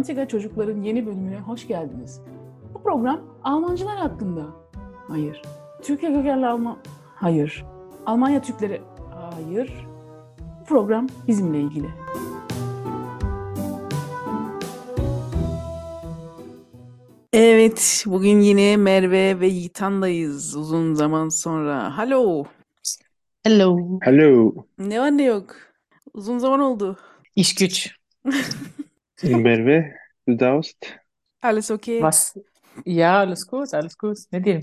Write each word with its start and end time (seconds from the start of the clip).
Antika 0.00 0.28
Çocukların 0.28 0.82
yeni 0.82 1.06
bölümüne 1.06 1.38
hoş 1.38 1.66
geldiniz. 1.68 2.20
Bu 2.74 2.82
program 2.82 3.20
Almancılar 3.44 3.96
hakkında. 3.96 4.46
Hayır. 5.08 5.42
Türkiye 5.82 6.12
kökenli 6.12 6.46
Alman... 6.46 6.78
Hayır. 7.14 7.64
Almanya 8.06 8.42
Türkleri... 8.42 8.82
Hayır. 9.34 9.86
Bu 10.60 10.64
program 10.64 11.06
bizimle 11.28 11.60
ilgili. 11.60 11.86
Evet, 17.32 18.04
bugün 18.06 18.40
yine 18.40 18.76
Merve 18.76 19.40
ve 19.40 19.46
Yiğitan'dayız 19.46 20.56
uzun 20.56 20.94
zaman 20.94 21.28
sonra. 21.28 21.98
Hallo. 21.98 22.44
Hello. 23.42 23.98
Hallo, 24.04 24.52
Ne 24.78 25.00
var 25.00 25.10
ne 25.10 25.22
yok. 25.22 25.56
Uzun 26.14 26.38
zaman 26.38 26.60
oldu. 26.60 26.96
İş 27.36 27.54
güç. 27.54 27.96
Merve, 29.22 29.94
du 30.28 30.38
darfst. 30.38 30.86
Alles 31.42 31.70
okay? 31.70 31.94
Was? 32.00 32.34
Ya 32.86 33.18
alles 33.18 33.44
gut, 33.44 33.74
alles 33.74 33.94
gut. 33.94 34.18
Ne 34.32 34.44
diyeyim? 34.44 34.62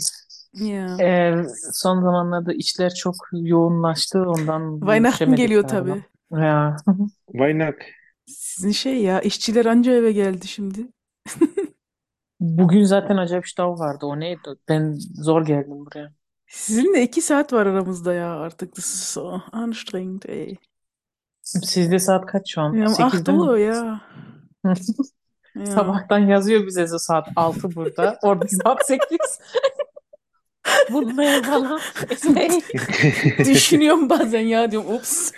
Ya. 0.54 0.98
Ee, 1.00 1.44
son 1.74 2.02
zamanlarda 2.02 2.54
işler 2.54 2.94
çok 2.94 3.16
yoğunlaştı. 3.32 4.20
Ondan 4.20 4.80
Weihnachten 4.80 5.36
görüşemedik 5.36 5.38
geliyor 5.38 5.64
galiba. 5.64 5.98
tabii. 6.32 6.44
Ya. 6.44 6.76
Weihnacht. 7.32 7.84
Sizin 8.26 8.72
şey 8.72 9.02
ya, 9.02 9.22
işçiler 9.22 9.66
anca 9.66 9.92
eve 9.94 10.12
geldi 10.12 10.48
şimdi. 10.48 10.88
Bugün 12.40 12.84
zaten 12.84 13.18
acayip 13.18 13.46
ştav 13.46 13.80
vardı. 13.80 14.06
O 14.06 14.20
neydi? 14.20 14.50
Ben 14.70 14.94
zor 15.16 15.46
geldim 15.46 15.86
buraya. 15.86 16.12
Sizinle 16.48 17.04
iki 17.04 17.22
saat 17.22 17.54
var 17.54 17.66
aramızda 17.66 18.14
ya 18.14 18.36
artık. 18.36 18.78
Das 18.78 18.86
ist 18.86 19.04
so 19.04 19.42
anstrengend 19.52 20.22
ey. 20.28 20.56
Sizde 21.42 22.00
saat 22.00 22.26
kaç 22.26 22.54
şu 22.54 22.62
an? 22.62 22.74
Ya, 22.74 22.88
8 22.88 23.06
acht 23.06 23.28
değil 23.28 23.38
mi? 23.38 23.44
Uhr 23.44 23.58
ya. 23.58 24.02
Ya. 25.56 25.66
Sabahtan 25.66 26.20
yazıyor 26.20 26.68
bize 26.68 26.82
de 26.82 27.00
saat 27.00 27.28
6 27.36 27.76
burada. 27.76 28.20
Orada 28.22 28.46
saat 28.48 28.86
8. 28.88 29.18
Bu 30.92 31.18
ne 31.18 31.42
falan? 31.44 31.80
Ne? 32.30 32.50
Düşünüyorum 33.46 34.10
bazen 34.10 34.42
ya 34.42 34.72
diyorum 34.72 34.94
ups. 34.96 35.32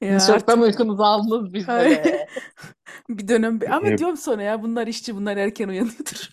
Ya 0.00 0.20
Çoktan 0.20 0.60
uykunuzu 0.62 1.02
aldınız 1.02 1.54
bizde 1.54 1.72
Hayır. 1.72 2.04
de. 2.04 2.26
bir 3.08 3.28
dönem 3.28 3.60
ama 3.70 3.88
Yep. 3.88 3.98
diyorum 3.98 4.16
sonra 4.16 4.42
ya 4.42 4.62
bunlar 4.62 4.86
işçi 4.86 5.16
bunlar 5.16 5.36
erken 5.36 5.68
uyanıyordur. 5.68 6.28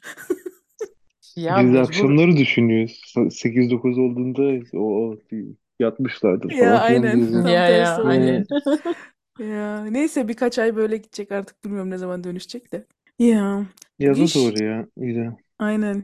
Ya 1.36 1.58
Biz 1.60 1.66
mecbur. 1.66 1.80
akşamları 1.80 2.38
düşünüyoruz. 2.38 3.14
8-9 3.16 4.00
olduğunda 4.00 4.66
o, 4.74 5.10
o 5.10 5.16
yatmışlardır 5.80 6.52
Ya, 6.52 6.58
falan 6.78 6.88
filan 6.88 7.04
aynen. 7.04 7.32
Tam 7.32 7.48
Ya 7.48 7.68
tersi 7.68 8.02
ya 8.02 8.04
aynen. 8.04 8.46
Ya 9.40 9.86
neyse 9.86 10.28
birkaç 10.28 10.60
ay 10.60 10.76
böyle 10.76 10.98
gidecek 10.98 11.32
artık 11.32 11.66
bilmiyorum 11.66 11.90
ne 11.90 11.98
zaman 11.98 12.24
dönüşecek 12.24 12.74
de. 12.74 12.86
Ya 13.20 13.66
Yaza 14.00 14.22
Giş. 14.24 14.36
doğru 14.36 14.64
ya. 14.64 14.88
Güzel. 14.98 15.32
aynen. 15.60 16.04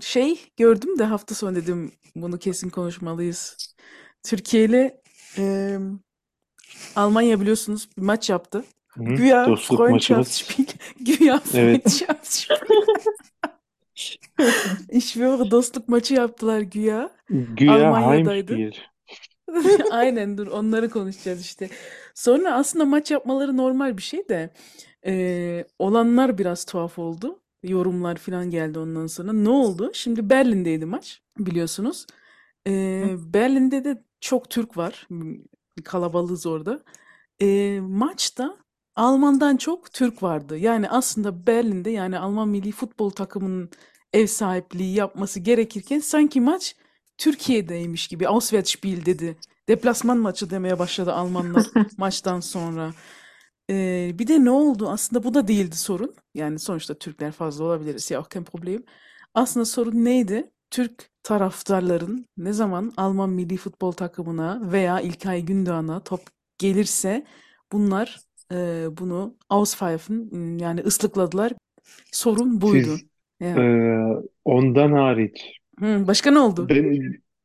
Şey 0.00 0.40
gördüm 0.56 0.98
de 0.98 1.04
hafta 1.04 1.34
sonu 1.34 1.54
dedim 1.56 1.92
bunu 2.16 2.38
kesin 2.38 2.70
konuşmalıyız. 2.70 3.56
Türkiye 4.22 4.64
ile 4.64 5.00
e, 5.38 5.76
Almanya 6.96 7.40
biliyorsunuz 7.40 7.88
bir 7.96 8.02
maç 8.02 8.30
yaptı. 8.30 8.64
Hı? 8.88 9.04
Güya 9.04 9.46
Dostluk 9.46 9.80
maçımız. 9.80 10.42
Freundschaftsspiel. 10.42 10.66
Güya 11.18 11.40
Evet. 11.54 11.82
Freundschaftsspiel. 11.90 12.58
Ich 14.88 15.06
schwöre 15.06 15.50
dostluk 15.50 15.88
maçı 15.88 16.14
yaptılar 16.14 16.60
güya. 16.60 17.10
Güya 17.30 17.72
Almanya'daydı. 17.88 18.56
Heimspiel. 18.56 18.91
Aynen 19.90 20.38
dur 20.38 20.46
onları 20.46 20.90
konuşacağız 20.90 21.40
işte. 21.40 21.68
Sonra 22.14 22.54
aslında 22.54 22.84
maç 22.84 23.10
yapmaları 23.10 23.56
normal 23.56 23.96
bir 23.96 24.02
şey 24.02 24.28
de 24.28 24.50
eee, 25.06 25.64
olanlar 25.78 26.38
biraz 26.38 26.64
tuhaf 26.64 26.98
oldu. 26.98 27.40
Yorumlar 27.62 28.16
falan 28.16 28.50
geldi 28.50 28.78
ondan 28.78 29.06
sonra. 29.06 29.32
Ne 29.32 29.48
oldu? 29.48 29.90
Şimdi 29.94 30.30
Berlin'deydi 30.30 30.86
maç 30.86 31.22
biliyorsunuz. 31.38 32.06
Eee, 32.66 33.14
Berlin'de 33.18 33.84
de 33.84 34.04
çok 34.20 34.50
Türk 34.50 34.76
var. 34.76 35.08
Kalabalığız 35.84 36.46
orada. 36.46 36.80
Eee, 37.40 37.80
maçta 37.80 38.56
Alman'dan 38.96 39.56
çok 39.56 39.92
Türk 39.92 40.22
vardı. 40.22 40.58
Yani 40.58 40.90
aslında 40.90 41.46
Berlin'de 41.46 41.90
yani 41.90 42.18
Alman 42.18 42.48
milli 42.48 42.72
futbol 42.72 43.10
takımının 43.10 43.70
ev 44.12 44.26
sahipliği 44.26 44.94
yapması 44.94 45.40
gerekirken 45.40 45.98
sanki 46.00 46.40
maç 46.40 46.76
Türkiye'deymiş 47.22 48.08
gibi 48.08 48.28
Auswärtsspiel 48.28 49.06
dedi. 49.06 49.36
Deplasman 49.68 50.18
maçı 50.18 50.50
demeye 50.50 50.78
başladı 50.78 51.12
Almanlar 51.12 51.66
maçtan 51.98 52.40
sonra. 52.40 52.92
Ee, 53.70 54.10
bir 54.18 54.26
de 54.26 54.44
ne 54.44 54.50
oldu? 54.50 54.88
Aslında 54.90 55.24
bu 55.24 55.34
da 55.34 55.48
değildi 55.48 55.76
sorun. 55.76 56.14
Yani 56.34 56.58
sonuçta 56.58 56.94
Türkler 56.94 57.32
fazla 57.32 57.64
olabilir. 57.64 57.94
Ist 57.94 58.10
ja 58.10 58.18
auch 58.20 58.28
kein 58.30 58.44
Problem. 58.44 58.82
Aslında 59.34 59.66
sorun 59.66 60.04
neydi? 60.04 60.50
Türk 60.70 61.10
taraftarların 61.22 62.26
ne 62.36 62.52
zaman 62.52 62.92
Alman 62.96 63.30
milli 63.30 63.56
futbol 63.56 63.92
takımına 63.92 64.72
veya 64.72 65.00
İlkay 65.00 65.42
Gündoğan'a 65.42 66.00
top 66.04 66.20
gelirse 66.58 67.26
bunlar 67.72 68.20
e, 68.52 68.86
bunu 68.98 69.36
auspfeifen 69.50 70.30
yani 70.58 70.80
ıslıkladılar. 70.80 71.52
Sorun 72.12 72.60
buydu. 72.60 72.88
Siz 72.88 73.04
Ya. 73.40 73.56
eee, 73.56 74.16
ondan 74.44 74.92
hariç 74.92 75.61
Hı, 75.80 76.06
başka 76.06 76.30
ne 76.30 76.38
oldu? 76.38 76.70
ben 76.70 77.02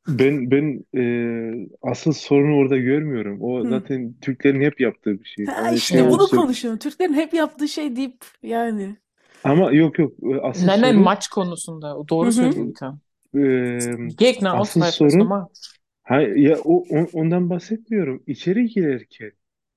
ben 0.07 0.51
ben 0.51 0.85
eee, 0.93 1.69
asıl 1.81 2.11
sorunu 2.13 2.55
orada 2.57 2.77
görmüyorum. 2.77 3.41
O 3.41 3.65
Hı. 3.65 3.67
zaten 3.67 4.15
Türklerin 4.21 4.61
hep 4.61 4.79
yaptığı 4.81 5.19
bir 5.19 5.25
şey. 5.25 5.51
Ha 5.53 5.71
işte 5.71 5.79
şey 5.79 6.01
bunu 6.09 6.29
olsun 6.29 6.31
konuşuyorum. 6.31 6.79
Türklerin 6.79 7.13
hep 7.13 7.33
yaptığı 7.33 7.67
şey 7.67 7.95
deyip 7.95 8.25
yani. 8.43 8.97
ama 9.43 9.71
yok 9.71 9.99
yok 9.99 10.13
asıl 10.43 10.69
Nein, 10.69 10.81
nein, 10.81 10.95
sorun 10.95 10.99
maç 10.99 11.27
konusunda. 11.27 11.97
O 11.97 12.07
Hı 12.21 12.25
doğru 12.25 12.31
hı. 12.31 12.53
söylüyor 12.55 12.73
eee, 13.35 13.97
Gegner 14.17 14.51
asıl 14.51 14.83
sorun 14.83 15.27
normal. 15.27 15.47
Hayır 16.03 16.35
ya 16.37 16.59
o 16.61 16.85
on- 16.89 17.09
ondan 17.13 17.49
bahsetmiyorum. 17.49 18.23
İçeri 18.27 18.67
girerken 18.69 19.31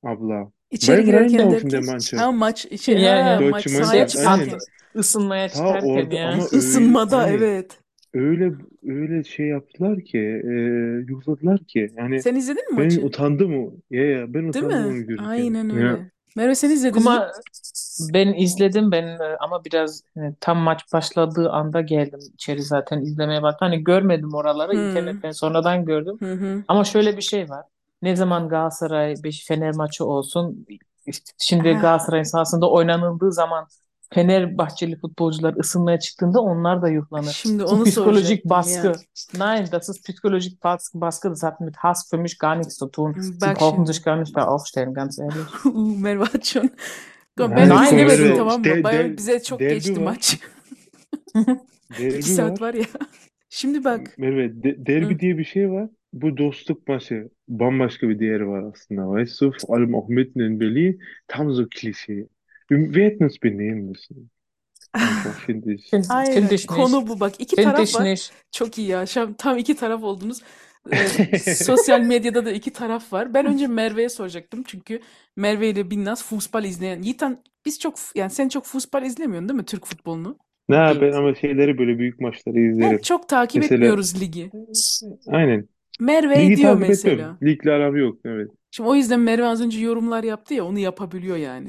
abla. 0.05 0.53
İçeri 0.71 1.05
Beim 1.05 1.06
girerken 1.06 1.50
Reinlaufen 1.50 1.72
der 1.72 1.78
derken 1.78 1.81
Mannschaft. 1.81 2.31
ha 2.31 2.32
maç 2.32 2.81
şey 2.81 3.03
Ya 3.03 3.19
ha 3.19 3.19
ya. 3.19 3.41
maç 3.43 3.69
Deutsche 3.71 3.71
sahaya 3.71 4.06
Mannschaft 4.11 4.17
aynen. 4.17 4.49
çıkarken 4.49 4.61
ısınmaya 4.97 5.49
Ta 5.50 5.53
çıkarken 5.53 5.81
orada 5.81 6.17
ya. 6.17 6.31
ama 6.31 6.49
öyle 6.53 6.93
ısınmada 6.93 7.28
aynen 7.28 7.28
evet. 7.28 7.79
Öyle 8.15 8.53
öyle 8.87 9.25
şey 9.25 9.47
yaptılar 9.47 10.00
ki 10.04 10.19
e, 10.19 10.50
yuhladılar 11.09 11.65
ki 11.65 11.91
yani 11.97 12.25
Sen 12.25 12.34
izledin 12.34 12.71
mi 12.71 12.75
ben 12.76 12.97
maçı? 12.98 13.00
utandım 13.04 13.65
o. 13.66 13.72
Ya 13.91 14.04
ya 14.06 14.34
ben 14.34 14.44
Değil 14.54 14.65
utandım 14.65 14.87
mi? 14.87 14.87
onu 14.87 15.06
görürken. 15.06 15.28
Aynen 15.28 15.71
Ya. 15.71 15.98
öyle. 15.98 16.10
Merve 16.37 16.54
sen 16.54 16.70
izledin 16.70 17.03
mi? 17.03 17.09
Ama 17.09 17.31
ben 17.99 18.32
izledim 18.34 18.93
ben 18.93 19.04
e, 19.06 19.37
ama 19.41 19.65
biraz 19.65 20.03
e, 20.16 20.20
tam 20.41 20.59
maç 20.59 20.93
başladığı 20.93 21.50
anda 21.50 21.81
geldim 21.81 22.20
içeri 22.34 22.62
zaten 22.62 23.00
izlemeye 23.03 23.43
bak. 23.43 23.56
Hani 23.60 23.84
görmedim 23.84 24.34
oraları 24.34 24.75
Hı. 24.75 24.76
internetten 24.76 25.31
sonradan 25.31 25.84
gördüm. 25.84 26.20
Hı 26.22 26.32
hı. 26.32 26.65
Ama 26.69 26.84
şöyle 26.84 27.16
bir 27.16 27.22
şey 27.22 27.49
var. 27.50 27.65
Ne 28.03 28.16
zaman 28.16 28.49
Galatasaray, 28.49 29.22
Beş 29.25 29.47
Fener 29.47 29.72
maçı 29.75 30.04
olsun 30.04 30.66
şimdi 31.38 31.72
Ha. 31.72 31.75
Galatasaray'ın 31.75 32.25
sahasında 32.25 32.70
oynanıldığı 32.70 33.32
zaman 33.32 33.66
Fenerbahçeli 34.15 34.97
futbolcular 35.00 35.54
ısınmaya 35.60 35.98
çıktığında 35.98 36.41
onlar 36.41 36.82
da 36.82 36.88
yuhlanır. 36.88 37.32
Şimdi 37.32 37.65
onu 37.65 37.84
psikolojik 37.84 38.44
baskı. 38.44 38.87
ya. 38.87 38.93
Nein, 39.38 39.66
das 39.72 39.88
ist 39.88 40.04
psychologisch 40.04 40.62
Baskı. 40.65 41.00
Baskı. 41.00 41.31
Das 41.31 41.43
hat 41.43 41.60
mit 41.60 41.76
Hass 41.76 42.10
für 42.10 42.16
mich 42.22 42.38
gar 42.38 42.59
nichts 42.59 42.78
zu 42.78 42.91
tun. 42.91 43.12
Sie 43.20 43.41
Bak 43.41 43.56
brauchen 43.60 43.76
şimdi. 43.76 43.93
sich 43.93 44.04
gar 44.04 44.20
nicht 44.20 44.37
da 44.37 44.47
aufstellen, 44.47 44.94
ganz 44.94 45.19
ehrlich. 45.19 45.65
Uh, 45.65 45.99
Merve 45.99 46.25
Açon. 46.25 46.70
Ben 47.38 47.50
Nein, 47.69 47.99
evet. 47.99 48.37
tamam 48.37 48.59
mı? 48.59 48.65
De- 48.65 48.84
Bayağı 48.84 49.04
de- 49.04 49.16
bize 49.16 49.43
çok 49.43 49.60
derbi 49.60 49.75
geçti 49.75 49.96
var. 49.96 50.02
maç. 50.05 50.38
Derbi 51.99 52.14
İki 52.19 52.29
saat 52.31 52.61
var. 52.61 52.69
var 52.69 52.75
ya. 52.75 52.84
Şimdi 53.50 53.84
bak. 53.84 54.19
Merve 54.19 54.62
de- 54.62 54.87
derbi 54.87 55.14
Hı. 55.14 55.19
diye 55.19 55.38
bir 55.38 55.44
şey 55.44 55.70
var. 55.70 55.88
Bu 56.12 56.37
dostluk 56.37 56.88
maçı 56.88 57.29
bambaşka 57.49 58.08
bir 58.08 58.19
değeri 58.20 58.49
var 58.49 58.62
aslında. 58.73 59.02
Weißt 59.02 59.40
du? 59.40 59.52
Vor 59.69 59.79
allem 59.79 59.94
auch 59.94 60.08
mitten 60.08 60.40
in 60.40 60.61
Berlin. 60.61 61.00
Tam 61.29 61.55
so 61.55 61.67
Klischee. 61.70 62.26
Uns 62.70 63.43
benehmen 63.43 63.84
müssen. 63.84 64.31
Einfach 64.94 65.40
finde 65.46 65.75
ich. 65.75 65.90
Finde 65.90 66.06
Aynen. 66.11 66.32
find 66.32 66.50
ich 66.52 66.67
Konu 66.67 66.99
nicht. 67.00 67.08
bu 67.08 67.20
bak. 67.20 67.32
İki 67.38 67.56
Finde 67.56 67.70
taraf 67.72 67.88
ich 67.88 67.94
var. 67.94 68.05
nicht. 68.05 68.32
Çok 68.52 68.78
iyi 68.78 68.88
ya. 68.88 69.06
Şu 69.06 69.20
an 69.20 69.34
tam 69.34 69.58
iki 69.58 69.76
taraf 69.76 70.02
oldunuz. 70.02 70.43
Ee, 70.93 71.38
sosyal 71.55 72.00
medyada 72.00 72.44
da 72.44 72.50
iki 72.50 72.70
taraf 72.72 73.12
var. 73.12 73.34
Ben 73.34 73.46
önce 73.46 73.67
Merve'ye 73.67 74.08
soracaktım. 74.08 74.62
Çünkü 74.67 75.00
Merve 75.37 75.70
ile 75.70 75.90
Binnaz 75.90 76.25
futbol 76.25 76.64
izleyen. 76.64 77.02
Yiğitan 77.02 77.43
biz 77.67 77.78
çok 77.78 77.94
yani 78.14 78.31
sen 78.31 78.49
çok 78.49 78.64
futbol 78.64 79.02
izlemiyorsun 79.02 79.49
değil 79.49 79.56
mi 79.61 79.64
Türk 79.67 79.87
futbolunu? 79.87 80.38
Ne 80.69 80.76
ben 80.76 80.94
Evet. 80.96 81.14
ama 81.14 81.34
şeyleri 81.34 81.78
böyle 81.78 81.99
büyük 81.99 82.20
maçları 82.20 82.61
izlerim. 82.61 82.99
çok 82.99 83.28
takip 83.28 83.62
Mesela 83.62 83.75
etmiyoruz 83.75 84.20
ligi. 84.20 84.50
aynen. 85.28 85.69
Merve 86.00 86.43
Ligi 86.43 86.52
ediyor 86.52 86.72
takip 86.81 86.90
etmiyorum. 86.90 87.25
mesela. 87.38 87.38
Ligle 87.43 87.70
aram 87.72 87.96
yok. 87.96 88.19
Evet. 88.25 88.50
Şimdi 88.70 88.88
o 88.88 88.94
yüzden 88.94 89.20
Merve 89.20 89.44
az 89.46 89.62
önce 89.62 89.81
yorumlar 89.81 90.25
yaptı 90.25 90.55
ya 90.55 90.64
onu 90.64 90.78
yapabiliyor 90.78 91.37
yani. 91.37 91.69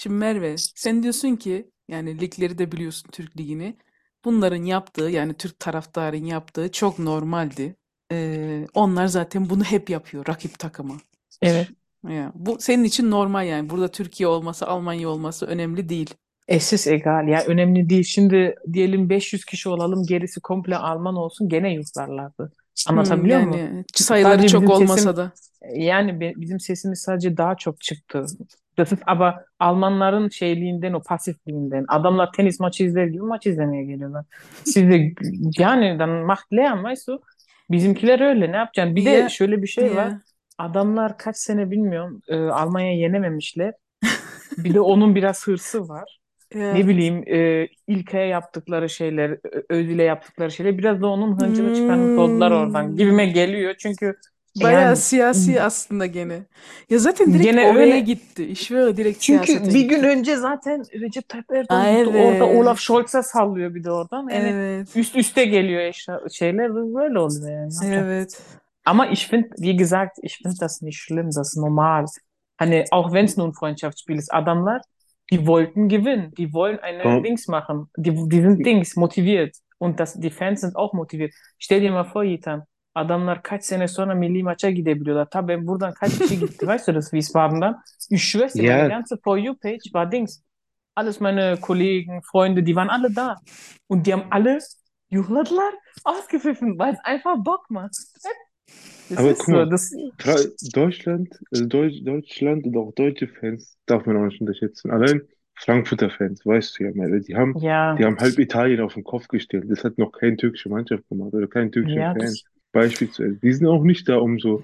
Şimdi 0.00 0.16
Merve 0.16 0.56
sen 0.58 1.02
diyorsun 1.02 1.36
ki 1.36 1.70
yani 1.88 2.20
ligleri 2.20 2.58
de 2.58 2.72
biliyorsun 2.72 3.08
Türk 3.12 3.36
ligini. 3.40 3.76
Bunların 4.24 4.64
yaptığı 4.64 5.02
yani 5.02 5.34
Türk 5.34 5.58
taraftarın 5.58 6.24
yaptığı 6.24 6.72
çok 6.72 6.98
normaldi. 6.98 7.76
Ee, 8.12 8.66
onlar 8.74 9.06
zaten 9.06 9.50
bunu 9.50 9.64
hep 9.64 9.90
yapıyor 9.90 10.26
rakip 10.28 10.58
takıma. 10.58 10.94
Evet. 11.42 11.68
Ya, 12.08 12.32
bu 12.34 12.56
senin 12.60 12.84
için 12.84 13.10
normal 13.10 13.46
yani. 13.46 13.70
Burada 13.70 13.88
Türkiye 13.88 14.26
olması, 14.26 14.66
Almanya 14.66 15.08
olması 15.08 15.46
önemli 15.46 15.88
değil. 15.88 16.14
İst 16.48 16.86
egal 16.86 17.28
ya 17.28 17.44
önemli 17.44 17.90
değil. 17.90 18.04
Şimdi 18.04 18.54
diyelim 18.72 19.10
500 19.10 19.44
kişi 19.44 19.68
olalım 19.68 20.06
gerisi 20.06 20.40
komple 20.40 20.76
Alman 20.76 21.16
olsun 21.16 21.48
gene 21.48 21.74
yurtlarlardı. 21.74 22.52
Hmm, 22.88 22.92
Anlatabiliyor 22.92 23.40
muyum? 23.40 23.58
yani 23.58 23.84
sayıları 23.94 24.32
Sadece 24.32 24.48
çok 24.48 24.62
bizim 24.62 24.70
olmasa 24.70 25.02
sesim 25.02 25.16
da. 25.16 25.32
yani 25.74 26.20
be- 26.20 26.32
bizim 26.36 26.60
sesimiz 26.60 27.02
sadece 27.02 27.36
daha 27.36 27.54
çok 27.56 27.80
çıktı. 27.80 28.26
İst 28.82 29.02
aber 29.06 29.34
Almanların 29.58 30.28
şeyliğinden 30.28 30.92
o 30.92 31.02
pasifliğinden. 31.02 31.84
Adamlar 31.88 32.32
tenis 32.32 32.60
maçı 32.60 32.84
izler 32.84 33.06
gibi 33.06 33.22
maç 33.22 33.46
izlemeye 33.46 33.84
geliyorlar. 33.84 34.24
Siz 34.64 34.90
de 34.90 35.12
yani 35.58 35.98
dann 35.98 36.10
macht 36.10 36.52
Lärm 36.52 36.82
weißt 36.84 37.08
du? 37.08 37.22
Bizimkiler 37.70 38.20
öyle 38.20 38.52
ne 38.52 38.56
yapacaksın? 38.56 38.96
Bir 38.96 39.04
de 39.04 39.26
Ya, 39.26 39.28
şöyle 39.28 39.62
bir 39.62 39.66
şey 39.66 39.94
var. 39.94 40.12
ya, 40.12 40.22
Adamlar 40.58 41.18
kaç 41.18 41.36
sene 41.36 41.70
bilmiyorum 41.70 42.22
e, 42.28 42.36
Almanya 42.38 42.92
yenememişler. 42.92 43.74
Bir 44.58 44.74
de 44.74 44.80
onun 44.80 45.14
biraz 45.14 45.46
hırsı 45.46 45.88
var. 45.88 46.20
Ne 46.72 46.86
ya. 46.86 46.88
bileyim 46.88 47.24
e, 47.28 47.68
İlkay'a 47.86 48.26
yaptıkları 48.26 48.88
şeyler, 48.88 49.38
Özil'e 49.70 50.02
yaptıkları 50.02 50.50
şeyler 50.50 50.78
biraz 50.78 51.02
da 51.02 51.06
onun 51.06 51.38
hıncını 51.40 51.72
çıkarmış 51.72 52.18
oldular 52.18 52.50
oradan 52.50 52.96
gibime 52.96 53.26
Hmm. 53.26 53.32
geliyor. 53.32 53.74
Çünkü 53.78 54.16
Bayağı 54.56 54.82
yani 54.82 54.96
siyasi 54.96 55.62
aslında 55.62 56.06
gene. 56.06 56.46
Ya 56.90 56.98
zaten 56.98 57.34
direkt 57.34 57.44
gene 57.44 57.62
oraya 57.62 57.80
öyle 57.80 58.00
gitti. 58.00 58.44
İş 58.46 58.70
böyle 58.70 58.96
direkt 58.96 59.20
çünkü 59.20 59.52
siyasete 59.52 59.74
bir 59.74 59.82
gün 59.88 60.02
gitti. 60.02 60.08
önce 60.08 60.36
zaten 60.36 60.84
Recep 61.00 61.28
Tayyip 61.28 61.50
Erdoğan 61.52 61.84
Aa, 61.84 61.92
gitti 61.92 62.08
orada 62.08 62.46
Olaf 62.48 62.76
evet. 62.76 62.78
Scholz'a 62.78 63.22
sallıyor 63.22 63.74
bir 63.74 63.84
de 63.84 63.90
oradan. 63.90 64.28
Yani 64.28 64.54
Evet. 64.54 64.96
üst 64.96 65.16
üste 65.16 65.44
geliyor 65.44 65.80
eşya, 65.80 66.20
şeyler 66.32 66.74
böyle 66.74 67.18
oluyor 67.18 67.50
yani. 67.50 67.72
Ne? 67.82 67.94
Evet. 67.96 68.42
Aber 68.84 69.10
ich 69.12 69.26
finde, 69.28 69.48
wie 69.56 69.76
gesagt, 69.76 70.18
ich 70.22 70.36
finde 70.42 70.60
das 70.60 70.82
nicht 70.82 70.98
schlimm, 70.98 71.30
das 71.36 71.48
ist 71.48 71.56
normal. 71.56 72.06
Hani 72.58 72.84
auch 72.90 73.12
wenn 73.12 73.24
es 73.24 73.36
nur 73.36 73.46
ein 73.48 73.52
Freundschaftsspiel 73.52 74.16
ist, 74.18 74.32
Adamlar, 74.34 74.80
die 75.32 75.46
wollten 75.46 75.88
gewinnen, 75.88 76.32
die 76.36 76.52
wollen 76.52 76.78
eine 76.80 77.04
Warum? 77.04 77.22
Dings 77.22 77.46
machen, 77.48 77.88
die, 77.96 78.12
die 78.28 78.40
sind 78.42 78.66
Dings 78.66 78.96
motiviert 78.96 79.56
und 79.78 80.00
das, 80.00 80.14
die 80.20 80.30
Fans 80.30 80.60
sind 80.60 80.76
auch 80.76 80.92
motiviert. 80.94 81.32
Stell 81.58 81.80
dir 81.80 81.92
mal 81.92 82.04
vor, 82.04 82.22
Yiğitan, 82.22 82.62
adamlar 82.94 83.42
kaç 83.42 83.64
sene 83.64 83.88
sonra 83.88 84.14
milli 84.14 84.42
maça 84.42 84.70
gidebiliyorlar. 84.70 85.30
Tabii 85.30 85.66
buradan 85.66 85.94
kaç 85.94 86.18
kişi 86.20 86.38
gitti, 86.38 86.66
weißt 86.66 86.88
du 86.88 86.94
das, 86.94 87.12
Wiesbaden'dan? 87.14 87.82
Ich 88.10 88.24
schwör's 88.24 88.56
dir, 88.56 88.64
meine 88.64 88.86
ganze 88.86 89.16
For 89.24 89.38
You-Page 89.38 89.90
war 89.94 90.12
Dings. 90.12 90.42
Alles 90.96 91.20
meine 91.20 91.58
Kollegen, 91.60 92.22
Freunde, 92.22 92.62
die 92.62 92.76
waren 92.76 92.90
alle 92.90 93.10
da. 93.12 93.36
Und 93.88 94.06
die 94.06 94.12
haben 94.12 94.24
alle 94.30 94.58
Juchladlar 95.10 95.72
ausgepfiffen, 96.04 96.78
weil 96.78 96.94
es 96.94 97.00
einfach 97.04 97.36
Bock 97.44 97.70
macht. 97.70 97.92
Das 99.08 99.14
aber 99.14 99.34
ist 99.38 99.38
guck 99.38 99.48
so, 99.48 99.64
mal, 99.64 99.68
das, 99.68 99.92
Fra- 100.18 100.44
Deutschland, 100.60 101.38
also 101.50 101.66
Deutsch, 101.66 102.02
Deutschland 102.04 102.66
und 102.66 102.76
auch 102.76 102.92
deutsche 102.94 103.28
Fans 103.28 103.78
darf 103.86 104.06
man 104.06 104.16
auch 104.16 104.26
nicht 104.26 104.40
unterschätzen. 104.40 104.90
Allein 104.90 105.22
Frankfurter 105.54 106.10
Fans, 106.10 106.44
weißt 106.44 106.78
du 106.78 106.84
ja, 106.84 106.90
Merve, 106.92 107.20
die 107.20 107.36
haben, 107.36 107.60
die 107.96 108.04
ja, 108.04 108.04
haben 108.04 108.18
halb 108.20 108.38
Italien 108.38 108.80
auf 108.80 108.94
den 108.94 109.04
Kopf 109.04 109.28
gestellt. 109.28 109.64
Das 109.68 109.84
hat 109.84 109.98
noch 109.98 110.12
keine 110.12 110.36
türkische 110.36 110.68
Mannschaft 110.68 111.08
gemacht 111.08 111.34
oder 111.34 111.46
kein 111.48 111.72
türkischer 111.72 112.04
ja, 112.04 112.14
Fan. 112.14 112.14
das, 112.14 112.44
Beispielsweise. 112.72 113.36
Die 113.42 113.52
sind 113.52 113.66
auch 113.66 113.82
nicht 113.84 114.08
da, 114.08 114.18
um 114.18 114.38
so 114.40 114.62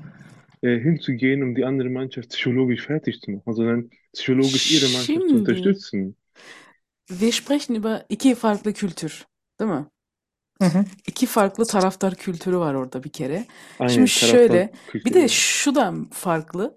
äh, 0.63 0.79
hinzugehen, 0.81 1.43
um 1.43 1.55
die 1.55 1.65
andere 1.65 1.91
Mannschaft 1.91 2.31
psychologisch 2.31 2.83
fertig 2.87 3.21
zu 3.23 3.33
machen, 3.33 3.55
sondern 3.55 3.91
psychologisch 4.13 4.67
ihre 4.69 4.89
Mannschaft 4.91 5.29
zu 5.31 5.37
Şimdi 5.37 5.39
unterstützen. 5.39 6.17
wir 7.09 7.33
sprechen 7.33 7.75
über 7.75 8.05
iki 8.09 8.35
farklı 8.35 8.73
kültür, 8.73 9.27
değil 9.61 9.71
mi? 9.71 9.87
mhm. 10.61 10.85
İki 11.07 11.27
farklı 11.27 11.67
taraftar 11.67 12.15
kültürü 12.15 12.57
var 12.59 12.75
orada 12.75 13.05
bir 13.05 13.13
kere. 13.13 13.47
Aynen, 13.79 14.05
Şimdi 14.05 14.09
şöyle, 14.11 14.73
bir 15.05 15.15
de 15.15 15.29
kültürü. 15.29 15.29
şu 15.29 15.75
da 15.75 15.95
farklı. 16.13 16.77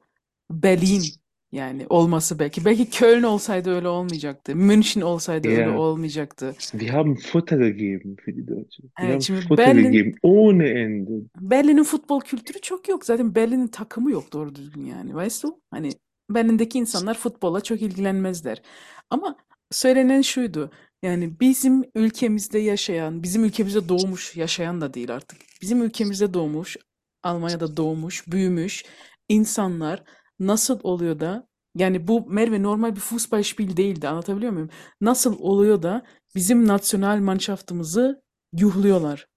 Berlin 0.52 1.04
yani 1.52 1.86
olması 1.90 2.40
belki. 2.40 2.66
Belki 2.66 2.90
Köln 2.90 3.24
olsaydı 3.24 3.76
öyle 3.76 3.88
olmayacaktı. 3.88 4.56
München 4.56 5.02
olsaydı 5.02 5.48
öyle 5.48 5.62
Ja, 5.62 5.78
olmayacaktı. 5.78 6.56
die 6.80 6.90
haben 6.92 7.16
Futter 7.16 7.58
gegeben 7.58 8.16
für 8.26 8.36
die 8.36 8.48
Deutschen. 8.48 8.84
Die 8.84 8.92
Evet 9.00 9.12
haben 9.14 9.20
şimdi 9.20 9.42
Futter 9.42 9.58
Berlin 9.68 9.92
gegeben, 9.92 10.14
ohne 10.24 10.70
Ende. 10.70 11.12
Berlin'in 11.42 11.84
futbol 11.84 12.22
kültürü 12.22 12.62
çok 12.62 12.90
yok. 12.90 13.06
Zaten 13.06 13.36
Berlin'in 13.36 13.68
takımı 13.68 14.12
yok 14.12 14.34
doğru 14.34 14.56
düzgün 14.56 14.86
yani. 14.86 15.10
Weißt 15.10 15.44
du? 15.44 15.62
Hani 15.72 15.90
Berlin'deki 16.30 16.78
insanlar 16.80 17.14
futbola 17.18 17.62
çok 17.62 17.82
ilgilenmezler. 17.82 18.62
Ama 19.10 19.36
söylenen 19.72 20.22
şuydu. 20.22 20.72
Yani 21.04 21.40
bizim 21.40 21.84
ülkemizde 21.96 22.60
yaşayan, 22.60 23.24
bizim 23.24 23.44
ülkemizde 23.44 23.90
doğmuş, 23.90 24.36
yaşayan 24.36 24.82
da 24.82 24.94
değil 24.94 25.14
artık. 25.16 25.40
Bizim 25.62 25.84
ülkemizde 25.84 26.34
doğmuş, 26.34 26.78
Almanya'da 27.24 27.78
doğmuş, 27.78 28.28
büyümüş 28.28 28.86
insanlar 29.30 30.04
nasıl 30.40 30.80
oluyor 30.84 31.20
da 31.20 31.48
yani 31.76 32.08
bu 32.08 32.26
Merve 32.30 32.64
normal 32.64 32.96
bir 32.96 33.00
Fußballspiel 33.00 33.78
değildi 33.78 34.08
anlatabiliyor 34.08 34.52
muyum? 34.52 34.70
Nasıl 35.02 35.40
oluyor 35.40 35.82
da 35.84 36.06
bizim 36.36 36.68
nasyonal 36.68 37.18
manşaftımızı 37.20 38.22
yuhluyorlar. 38.54 39.28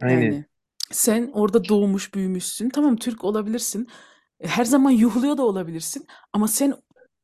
Aynen. 0.00 0.32
Yani 0.32 0.44
sen 0.90 1.30
orada 1.34 1.68
doğmuş 1.68 2.14
büyümüşsün. 2.14 2.70
Tamam 2.70 2.96
Türk 2.96 3.24
olabilirsin. 3.24 3.88
E, 4.40 4.48
Her 4.48 4.64
zaman 4.64 4.90
yuhluyor 4.90 5.36
da 5.38 5.42
olabilirsin. 5.42 6.06
Ama 6.32 6.48
sen 6.48 6.74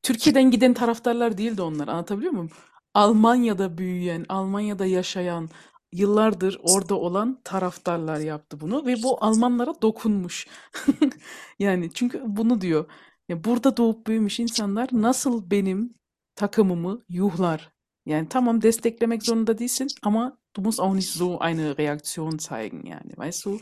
Türkiye'den 0.02 0.50
giden 0.50 0.74
taraftarlar 0.74 1.38
değildi 1.38 1.62
onlar. 1.62 1.88
Anlatabiliyor 1.88 2.32
muyum? 2.32 2.50
Almanya'da 2.94 3.78
büyüyen, 3.78 4.26
Almanya'da 4.28 4.86
yaşayan, 4.86 5.50
yıllardır 5.92 6.58
orada 6.62 6.94
olan 6.94 7.40
taraftarlar 7.44 8.18
yaptı 8.20 8.60
bunu 8.60 8.86
ve 8.86 9.02
bu 9.02 9.24
Almanlara 9.24 9.74
dokunmuş. 9.82 10.46
Yani 11.58 11.90
çünkü 11.94 12.22
bunu 12.26 12.60
diyor. 12.60 12.86
Ya 13.28 13.44
burada 13.44 13.76
doğup 13.76 14.06
büyümüş 14.06 14.40
insanlar 14.40 14.88
nasıl 14.92 15.50
benim 15.50 15.94
takımımı 16.34 17.04
yuhlar? 17.08 17.70
Yani 18.06 18.28
tamam 18.28 18.62
desteklemek 18.62 19.22
zorunda 19.22 19.58
değilsin 19.58 19.94
ama 20.02 20.38
du 20.56 20.60
musst 20.62 20.80
auch 20.80 20.94
nicht 20.94 21.08
so 21.10 21.38
eine 21.40 21.76
Reaktion 21.78 22.38
zeigen 22.38 22.82
yani, 22.86 23.12
weißt 23.16 23.44
du? 23.44 23.60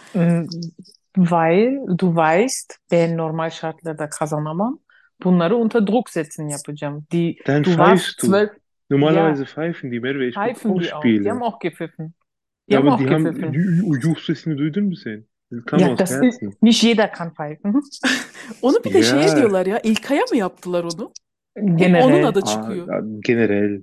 Weil 1.16 1.80
du 1.98 2.14
weißt, 2.16 2.80
ben 2.90 3.16
normal 3.16 3.50
şartlarda 3.50 4.08
kazanamam. 4.10 4.78
Bunları 5.24 5.56
unter 5.56 5.86
Druck 5.86 6.10
setzen 6.10 6.48
yapacağım. 6.48 7.06
Die, 7.12 7.38
Dann 7.44 7.64
du 7.64 7.70
warst 7.76 8.04
pfeifst 8.04 8.22
du. 8.22 8.26
zwölf, 8.26 8.50
Normalerweise 8.90 9.44
ja, 9.44 9.46
pfeifen 9.46 9.90
die 9.90 10.02
gucke 10.02 10.34
pfeifen 10.34 10.72
auch 10.74 10.80
die 10.80 10.92
auch. 10.92 11.18
Die 11.22 11.30
haben 11.30 11.42
auch 11.42 11.58
gepfiffen. 11.58 12.14
Die 12.70 12.74
Ja, 12.74 12.78
haben 12.78 12.88
aber 12.88 12.90
auch 12.90 13.06
die 13.06 13.10
haben 13.10 13.32
gepfiffen. 13.32 13.52
Ju- 13.52 13.96
Juch 13.96 14.20
sesini 14.20 14.56
duydun 14.56 14.88
mu 14.88 14.94
sen? 14.96 15.26
Ja, 15.78 15.92
aus 15.92 15.98
das 15.98 16.10
ist, 16.10 16.22
Herzen. 16.22 16.56
nicht 16.60 16.82
jeder 16.82 17.08
kann 17.08 17.34
pfeifen. 17.34 17.82
Onu 18.62 18.84
bir 18.84 18.94
de 18.94 19.02
şeye 19.02 19.26
Ja, 19.26 19.36
diyorlar 19.36 19.66
ya, 19.66 19.80
İlkay'a 19.82 20.24
mı 20.30 20.36
yaptılar 20.36 20.84
onu? 20.84 21.12
Hep 21.56 21.64
onun 21.64 21.76
Generell, 21.78 22.26
adı 22.28 22.40
ah, 22.44 22.46
çıkıyor. 22.46 22.88
ja, 22.88 23.00
generell. 23.20 23.82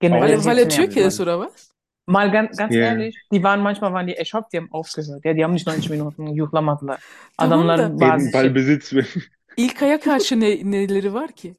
generell 0.00 0.36
Weil, 0.36 0.44
weil 0.44 0.58
er 0.58 0.68
Türke 0.70 1.06
ist 1.06 1.20
oder 1.20 1.38
was? 1.46 1.70
Mal 2.06 2.32
ganz, 2.32 2.56
ganz 2.58 2.72
ja. 2.74 2.80
ehrlich, 2.82 3.16
die 3.32 3.42
waren 3.42 3.60
manchmal 3.62 3.92
waren 3.92 4.06
die 4.06 4.14
erschöpft, 4.16 4.52
die 4.52 4.58
haben 4.58 4.68
aufgehört. 4.72 5.24
Ja, 5.24 5.32
die 5.34 5.44
haben 5.44 5.52
nicht 5.54 5.66
90 5.66 5.90
Minuten 5.90 6.26
yuhlamadılar. 6.26 7.00
Tamam 7.38 7.58
Adamlar 7.68 7.78
da 7.78 8.00
bazı 8.00 8.24
Eben 8.28 8.32
şey, 8.32 8.32
Ballbesitz. 8.32 8.92
İlkay'a 9.56 10.00
karşı 10.00 10.40
ne, 10.40 10.70
neleri 10.70 11.14
var 11.14 11.32
ki? 11.32 11.54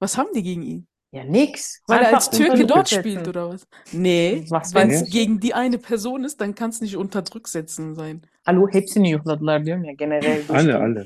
Was 0.00 0.18
haben 0.18 0.34
die 0.34 0.42
gegen 0.42 0.62
ihn? 0.62 0.86
ja 1.12 1.24
nix. 1.24 1.78
Weil 1.88 2.02
er 2.04 2.14
als 2.14 2.30
Türke 2.30 2.68
dort 2.68 2.88
spielt 2.88 3.04
setzen. 3.18 3.30
oder 3.30 3.52
was? 3.52 3.66
Nee, 3.92 4.44
Was 4.50 4.74
wenn 4.74 4.90
es 4.90 5.00
Ja. 5.00 5.06
gegen 5.12 5.40
die 5.40 5.54
eine 5.54 5.78
Person 5.78 6.24
ist, 6.24 6.40
dann 6.40 6.54
kann 6.54 6.70
es 6.70 6.80
nicht 6.80 6.96
unter 6.96 7.22
Druck 7.22 7.48
setzen 7.48 7.94
sein. 7.94 8.22
Alo 8.46 8.68
hepsini 8.72 9.10
yuhladılar 9.10 9.66
diyorum 9.66 9.84
ya 9.84 9.92
generell 9.92 10.42
Alle, 10.48 10.74
alle. 10.76 11.04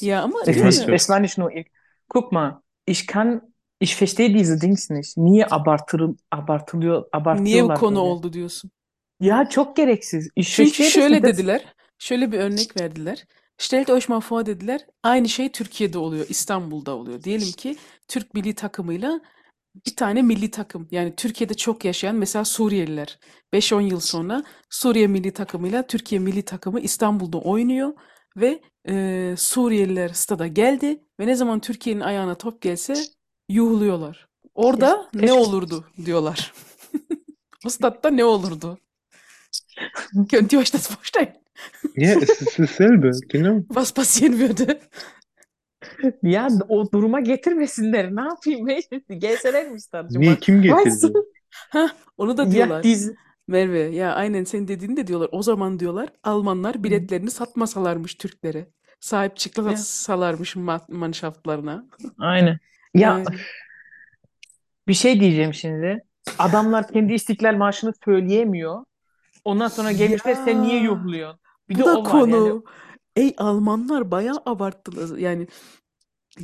Ja, 0.00 0.22
ama 0.22 0.38
Es? 0.46 0.56
Mannschaft. 0.62 0.88
es 0.88 1.06
war 1.06 1.20
nicht 1.22 1.38
nur 1.38 1.52
ich. 1.52 1.66
Guck 2.10 2.32
mal, 2.32 2.60
ich 2.86 3.06
kann, 3.06 3.42
ich 3.80 3.96
verstehe 3.96 4.34
diese 4.34 4.60
Dings 4.60 4.90
nicht. 4.90 5.16
Niye 5.16 5.46
abartır, 5.50 6.10
abartılıyor, 6.30 6.94
Niye 6.94 7.10
bu 7.12 7.16
abartıyorlar 7.16 7.78
konu 7.78 7.90
böyle? 7.96 7.98
oldu 8.00 8.32
diyorsun? 8.32 8.70
Ya 9.20 9.48
çok 9.48 9.76
gereksiz. 9.76 10.28
Ich 10.36 10.56
Çünkü 10.56 10.84
şöyle. 10.84 11.22
Das, 11.22 11.32
dediler, 11.32 11.64
şöyle 11.98 12.32
bir 12.32 12.38
örnek 12.38 12.80
verdiler. 12.80 13.24
Stellt 13.58 13.90
euch 13.90 14.08
mal 14.08 14.20
vor 14.30 14.46
dediler, 14.46 14.80
aynı 15.02 15.28
şey 15.28 15.52
Türkiye'de 15.52 15.98
oluyor, 15.98 16.26
İstanbul'da 16.28 16.96
oluyor. 16.96 17.22
Diyelim 17.22 17.52
ki 17.52 17.76
Türk 18.08 18.34
milli 18.34 18.54
takımıyla 18.54 19.20
bir 19.86 19.96
tane 19.96 20.22
milli 20.22 20.50
takım, 20.50 20.88
yani 20.90 21.16
Türkiye'de 21.16 21.54
çok 21.54 21.84
yaşayan 21.84 22.16
mesela 22.16 22.44
Suriyeliler. 22.44 23.18
5-10 23.52 23.82
yıl 23.82 24.00
sonra 24.00 24.44
Suriye 24.70 25.06
milli 25.06 25.32
takımıyla 25.32 25.86
Türkiye 25.86 26.18
milli 26.18 26.42
takımı 26.42 26.80
İstanbul'da 26.80 27.38
oynuyor 27.38 27.92
ve 28.36 28.60
e, 28.88 29.34
Suriyeliler 29.38 30.08
stada 30.08 30.46
geldi 30.46 31.00
ve 31.20 31.26
ne 31.26 31.34
zaman 31.34 31.60
Türkiye'nin 31.60 32.00
ayağına 32.00 32.34
top 32.34 32.60
gelse 32.60 32.94
yuhluyorlar. 33.48 34.28
Orada 34.54 35.10
ne 35.14 35.32
olurdu 35.32 35.84
diyorlar. 36.04 36.52
O 37.66 37.68
statta 37.70 38.10
ne 38.10 38.24
olurdu? 38.24 38.78
Könnt 40.28 40.52
ihr 40.52 40.58
euch 40.58 40.74
das 40.74 40.90
vorstellen? 40.90 41.34
Ja, 41.96 42.14
es 42.20 42.40
ist 42.42 42.58
dasselbe, 42.58 43.10
genau. 43.28 43.62
Was 43.68 43.92
passieren 43.92 44.38
würde? 44.38 44.80
Ya 46.22 46.48
o 46.68 46.92
duruma 46.92 47.20
getirmesinler. 47.20 48.16
Ne 48.16 48.20
yapayım? 48.20 48.68
Gelseler 49.18 49.68
mi 49.70 49.80
stadyuma? 49.80 50.20
Niye, 50.24 50.36
kim 50.36 50.62
getirdi? 50.62 51.12
Hah, 51.70 51.88
onu 52.16 52.36
da 52.36 52.42
Ya 52.44 52.50
diyorlar. 52.50 52.82
diz, 52.82 53.12
Merve, 53.48 53.78
ya 53.80 54.14
aynen 54.14 54.44
senin 54.44 54.68
dediğini 54.68 54.96
de 54.96 55.06
diyorlar. 55.06 55.28
O 55.32 55.42
zaman 55.42 55.78
diyorlar 55.80 56.08
Almanlar 56.22 56.84
biletlerini 56.84 57.30
satmasalarmış 57.30 58.14
Türklere. 58.14 58.68
sahip 59.00 59.30
Ya. 59.32 59.36
çıksalarmış 59.36 60.56
ma- 60.56 60.94
manşaftlarına. 60.94 61.86
Aynen. 62.18 62.58
Ya 62.94 63.14
Aynen. 63.14 63.26
bir 64.88 64.94
şey 64.94 65.20
diyeceğim 65.20 65.54
şimdi. 65.54 66.04
Adamlar 66.38 66.88
kendi 66.88 67.12
İstiklal 67.14 67.54
Marşı'nı 67.56 67.92
söyleyemiyor. 68.04 68.84
Ondan 69.44 69.68
sonra 69.68 69.92
gelmişler 69.92 70.34
sen 70.34 70.62
niye 70.62 70.76
Ya. 70.76 70.82
yuhluyorsun? 70.82 71.40
Bir 71.68 71.74
Bu 71.74 71.78
de 71.78 71.84
da 71.84 71.98
o 71.98 72.04
var 72.04 72.28
yani. 72.28 72.62
Ey 73.16 73.34
Almanlar 73.38 74.10
bayağı 74.10 74.42
abarttılar. 74.46 75.18
Yani 75.18 75.46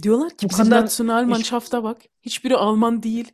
diyorlar 0.02 0.30
ki 0.36 0.46
Bu 0.46 0.48
bizim 0.50 0.64
kadar 0.64 0.82
Nationalmannschafta 0.84 1.84
bak. 1.84 2.02
Hiçbiri 2.22 2.56
Alman 2.56 3.02
değil. 3.02 3.32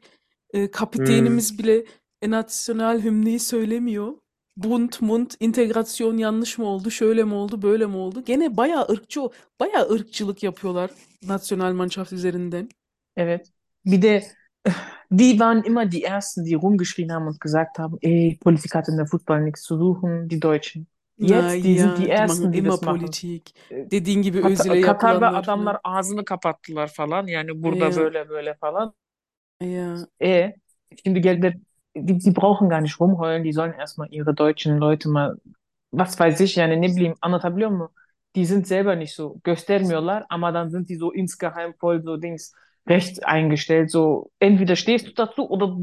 E, 0.55 0.61
Hmm. 0.62 0.69
kapitenimiz 0.73 1.59
bile 1.59 1.85
e, 2.23 2.31
nasyonal 2.31 3.02
hümneyi 3.02 3.40
söylemiyor. 3.40 4.14
Bund, 4.57 4.93
Mund, 5.00 5.31
integrasyon 5.40 6.16
yanlış 6.19 6.59
mı 6.59 6.66
oldu, 6.66 6.90
şöyle 6.90 7.25
mi 7.25 7.35
oldu, 7.35 7.62
böyle 7.62 7.87
mi 7.87 7.97
oldu? 7.97 8.25
Gene 8.26 8.57
bayağı 8.57 8.87
ırkçı, 8.90 9.21
bayağı 9.61 9.90
ırkçılık 9.90 10.43
yapıyorlar 10.43 10.90
Nationalmannschaft 11.23 12.12
üzerinden. 12.12 12.69
Evet. 13.16 13.52
Bir 13.85 14.02
de 14.02 14.23
die 15.11 15.33
waren 15.38 15.62
immer 15.64 15.93
die 15.93 16.05
Ersten, 16.05 16.45
die 16.45 16.55
rumgeschrien 16.57 17.09
haben 17.11 17.26
und 17.26 17.40
gesagt 17.40 17.78
haben, 17.78 17.99
ey, 18.02 18.38
Politik 18.40 18.75
hat 18.75 18.88
in 18.88 18.99
der 18.99 19.07
Fußball 19.07 19.40
nichts 19.45 19.62
zu 19.62 19.78
suchen, 19.78 20.28
die 20.28 20.40
Deutschen. 20.40 20.87
Jetzt, 21.21 21.65
die 21.65 21.79
sind 21.79 21.99
die 21.99 22.09
Ersten, 22.09 22.53
die 22.53 22.63
immer 22.63 22.63
das 22.63 22.83
machen. 22.83 23.19
Politik. 23.19 23.55
Dediğin 23.91 24.23
gibi 24.23 24.39
Kat- 24.41 24.59
Özil'e 24.69 24.81
Katar'da 24.81 25.35
adamlar 25.35 25.79
falan. 25.79 25.81
ağzını 25.85 26.25
kapattılar 26.25 26.89
falan. 26.89 27.27
Yani 27.27 27.63
burada 27.63 27.95
Ja, 27.95 27.97
böyle 27.97 28.29
böyle 28.29 28.55
falan. 28.55 28.95
ja. 29.61 30.09
E, 30.23 30.55
şimdi 31.05 31.21
geldiler, 31.21 31.55
die, 31.97 32.21
die 32.21 32.33
brauchen 32.35 32.69
gar 32.69 32.81
nicht 32.81 33.01
rumheulen, 33.01 33.45
die 33.45 33.53
sollen 33.53 33.73
erstmal 33.73 34.09
ihre 34.13 34.35
deutschen 34.35 34.79
Leute 34.81 35.09
mal, 35.09 35.37
was 35.93 36.19
weiß 36.21 36.41
ich, 36.41 36.57
yani 36.57 36.81
ne 36.83 36.89
bileyim 36.97 37.15
anlatabiliyor 37.21 37.71
muyum? 37.71 37.91
Die 38.37 38.45
sind 38.47 38.67
selber 38.67 38.97
nicht 38.97 39.15
so, 39.15 39.41
göstermiyorlar, 39.45 40.27
ama 40.29 40.53
dann 40.55 40.71
sind 40.71 40.89
die 40.89 40.97
so 40.97 41.13
insgeheim 41.13 41.75
voll 41.81 42.03
so 42.03 42.17
Dings, 42.23 42.53
rechts 42.89 43.19
eingestellt, 43.21 43.91
so 43.91 44.31
entweder 44.41 44.77
stehst 44.77 45.07
du 45.09 45.13
dazu 45.15 45.49
oder 45.51 45.77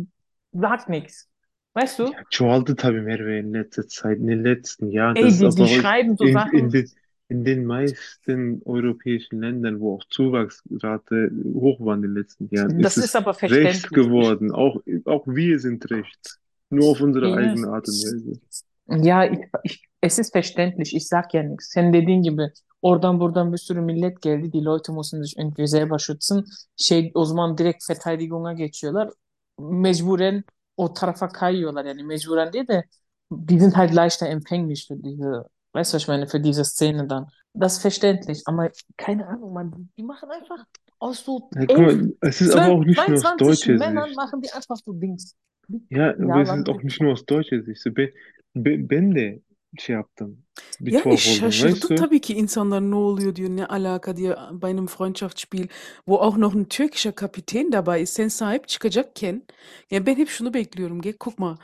sag 0.54 0.90
nichts. 0.90 1.30
Weißt 1.76 2.00
du? 2.00 2.04
Ja, 2.04 2.24
çoğaldı 2.30 2.76
tabii 2.76 3.02
Merve 3.02 3.40
in 3.40 3.54
letzter 3.54 3.84
Zeit, 3.88 4.18
in 4.20 4.28
den 4.28 4.44
letzten 4.44 4.92
Jahren. 4.92 5.16
Ey, 5.16 5.24
Das 5.24 5.42
ist 5.42 5.58
die, 5.58 5.64
die 5.66 5.74
aber 5.74 5.82
schreiben 5.82 6.18
so 6.18 6.24
in, 6.24 6.30
in, 6.30 6.34
Sachen, 6.34 6.70
den, 6.72 6.90
in 7.30 7.46
den 7.46 7.66
meisten 7.66 8.62
europäischen 8.66 9.42
Ländern, 9.42 9.80
wo 9.80 9.96
auch 9.96 10.04
Zuwachsrate 10.10 11.32
hoch 11.54 11.80
war 11.80 11.96
in 11.96 12.02
den 12.02 12.14
letzten 12.14 12.48
Jahren, 12.56 12.80
das 12.82 12.98
ist 12.98 13.06
ist 13.06 13.10
es 13.10 13.16
aber 13.16 13.32
rechts 13.32 13.40
verständlich. 13.40 13.84
Ich, 13.84 13.90
geworden. 13.90 14.52
Auch, 14.52 14.82
auch 15.06 15.26
wir 15.28 15.60
sind 15.60 15.90
rechts. 15.92 16.40
Nur 16.70 16.92
auf 16.92 17.02
unsere 17.02 17.30
ja, 17.30 17.36
eigene 17.36 17.68
Art 17.68 17.88
und 17.88 17.94
Weise. 17.94 18.40
ya 19.04 19.26
ich, 19.32 19.40
ich, 19.64 19.90
es 20.02 20.20
ist 20.20 20.32
verständlich, 20.32 20.96
ich 20.96 21.08
sag 21.08 21.34
ja 21.34 21.44
nichts. 21.44 21.72
Sen 21.72 21.94
dediğin 21.94 22.22
gibi 22.22 22.52
oradan 22.82 23.20
buradan 23.20 23.52
bir 23.52 23.58
sürü 23.58 23.82
millet 23.82 24.22
geldi. 24.22 24.52
Die 24.54 24.62
Leute 24.66 24.92
müssen 24.94 25.24
sich 25.24 25.38
irgendwie 25.38 25.68
selber 25.68 26.00
schützen. 26.00 26.44
Şey, 26.76 27.12
o 27.14 27.26
zaman 27.26 27.58
direkt 27.58 27.84
Verteidigung'a 27.90 28.54
geçiyorlar. 28.54 29.10
Mecburen 29.60 30.44
o 30.78 30.94
tarafa 30.94 31.30
kayıyorlar 31.30 31.86
yani 31.86 32.04
mecburen 32.04 32.54
değil 32.54 32.68
de 32.68 32.84
die 33.32 33.60
sind 33.60 33.76
halt 33.78 33.94
leichter 33.94 34.28
empfänglich 34.28 34.88
für 34.88 34.96
diese, 34.96 35.46
weißt 35.74 35.94
du, 35.94 35.96
was 35.96 36.02
ich 36.04 36.08
meine, 36.08 36.28
für 36.28 36.40
diese 36.40 36.66
Szene 36.66 37.08
dann. 37.08 37.28
Das 37.54 37.74
ist 37.74 37.82
verständlich, 37.82 38.44
aber 38.46 38.72
keine 38.98 39.28
Ahnung, 39.28 39.54
man, 39.54 39.90
die 39.98 40.04
machen 40.04 40.30
einfach 40.32 40.66
aus 41.00 41.24
so 41.26 41.50
Ja, 41.56 41.66
elf, 41.68 41.82
mal, 41.82 42.14
es 42.22 42.42
ist 42.42 42.52
aber 42.52 42.68
zwölf, 42.68 42.74
auch 42.74 42.84
nicht 42.84 43.08
nur 43.08 43.18
aus 43.20 43.36
22 43.36 43.36
deutscher 43.36 43.80
Männern 43.80 44.14
Sicht. 44.14 44.16
machen 44.16 44.42
die 44.42 44.52
einfach 44.52 44.76
so 44.78 44.94
Dings. 44.94 45.36
Ya 45.90 46.14
Ya 46.18 46.42
ama 46.42 46.42
es 46.42 46.52
ist 46.52 46.68
auch 46.70 46.82
nicht 46.84 47.02
nur 47.02 47.14
aus 47.14 47.26
deutscher 47.26 47.62
Sicht. 47.64 47.82
So, 47.82 47.92
Ben, 47.92 48.10
ben, 48.54 48.88
ben 48.88 49.12
de 49.14 49.42
şey 49.80 49.96
yaptım. 49.96 50.46
Bir 50.80 50.92
Yani 50.92 50.96
tuhaf 50.96 51.26
oldum, 51.26 51.52
şaşırdı 51.52 51.88
du? 51.90 51.96
tabii 51.96 52.22
ki 52.22 52.34
insanlar 52.34 52.82
ne 52.82 52.96
oluyor 52.96 53.36
diyor, 53.36 53.50
ne 53.50 53.66
alaka 53.66 54.18
diye 54.18 54.36
bei 54.52 54.70
einem 54.70 54.88
Freundschaftsspiel, 54.88 55.68
wo 56.06 56.16
auch 56.22 56.38
noch 56.38 56.56
ein 56.56 56.66
türkischer 56.70 57.16
Kapitän 57.16 57.72
dabei 57.72 58.02
ist, 58.02 58.14
sen 58.16 58.28
sahip 58.28 58.68
çıkacakken, 58.68 59.44
ya 59.92 60.06
ben 60.06 60.16
hep 60.18 60.30
şunu 60.30 60.54
bekliyorum, 60.54 61.02
gell, 61.02 61.16
guck 61.20 61.40
mal, 61.40 61.58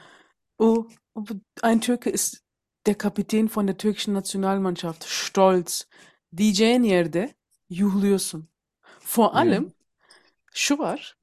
o, 0.59 0.87
o 1.15 1.25
ein 1.63 1.81
Türke 1.81 2.11
ist 2.11 2.43
der 2.85 2.95
Kapitän 2.97 3.49
von 3.55 3.67
der 3.67 3.77
türkischen 3.77 4.13
Nationalmannschaft, 4.15 5.03
stolz, 5.03 5.87
diyeceğin 6.37 6.83
yerde 6.83 7.33
yuhluyorsun. 7.69 8.49
Vor 9.17 9.35
allem, 9.35 9.73
şu 10.53 10.77
var, 10.79 11.17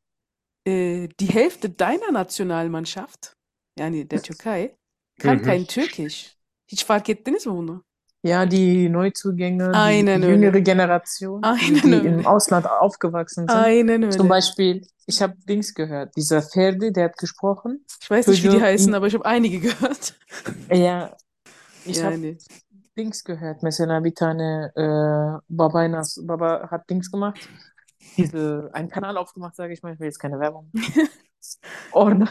äh, 0.67 1.09
die 1.21 1.29
Hälfte 1.35 1.79
deiner 1.79 2.13
Nationalmannschaft, 2.15 3.37
yani 3.79 4.11
der 4.11 4.23
Türkei, 4.23 4.77
kann 5.19 5.43
kein 5.43 5.67
Türkisch. 5.67 6.36
Hiç 6.69 6.85
fark 6.85 7.09
ettiniz 7.11 7.47
mi 7.47 7.53
bunu? 7.53 7.85
Ja, 8.25 8.51
die 8.51 8.89
Neuzugänge, 8.93 9.65
die 9.73 9.77
Aynen 9.79 10.23
öyle. 10.23 10.33
jüngere 10.33 10.59
Generation, 10.59 11.43
die, 11.43 11.47
Aynen 11.49 11.83
die 11.83 11.95
öyle. 11.95 12.09
im 12.09 12.27
Ausland 12.27 12.67
aufgewachsen 12.67 13.47
sind. 13.47 13.51
Aynen 13.51 14.11
Zum 14.11 14.21
öyle. 14.23 14.29
Beispiel, 14.29 14.83
ich 15.07 15.23
habe 15.23 15.35
Dings 15.49 15.75
gehört, 15.75 16.17
dieser 16.17 16.43
Ferdi, 16.43 16.93
der 16.93 17.05
hat 17.05 17.17
gesprochen. 17.19 17.85
Ich 18.03 18.11
weiß 18.11 18.27
nicht, 18.27 18.43
wie 18.43 18.49
die 18.49 18.61
heißen, 18.61 18.95
aber 18.95 19.07
ich 19.07 19.15
habe 19.15 19.25
einige 19.27 19.61
gehört. 19.61 20.15
Ja, 20.73 21.17
ich 21.85 22.03
habe 22.03 22.15
Yani. 22.15 22.39
Dings 22.97 23.23
gehört. 23.23 23.63
Mesela 23.63 24.01
bir 24.01 24.15
tane 24.15 24.73
äh, 24.75 25.41
Baba, 25.49 25.87
Nas, 25.89 26.19
Baba 26.25 26.69
hat 26.71 26.89
Dings 26.91 27.11
gemacht. 27.11 27.39
Diese, 28.17 28.71
einen 28.73 28.89
Kanal 28.89 29.17
aufgemacht, 29.19 29.55
sage 29.55 29.73
ich 29.73 29.83
mal. 29.83 29.93
Ich 29.95 30.01
will 30.01 30.07
jetzt 30.07 30.19
keine 30.19 30.41
Werbung. 30.41 30.71
Orada, 31.93 32.27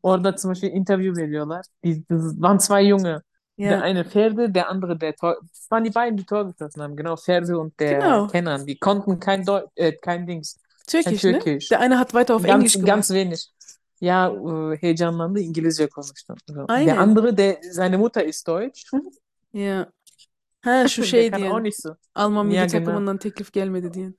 orada 0.00 0.34
zum 0.36 0.50
Beispiel 0.52 0.70
Interview 0.70 1.14
veriyorlar. 1.14 1.62
Die, 1.84 2.04
das 2.08 2.40
waren 2.40 2.58
zwei 2.60 2.82
Junge. 2.82 3.22
Der 3.58 3.70
Ja, 3.72 3.80
eine 3.80 4.04
Ferdi, 4.04 4.52
der 4.52 4.68
andere 4.68 4.96
der 4.96 5.14
Tor. 5.16 5.36
Das 5.40 5.70
waren 5.70 5.84
die 5.84 5.90
beiden, 5.90 6.16
die 6.16 6.24
Tor 6.24 6.44
geschossen 6.46 6.80
haben. 6.82 6.96
Genau, 6.96 7.16
Ferdi 7.16 7.52
und 7.54 7.78
der 7.80 7.98
genau. 7.98 8.26
Kenan. 8.28 8.66
Die 8.66 8.78
konnten 8.78 9.18
kein 9.18 9.44
Deu 9.44 9.62
äh, 9.74 9.92
kein 9.92 10.26
Dings, 10.26 10.60
kein 10.86 11.02
Türkisch, 11.02 11.24
ne? 11.24 11.32
Türkisch. 11.38 11.68
Der 11.68 11.80
eine 11.80 11.98
hat 11.98 12.14
weiter 12.14 12.36
auf 12.36 12.44
Englisch 12.44 12.74
Ganz, 12.74 12.84
gemacht. 12.84 12.86
ganz 12.86 13.10
wenig. 13.10 13.50
Ya 14.00 14.28
e, 14.28 14.76
heyecanlandı 14.76 15.40
İngilizce 15.40 15.88
konuştu. 15.88 16.34
Der 16.48 16.64
Aynen. 16.68 16.96
andere, 16.96 17.36
der, 17.36 17.58
seine 17.72 17.96
Mutter 17.96 18.24
ist 18.24 18.46
Deutsch. 18.46 18.92
Ya. 19.52 19.86
Ha 20.60 20.88
şu 20.88 21.02
Der 21.02 21.06
şey 21.06 21.32
diyen. 21.32 21.72
Alman 22.14 22.46
milli 22.46 22.56
Ya 22.56 22.66
takımından 22.66 23.18
teklif 23.18 23.52
gelmedi 23.52 23.94
diyen. 23.94 24.14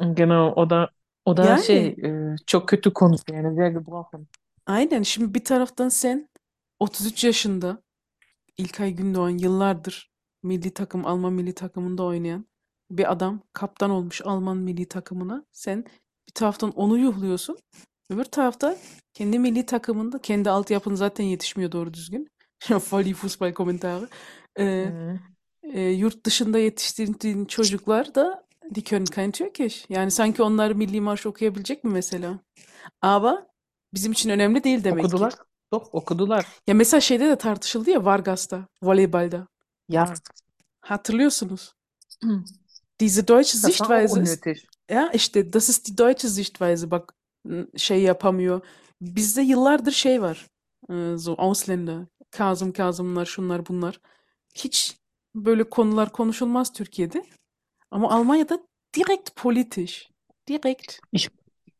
Genau, 0.00 0.52
o 0.56 0.70
da 0.70 0.90
o 1.24 1.36
da 1.36 1.44
Yani. 1.44 1.62
şey 1.64 1.86
e, 1.86 2.36
çok 2.46 2.68
kötü 2.68 2.92
konuşuyor 2.92 3.44
yani 3.44 3.56
sehr 3.56 3.68
gebrochen. 3.68 4.26
Aynen. 4.66 5.02
Şimdi 5.02 5.34
bir 5.34 5.44
taraftan 5.44 5.88
sen 5.88 6.28
33 6.80 7.24
yaşında 7.24 7.82
İlkay 8.58 8.92
Gündoğan 8.94 9.38
yıllardır 9.38 10.10
milli 10.42 10.70
takım 10.74 11.06
Alman 11.06 11.32
milli 11.32 11.54
takımında 11.54 12.02
oynayan 12.02 12.46
bir 12.90 13.12
adam 13.12 13.40
kaptan 13.52 13.90
olmuş 13.90 14.22
Alman 14.24 14.56
milli 14.56 14.86
takımına. 14.88 15.44
Sen 15.52 15.84
bir 16.28 16.32
taraftan 16.34 16.70
onu 16.70 16.98
yuhluyorsun. 16.98 17.58
Öbür 18.10 18.24
tarafta 18.24 18.76
kendi 19.14 19.38
milli 19.38 19.66
takımında 19.66 20.18
kendi 20.18 20.50
altyapın 20.50 20.94
zaten 20.94 21.24
yetişmiyor 21.24 21.72
doğru 21.72 21.94
düzgün. 21.94 22.28
Voll 22.70 23.04
die 23.04 23.12
Fußball-Kommentare. 23.14 24.08
Ee, 24.58 24.92
Mhm. 24.92 25.18
e, 25.62 25.80
yurt 25.90 26.26
dışında 26.26 26.58
yetiştirdiğin 26.58 27.44
çocuklar 27.44 28.14
da 28.14 28.46
die 28.74 28.84
können 28.84 29.04
kein 29.04 29.30
Türkisch. 29.30 29.84
Yani 29.88 30.10
sanki 30.10 30.42
onlar 30.42 30.70
milli 30.72 31.00
marş 31.00 31.26
okuyabilecek 31.26 31.84
mi 31.84 31.90
mesela? 31.92 32.38
Ama 33.02 33.46
bizim 33.94 34.12
için 34.12 34.30
önemli 34.30 34.64
değil 34.64 34.84
demek 34.84 35.04
ki. 35.04 35.10
Doch, 35.72 35.88
okudular. 35.94 36.46
Ya 36.66 36.74
mesela 36.74 37.00
şeyde 37.00 37.28
de 37.28 37.36
tartışıldı 37.38 37.90
ya 37.90 38.04
Vargas'ta, 38.04 38.66
voleybalda. 38.82 39.48
Ya, 39.88 40.14
Hatırlıyorsunuz. 40.80 41.72
Diese 43.00 43.28
deutsche 43.28 43.62
das 43.62 43.78
war 43.78 43.90
auch 43.90 44.08
Sichtweise 44.08 44.22
ist, 44.22 44.46
unnötig. 44.46 44.64
ya 44.90 45.10
işte 45.12 45.52
das 45.52 45.68
ist 45.68 45.86
die 45.88 45.98
deutsche 45.98 46.28
Sichtweise. 46.28 46.90
Bak 46.90 47.14
şey 47.76 48.02
yapamıyor. 48.02 48.60
Bizde 49.00 49.42
yıllardır 49.42 49.92
şey 49.92 50.22
var. 50.22 50.46
Ee, 50.90 51.18
So 51.18 51.34
Ausländer, 51.38 52.04
Kazım 52.30 52.72
Kazımlar, 52.72 53.26
şunlar 53.26 53.66
bunlar. 53.66 54.00
Hiç 54.54 54.96
böyle 55.34 55.64
konular 55.70 56.12
konuşulmaz 56.12 56.72
Türkiye'de. 56.72 57.24
Ama 57.90 58.10
Almanya'da 58.10 58.60
direkt 58.96 59.36
politisch. 59.36 60.08
Direkt. 60.48 60.98
Ich 61.12 61.28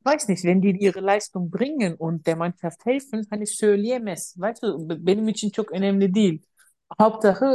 weiß 0.08 0.28
nicht, 0.28 0.44
wenn 0.44 0.60
die 0.62 0.70
ihre 0.84 1.00
Leistung 1.00 1.50
bringen 1.50 1.94
und 1.94 2.26
der 2.26 2.36
Mannschaft 2.36 2.84
helfen, 2.86 3.26
hani 3.30 3.46
söyleyemez. 3.46 4.34
Weißt 4.38 4.62
du, 4.62 4.88
be- 4.88 5.06
benim 5.06 5.28
için 5.28 5.50
çok 5.50 5.72
önemli 5.72 6.14
değil. 6.14 6.42
Hauptsache 6.98 7.46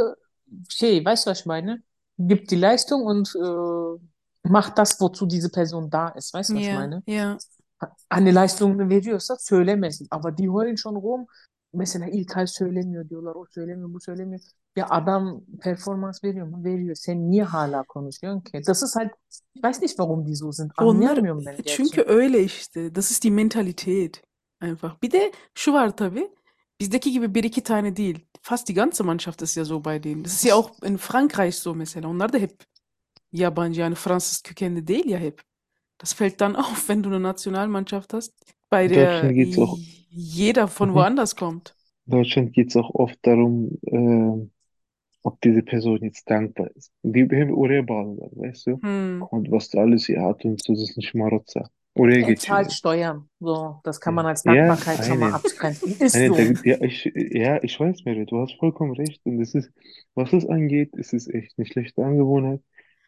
şey, 0.68 1.04
weißt 1.04 1.26
du, 1.26 1.30
was 1.30 1.40
ich 1.40 1.46
meine? 1.46 1.82
Gibt 2.18 2.50
die 2.50 2.56
Leistung 2.62 3.02
und 3.06 3.34
äh, 3.36 4.48
macht 4.48 4.78
das, 4.78 5.00
wozu 5.00 5.26
diese 5.26 5.50
Person 5.50 5.90
da 5.90 6.08
ist. 6.08 6.34
Weißt 6.34 6.52
du, 6.54 6.58
was 6.58 6.64
ich 6.66 6.70
Ja, 6.70 6.72
meine? 6.72 7.02
ja. 7.06 7.38
Hani 8.10 8.34
leistungunu 8.34 8.88
veriyorsa 8.90 9.36
söylemesin. 9.38 10.06
Ama 10.10 10.36
die 10.38 10.48
heulen 10.48 10.76
schon 10.76 10.96
rum. 10.96 11.26
Mesela 11.72 12.06
İlkay 12.06 12.46
söylemiyor 12.46 13.08
diyorlar. 13.08 13.34
O 13.34 13.46
söylemiyor, 13.50 13.94
bu 13.94 14.00
söylemiyor. 14.00 14.40
Ya 14.76 14.86
adam 14.90 15.40
performans 15.60 16.24
veriyor 16.24 16.46
mu? 16.46 16.64
Veriyor. 16.64 16.94
Sen 16.94 17.30
niye 17.30 17.42
hala 17.42 17.82
konuşuyorsun 17.82 18.40
ki? 18.40 18.62
Das 18.66 18.82
ist 18.82 18.96
halt, 18.96 19.10
ich 19.54 19.62
weiß 19.62 19.82
nicht, 19.82 19.96
warum 19.96 20.26
die 20.26 20.34
so 20.34 20.52
sind. 20.52 20.70
Onlar 20.80 20.94
Anlayamıyorum 20.94 21.44
ben 21.46 21.56
çünkü 21.66 21.96
gerçi. 21.96 22.10
öyle 22.10 22.42
işte. 22.42 22.94
Das 22.94 23.10
ist 23.10 23.24
die 23.24 23.30
Mentalität. 23.30 24.22
Einfach. 24.60 25.02
Bir 25.02 25.10
de 25.10 25.32
şu 25.54 25.72
var 25.72 25.96
tabii. 25.96 26.30
Bizdeki 26.80 27.12
gibi 27.12 27.34
bir 27.34 27.44
iki 27.44 27.62
tane 27.62 27.96
değil. 27.96 28.18
Fast 28.42 28.68
die 28.68 28.74
ganze 28.74 29.04
Mannschaft 29.04 29.42
ist 29.42 29.56
ja 29.56 29.64
so 29.64 29.84
bei 29.84 30.02
denen. 30.02 30.24
Das 30.24 30.32
ist 30.32 30.44
ja 30.44 30.54
auch 30.54 30.70
in 30.82 30.96
Frankreich 30.96 31.54
so 31.54 31.74
mesela. 31.74 32.08
Onlar 32.08 32.32
da 32.32 32.38
hep 32.38 32.52
yabancı 33.32 33.80
yani 33.80 33.94
Fransız 33.94 34.42
kökenli 34.42 34.86
değil 34.86 35.08
ya 35.08 35.18
hep. 35.18 35.42
Das 36.00 36.14
fällt 36.14 36.40
dann 36.40 36.54
auf, 36.56 36.88
wenn 36.88 37.02
du 37.02 37.08
eine 37.08 37.20
Nationalmannschaft 37.20 38.12
hast, 38.12 38.32
bei 38.70 38.88
der 38.88 39.12
Deutschland 39.12 39.34
geht's 39.34 39.58
auch, 39.58 39.78
jeder 40.10 40.68
von 40.68 40.90
mhm. 40.90 40.94
woanders 40.94 41.36
kommt. 41.36 41.74
In 42.06 42.12
Deutschland 42.12 42.52
geht 42.52 42.68
es 42.68 42.76
auch 42.76 42.90
oft 42.94 43.18
darum, 43.22 43.78
äh, 43.86 44.48
ob 45.24 45.40
diese 45.42 45.62
Person 45.62 46.00
jetzt 46.02 46.30
dankbar 46.30 46.70
ist. 46.76 46.92
Die 47.04 47.24
oraya 47.52 47.82
bağlılar, 47.88 48.30
weißt 48.36 48.68
du? 48.68 48.82
Hm. 48.82 49.18
Mal, 49.32 49.44
was 49.52 49.70
du 49.70 49.80
alles 49.80 50.06
hier 50.06 50.22
hat 50.22 50.44
und 50.44 50.62
so, 50.62 50.74
das 50.74 50.90
ist 50.90 50.98
ein 50.98 51.02
Schmarotzer. 51.02 51.70
Oraya 51.96 52.22
Er 52.22 52.36
zahlt 52.36 52.66
geçiyor. 52.66 52.72
Steuern. 52.72 53.28
So, 53.40 53.80
das 53.84 54.00
kann 54.00 54.14
man 54.14 54.26
als 54.26 54.42
ja 54.44 54.52
Dankbarkeit 54.68 55.04
schon 55.04 55.18
mal 55.18 55.30
aynen. 55.30 55.34
abgrenzen. 55.34 55.96
Ist 56.00 56.16
Aynen, 56.16 56.28
so. 56.28 56.34
da, 56.36 56.42
ja, 56.70 56.80
ich, 56.82 57.10
ja, 57.14 57.62
ich 57.62 57.78
weiß, 57.80 58.04
Mary, 58.04 58.26
du 58.26 58.38
hast 58.40 58.54
vollkommen 58.58 58.92
recht. 58.94 59.20
Und 59.26 59.40
es 59.40 59.54
ist, 59.54 59.72
was 60.14 60.30
das 60.30 60.46
angeht, 60.46 60.94
ist 60.96 61.12
es 61.14 61.28
echt 61.28 61.54
eine 61.58 61.66
schlechte 61.66 62.04
Angewohnheit, 62.04 62.62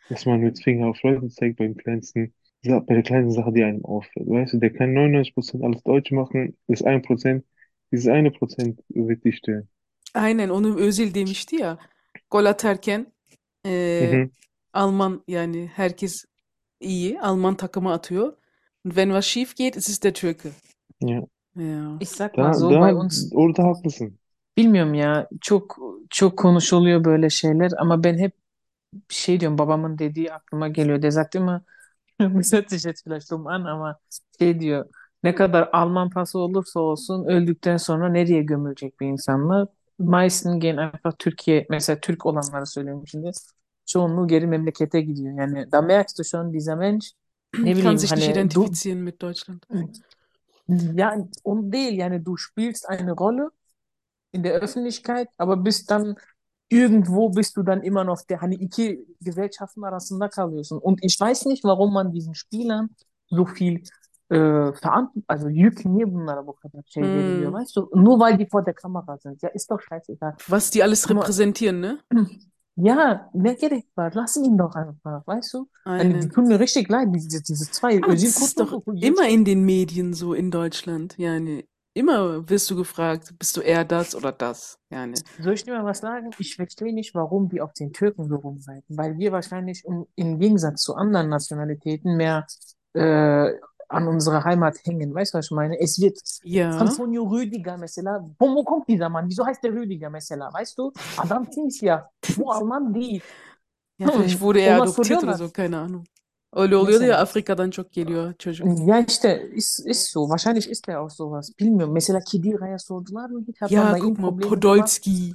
dass 0.08 0.26
man 0.26 0.40
mit 0.40 0.62
Finger 0.62 0.88
auf 0.88 1.02
Leute 1.02 1.28
zeigt 1.28 1.58
beim 1.58 1.76
kleinsten, 1.76 2.34
Sa- 2.62 2.80
bei 2.80 2.94
der 2.94 3.02
kleinsten 3.04 3.32
Sache, 3.34 3.52
die 3.52 3.64
einem 3.64 3.84
auffällt. 3.84 4.28
Weißt 4.28 4.54
du, 4.54 4.58
der 4.58 4.72
kann 4.72 4.92
99% 4.94 5.64
alles 5.64 5.82
Deutsch 5.84 6.12
machen, 6.12 6.56
ist 6.68 6.84
1%, 6.86 7.44
dieses 7.92 8.08
eine 8.08 8.30
Prozent 8.32 8.82
wird 8.88 9.24
dich 9.24 9.36
stören. 9.38 9.68
Aynen 10.14 10.48
onu 10.50 10.78
Özil 10.78 11.14
demişti 11.14 11.56
ya. 11.56 11.78
Gol 12.30 12.44
atarken 12.46 13.12
eee, 13.64 14.22
Mhm. 14.22 14.30
Alman 14.72 15.24
yani 15.28 15.70
herkes 15.74 16.24
iyi. 16.80 17.20
Alman 17.20 17.56
takımı 17.56 17.92
atıyor. 17.92 18.26
Und 18.84 18.92
wenn 18.94 19.08
was 19.08 19.26
schief 19.26 19.56
geht, 19.56 19.76
ist 19.76 19.88
es 19.88 20.02
der 20.02 20.14
Türke. 20.14 20.50
Ja, 21.00 21.20
Ja. 21.56 21.96
Ich 22.00 22.10
sag 22.10 22.36
mal 22.38 22.52
da, 22.52 22.60
so, 22.60 22.70
da, 22.70 22.80
bei 22.80 22.94
uns 22.94 23.32
orada 23.34 23.62
haklısın. 23.64 24.18
bilmiyorum 24.56 24.94
ya 24.94 25.28
çok 25.40 25.76
çok 26.10 26.38
konuşuluyor 26.38 27.04
böyle 27.04 27.30
şeyler 27.30 27.70
ama 27.78 28.04
ben 28.04 28.18
hep 28.18 28.32
şey 29.08 29.40
diyorum 29.40 29.58
babamın 29.58 29.98
dediği 29.98 30.32
aklıma 30.32 30.68
geliyor. 30.68 31.02
Der 31.02 31.10
sagt 31.10 31.34
immer, 31.34 31.62
vielleicht 33.04 33.30
dumm 33.32 33.46
an 33.46 33.64
ama 33.64 34.00
şey 34.40 34.60
diyor 34.60 34.86
ne 35.24 35.34
kadar 35.34 35.70
Alman 35.72 36.10
pası 36.10 36.38
olursa 36.38 36.80
olsun 36.80 37.26
öldükten 37.26 37.76
sonra 37.76 38.08
nereye 38.08 38.42
gömülecek 38.42 39.00
bir 39.00 39.06
insanlar? 39.08 39.68
Meisten 39.98 40.60
gehen 40.60 40.76
einfach 40.76 41.18
Türkiye, 41.18 41.66
mesela 41.70 42.00
Türk 42.00 42.26
olanları 42.26 42.66
söylüyorum 42.66 43.06
şimdi. 43.06 43.30
Çoğunluğu 43.86 44.28
geri 44.28 44.46
memlekete 44.46 45.00
gidiyor. 45.00 45.38
Yani 45.38 45.72
da 45.72 45.82
merkst 45.82 46.18
du 46.18 46.24
schon, 46.24 46.52
dieser 46.52 46.76
Mensch 46.76 47.06
ne 47.58 47.72
Kann 47.72 47.76
bileyim 47.76 47.98
sich 47.98 48.10
nicht 48.10 48.26
hani 48.26 48.50
du, 48.54 48.64
identifizieren 48.64 48.98
mit 48.98 49.20
Deutschland. 49.22 49.62
ja, 50.68 51.16
und 51.44 51.72
değil 51.72 51.98
yani 51.98 52.24
du 52.24 52.36
spielst 52.36 52.88
eine 52.88 53.12
Rolle 53.12 53.50
in 54.32 54.44
der 54.44 54.54
Öffentlichkeit, 54.54 55.28
aber 55.38 55.64
bist 55.64 55.90
dann 55.90 56.16
irgendwo 56.68 57.36
bist 57.36 57.56
du 57.56 57.62
dann 57.62 57.82
immer 57.82 58.04
noch 58.04 58.22
der, 58.28 58.40
hani 58.40 58.54
iki 58.54 59.06
Gesellschaften 59.20 59.82
arasında 59.82 60.28
kalıyorsun. 60.28 60.78
Und 60.78 60.98
ich 61.02 61.20
weiß 61.20 61.46
nicht, 61.46 61.64
warum 61.64 61.92
man 61.92 62.12
diesen 62.12 62.34
Spielern 62.34 62.90
so 63.30 63.44
viel 63.44 63.82
äh, 64.30 64.72
Verantwortung, 64.72 65.24
also 65.28 65.48
Yük 65.48 65.84
niye 65.84 66.04
bunlara 66.14 66.46
bu 66.46 66.54
kadar 66.54 66.82
şey 66.86 67.02
veriliyor, 67.02 67.52
Hm. 67.52 67.54
weißt 67.54 67.76
du? 67.76 67.90
Nur 67.94 68.18
weil 68.20 68.38
die 68.38 68.46
vor 68.50 68.64
der 68.64 68.74
Kamera 68.74 69.18
sind. 69.18 69.42
Ja, 69.42 69.48
ist 69.50 69.70
doch 69.70 69.80
scheißegal. 69.80 70.34
Was 70.48 70.70
die 70.70 70.82
alles 70.82 71.08
repräsentieren, 71.10 71.80
ne? 71.80 71.98
ja, 72.76 73.30
ne 73.34 73.54
gerek 73.54 73.86
var? 73.96 74.10
Lass 74.14 74.36
ihn 74.36 74.58
doch 74.58 74.74
einfach, 74.74 75.26
weißt 75.26 75.54
du? 75.54 75.68
Hani 75.84 76.20
die 76.20 76.28
tun 76.28 76.46
mir 76.48 76.58
richtig 76.60 76.88
leid, 76.88 77.08
diese, 77.14 77.42
diese 77.42 77.70
zwei. 77.70 77.96
Aber 78.02 78.12
das 78.12 78.22
ist 78.24 78.58
doch 78.60 78.82
immer 79.00 79.28
in 79.28 79.44
den 79.44 79.64
Medien 79.64 80.12
so 80.14 80.34
in 80.34 80.50
Deutschland. 80.50 81.14
Yani 81.18 81.64
immer 81.94 82.46
wirst 82.50 82.68
du 82.70 82.76
gefragt, 82.76 83.34
bist 83.38 83.56
du 83.56 83.62
eher 83.62 83.84
das 83.84 84.14
oder 84.14 84.32
das? 84.32 84.78
Yani. 84.90 85.14
Soll 85.40 85.54
ich 85.54 85.64
dir 85.64 85.72
mal 85.74 85.84
was 85.84 86.00
sagen? 86.00 86.30
Ich 86.38 86.56
verstehe 86.56 86.92
nicht, 86.92 87.14
warum 87.14 87.48
die 87.48 87.60
auf 87.62 87.72
den 87.72 87.92
Türken 87.92 88.28
so 88.28 88.36
rumreiten, 88.36 88.96
weil 88.98 89.16
wir 89.16 89.32
wahrscheinlich 89.32 89.82
im, 89.86 90.04
im 90.14 90.38
Gegensatz 90.38 90.82
zu 90.82 90.94
anderen 90.94 91.30
Nationalitäten 91.30 92.16
mehr 92.16 92.46
äh, 92.92 93.52
an 93.88 94.08
unserer 94.08 94.44
Heimat 94.44 94.76
hängen. 94.84 95.14
Weißt 95.14 95.34
du, 95.34 95.38
was 95.38 95.46
ich 95.46 95.50
meine? 95.50 95.78
Es 95.80 96.00
wird 96.00 96.18
Ja. 96.44 96.70
Antonio 96.78 97.24
Rüdiger 97.24 97.76
mesela. 97.76 98.28
Wo, 98.38 98.64
kommt 98.64 98.88
dieser 98.88 99.08
Mann? 99.08 99.28
Wieso 99.28 99.44
heißt 99.46 99.62
der 99.62 99.72
Rüdiger 99.72 100.10
mesela? 100.10 100.52
Weißt 100.52 100.78
du? 100.78 100.92
Adam 101.16 101.50
Timsya. 101.50 102.08
Bu 102.36 102.50
Alman 102.52 102.94
değil. 102.94 103.22
Ya 103.98 104.08
vielleicht 104.08 104.40
wurde 104.40 104.60
er 104.60 104.82
adoptiert 104.82 105.22
oder 105.22 105.34
so, 105.38 105.48
keine 105.48 105.78
Ahnung. 105.78 106.04
Öyle 106.52 106.76
oluyordu 106.76 107.04
ya 107.04 107.08
Mesela. 107.08 107.22
Afrika'dan 107.22 107.70
çok 107.70 107.92
geliyor 107.92 108.34
çocuk. 108.38 108.66
Ja 108.88 108.98
işte 109.08 109.48
ist, 109.54 109.86
ist 109.86 110.10
so. 110.12 110.26
Wahrscheinlich 110.28 110.70
ist 110.70 110.88
er 110.88 111.00
auch 111.00 111.10
sowas. 111.10 111.50
Bilmiyorum. 111.58 111.94
Mesela 111.94 112.20
Kedira'ya 112.20 112.78
sordular 112.78 113.30
mı? 113.30 113.44
Hiç 113.48 113.72
Ja, 113.72 113.92
bei 113.94 113.98
guck 114.00 114.18
mal? 114.18 114.36
Podolski. 114.36 115.32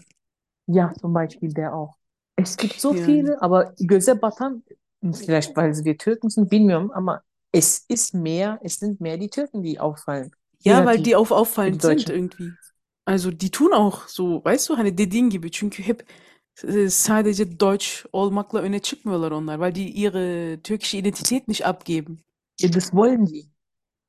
Ja, 0.68 0.94
zum 1.02 1.14
Beispiel 1.14 1.56
der 1.56 1.74
auch. 1.74 1.96
Es 2.38 2.58
gibt 2.58 2.80
so 2.82 2.94
Yani. 2.94 3.06
viele, 3.06 3.42
aber 3.42 3.74
göze 3.80 4.22
batan, 4.22 4.64
vielleicht 5.14 5.56
weil 5.58 5.74
wir 5.86 5.98
Türken 5.98 6.30
sind, 6.30 6.50
bilmiyorum 6.52 6.92
ama 6.94 7.22
es 7.52 7.86
ist 7.88 8.14
mehr, 8.14 8.60
es 8.64 8.76
sind 8.80 9.02
mehr 9.02 9.18
die 9.18 9.30
Türken, 9.30 9.64
die 9.64 9.80
auffallen. 9.80 10.32
Ja, 10.64 10.86
weil 10.86 10.98
Negativ 10.98 11.06
die 11.06 11.16
auf 11.16 11.30
die 11.30 11.34
auffallend 11.34 11.82
sind 11.82 12.10
irgendwie. 12.10 12.54
Also 13.06 13.32
die 13.32 13.50
tun 13.50 13.74
auch 13.74 14.08
so, 14.08 14.44
weißt 14.46 14.70
du, 14.70 14.78
hani 14.78 14.98
dediğin 14.98 15.30
gibi. 15.30 15.52
Çünkü 15.52 15.84
hep 15.84 16.06
e, 16.68 16.90
sadece 16.90 17.60
Deutsch 17.60 18.06
olmakla 18.14 18.60
öne 18.62 18.80
çıkmıyorlar 18.80 19.32
onlar, 19.32 19.60
weil 19.60 19.76
die 19.76 19.90
ihre 19.90 20.60
türkische 20.64 20.98
Identität 20.98 21.48
nicht 21.48 21.66
abgeben. 21.66 22.20
Ja, 22.60 22.70
das 22.70 22.94
wollen 22.94 23.26
die. 23.26 23.50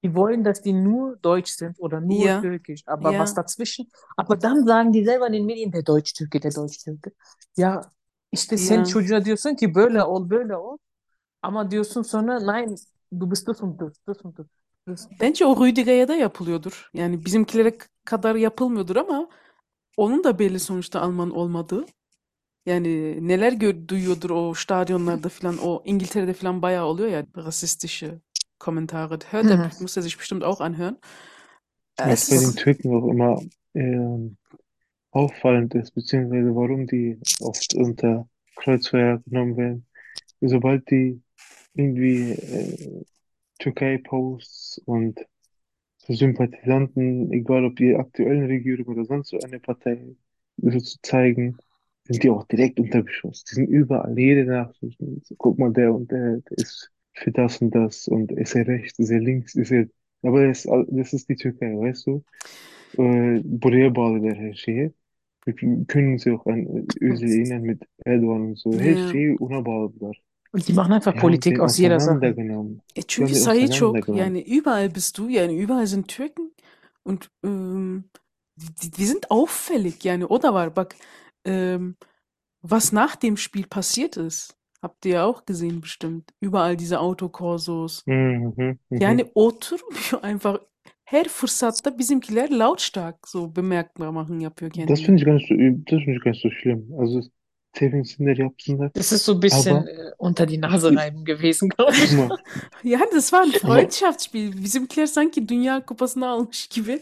Die 0.05 0.15
wollen, 0.15 0.45
dass 0.45 0.63
die 0.63 0.73
nur 0.73 1.17
Deutsch 1.23 1.53
sind 1.53 1.79
oder 1.79 2.01
nur 2.01 2.27
Ja, 2.27 2.41
Türkisch, 2.41 2.83
aber 2.87 3.19
was 3.19 3.35
ja, 3.35 3.35
dazwischen. 3.35 3.87
Aber 4.17 4.37
dann 4.37 4.65
sagen 4.67 4.93
die 4.93 5.05
selber 5.05 5.27
in 5.29 5.33
den 5.33 5.47
Medien, 5.47 5.71
der 5.71 5.83
Deutsch-Türke, 5.83 6.41
der 6.41 6.51
Deutsch-Türke. 6.53 7.13
Ya 7.57 7.81
işte 8.33 8.57
sen 8.57 8.79
ja. 8.79 8.85
çocuğa 8.85 9.25
diyorsun 9.25 9.55
ki 9.55 9.75
böyle 9.75 10.03
ol, 10.05 10.31
böyle 10.31 10.57
ol. 10.57 10.79
Ama 11.43 11.71
diyorsun 11.71 12.03
sonra 12.03 12.41
nein, 12.41 12.77
du 13.13 13.31
bist 13.31 13.49
das 13.49 13.61
und 13.61 13.81
das, 13.81 13.93
das 14.07 14.25
und 14.25 14.39
das. 14.39 14.47
das. 14.87 15.09
Bence 15.21 15.47
o 15.47 15.57
Rüdiger'e 15.57 16.09
da 16.09 16.15
yapılıyordur. 16.15 16.91
Yani 16.95 17.25
bizimkilere 17.25 17.79
kadar 18.05 18.35
yapılmıyordur 18.35 18.97
ama 18.97 19.29
onun 19.97 20.25
da 20.25 20.39
belli 20.39 20.61
sonuçta 20.61 21.01
Alman 21.01 21.31
olmadığı. 21.31 21.85
Yani 22.67 23.19
neler 23.29 23.53
gör, 23.53 23.89
duyuyordur 23.89 24.31
o 24.31 24.55
stadyonlarda 24.55 25.29
falan, 25.29 25.59
o 25.59 25.83
İngiltere'de 25.85 26.33
falan 26.33 26.63
bayağı 26.63 26.87
oluyor 26.87 27.09
ya 27.09 27.27
rassistische 27.37 28.21
Kommentare. 28.59 29.19
Hört 29.31 29.51
er, 29.51 29.73
muss 29.81 29.97
er 29.97 30.03
sich 30.03 30.19
bestimmt 30.19 30.45
auch 30.45 30.61
anhören. 30.61 30.99
Äh, 31.99 32.11
Was 32.11 32.31
bei 32.31 32.39
den 32.39 32.55
Türken 32.55 32.95
auch 32.95 33.09
immer 33.11 33.41
ähm, 33.75 34.37
auffallend 35.11 35.75
ist, 35.75 35.95
beziehungsweise 35.95 36.55
warum 36.55 36.87
die 36.87 37.19
oft 37.41 37.75
unter 37.75 38.29
Kreuzfeuer 38.57 39.21
genommen 39.27 39.57
werden. 39.57 39.87
Sobald 40.41 40.91
die 40.91 41.22
irgendwie 41.75 42.33
äh, 42.33 43.05
Türkei-Posts 43.59 44.83
und 44.87 45.21
so 45.99 46.13
Sympathisanten, 46.13 47.33
egal 47.33 47.65
ob 47.65 47.77
die 47.77 47.95
aktuellen 47.95 48.47
Regierung 48.47 48.87
oder 48.87 49.05
sonst 49.05 49.29
so 49.29 49.39
eine 49.39 49.61
Partei, 49.61 50.17
so 50.57 50.79
zu 50.79 50.99
zeigen, 51.03 51.57
sind 52.05 52.23
die 52.23 52.31
auch 52.31 52.45
direkt 52.45 52.81
unter 52.81 53.03
Beschuss. 53.03 53.45
Die 53.45 53.55
sind 53.55 53.69
überall, 53.69 54.19
jede 54.19 54.45
Nachricht. 54.45 54.99
So, 55.23 55.35
guck 55.39 55.59
mal, 55.59 55.73
der 55.73 55.95
und 55.95 56.11
der, 56.11 56.39
der 56.39 56.59
ist 56.59 56.91
für 57.15 57.31
das 57.31 57.59
und 57.59 57.71
das 57.75 58.09
und 58.09 58.33
ist 58.33 58.57
er 58.57 58.67
rechts, 58.67 58.99
ist 58.99 59.11
er 59.11 59.21
links, 59.21 59.55
ist 59.55 59.71
er. 59.71 59.87
Aber 60.23 60.47
das, 60.47 60.67
das 60.89 61.13
ist 61.13 61.29
die 61.29 61.37
Türkei, 61.37 61.77
weißt 61.77 62.07
du? 62.07 62.25
Ee, 62.99 63.41
buraya 63.45 63.95
bağlılar 63.95 64.37
her 64.37 64.55
şeye. 64.55 64.93
Wir 65.47 65.55
können 65.87 66.13
uns 66.13 66.25
ja 66.25 66.35
auch 66.35 66.47
an 66.47 66.87
Özil 67.01 67.29
erinnern 67.29 67.63
mit 67.63 67.83
Erdogan 68.07 68.41
und 68.43 68.59
so. 68.59 68.73
Her 68.73 68.97
ja. 68.97 69.13
şeyi 69.13 69.37
ona 69.41 69.67
bağladılar. 69.67 70.23
Und 70.53 70.69
die 70.69 70.73
machen 70.75 70.93
einfach 70.93 71.17
Politik 71.17 71.61
aus 71.61 71.79
jeder 71.79 71.99
Sache. 72.01 72.35
çünkü 73.09 73.35
sayı 73.35 73.69
çok. 73.69 74.09
Yani 74.09 74.43
überall 74.43 74.95
bist 74.95 75.19
du, 75.19 75.29
yani 75.31 75.63
überall 75.63 75.87
sind 75.87 76.09
Türken 76.09 76.53
und 77.05 77.31
ähm, 77.45 78.05
die, 78.57 78.93
die 78.93 79.07
sind 79.07 79.25
auffällig. 79.31 80.05
Yani 80.05 80.27
o 80.27 80.43
da 80.43 80.55
var. 80.55 80.77
Bak, 80.77 80.97
ähm, 81.47 81.97
was 82.63 82.93
nach 82.93 83.17
dem 83.17 83.37
Spiel 83.37 83.67
passiert 83.67 84.17
ist, 84.17 84.57
habt 84.83 85.07
ihr 85.07 85.13
ja 85.13 85.25
auch 85.25 85.47
gesehen 85.47 85.81
bestimmt. 85.81 86.25
Überall 86.41 86.77
diese 86.77 87.01
Autokorsos. 87.01 88.03
Hı 88.07 88.13
hı 88.13 88.53
hı. 88.57 88.77
Yani 88.91 89.25
oturmuyor 89.35 90.23
einfach. 90.23 90.61
Her 91.05 91.25
fırsatta 91.29 91.99
bizimkiler 91.99 92.51
lautstark 92.51 93.29
so 93.29 93.57
bemerkbar 93.57 94.09
machen 94.11 94.41
yapıyor 94.41 94.71
Das 94.71 94.77
kendini. 94.77 95.07
finde 95.07 95.19
ich 95.19 95.25
gar 95.27 95.35
nicht 95.35 95.49
so, 95.49 95.55
das 95.97 96.05
finde 96.05 96.17
ich 96.17 96.25
gar 96.25 96.31
nicht 96.31 96.43
so 96.43 96.51
schlimm. 96.51 96.87
Also, 96.99 97.21
sevinsinler, 97.79 98.37
yapsınlar. 98.37 98.91
Das 98.95 99.13
ist 99.13 99.25
so 99.25 99.33
ein 99.33 99.41
bisschen 99.41 99.77
Aber, 99.77 99.89
äh, 99.89 100.13
unter 100.19 100.47
die 100.47 100.59
Nase 100.59 100.95
reiben 100.97 101.25
gewesen, 101.25 101.69
glaube 101.69 101.93
ich. 101.93 102.13
Ya 102.83 103.01
das 103.13 103.33
war 103.33 103.43
ein 103.43 103.53
Freundschaftsspiel. 103.53 104.63
Bizimkiler 104.63 105.07
sanki 105.07 105.49
Dünya 105.49 105.87
Kupası'nı 105.87 106.29
almış 106.29 106.67
gibi. 106.67 107.01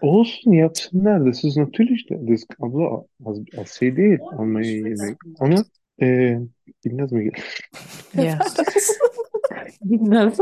olsun 0.00 0.52
yapsınlar. 0.52 1.26
Das 1.26 1.44
ist 1.44 1.56
natürlich, 1.56 2.06
das, 2.10 2.46
abla, 2.60 3.04
az, 3.24 3.38
az 3.58 3.70
şey 3.70 3.96
değil 3.96 4.18
almayı 4.20 4.76
yemek. 4.76 5.16
Ama, 5.40 5.64
e, 6.02 6.38
bilmez 6.84 7.12
mi? 7.12 7.30
Ja. 8.14 8.38
das? 8.38 8.98
Genau. 9.80 10.32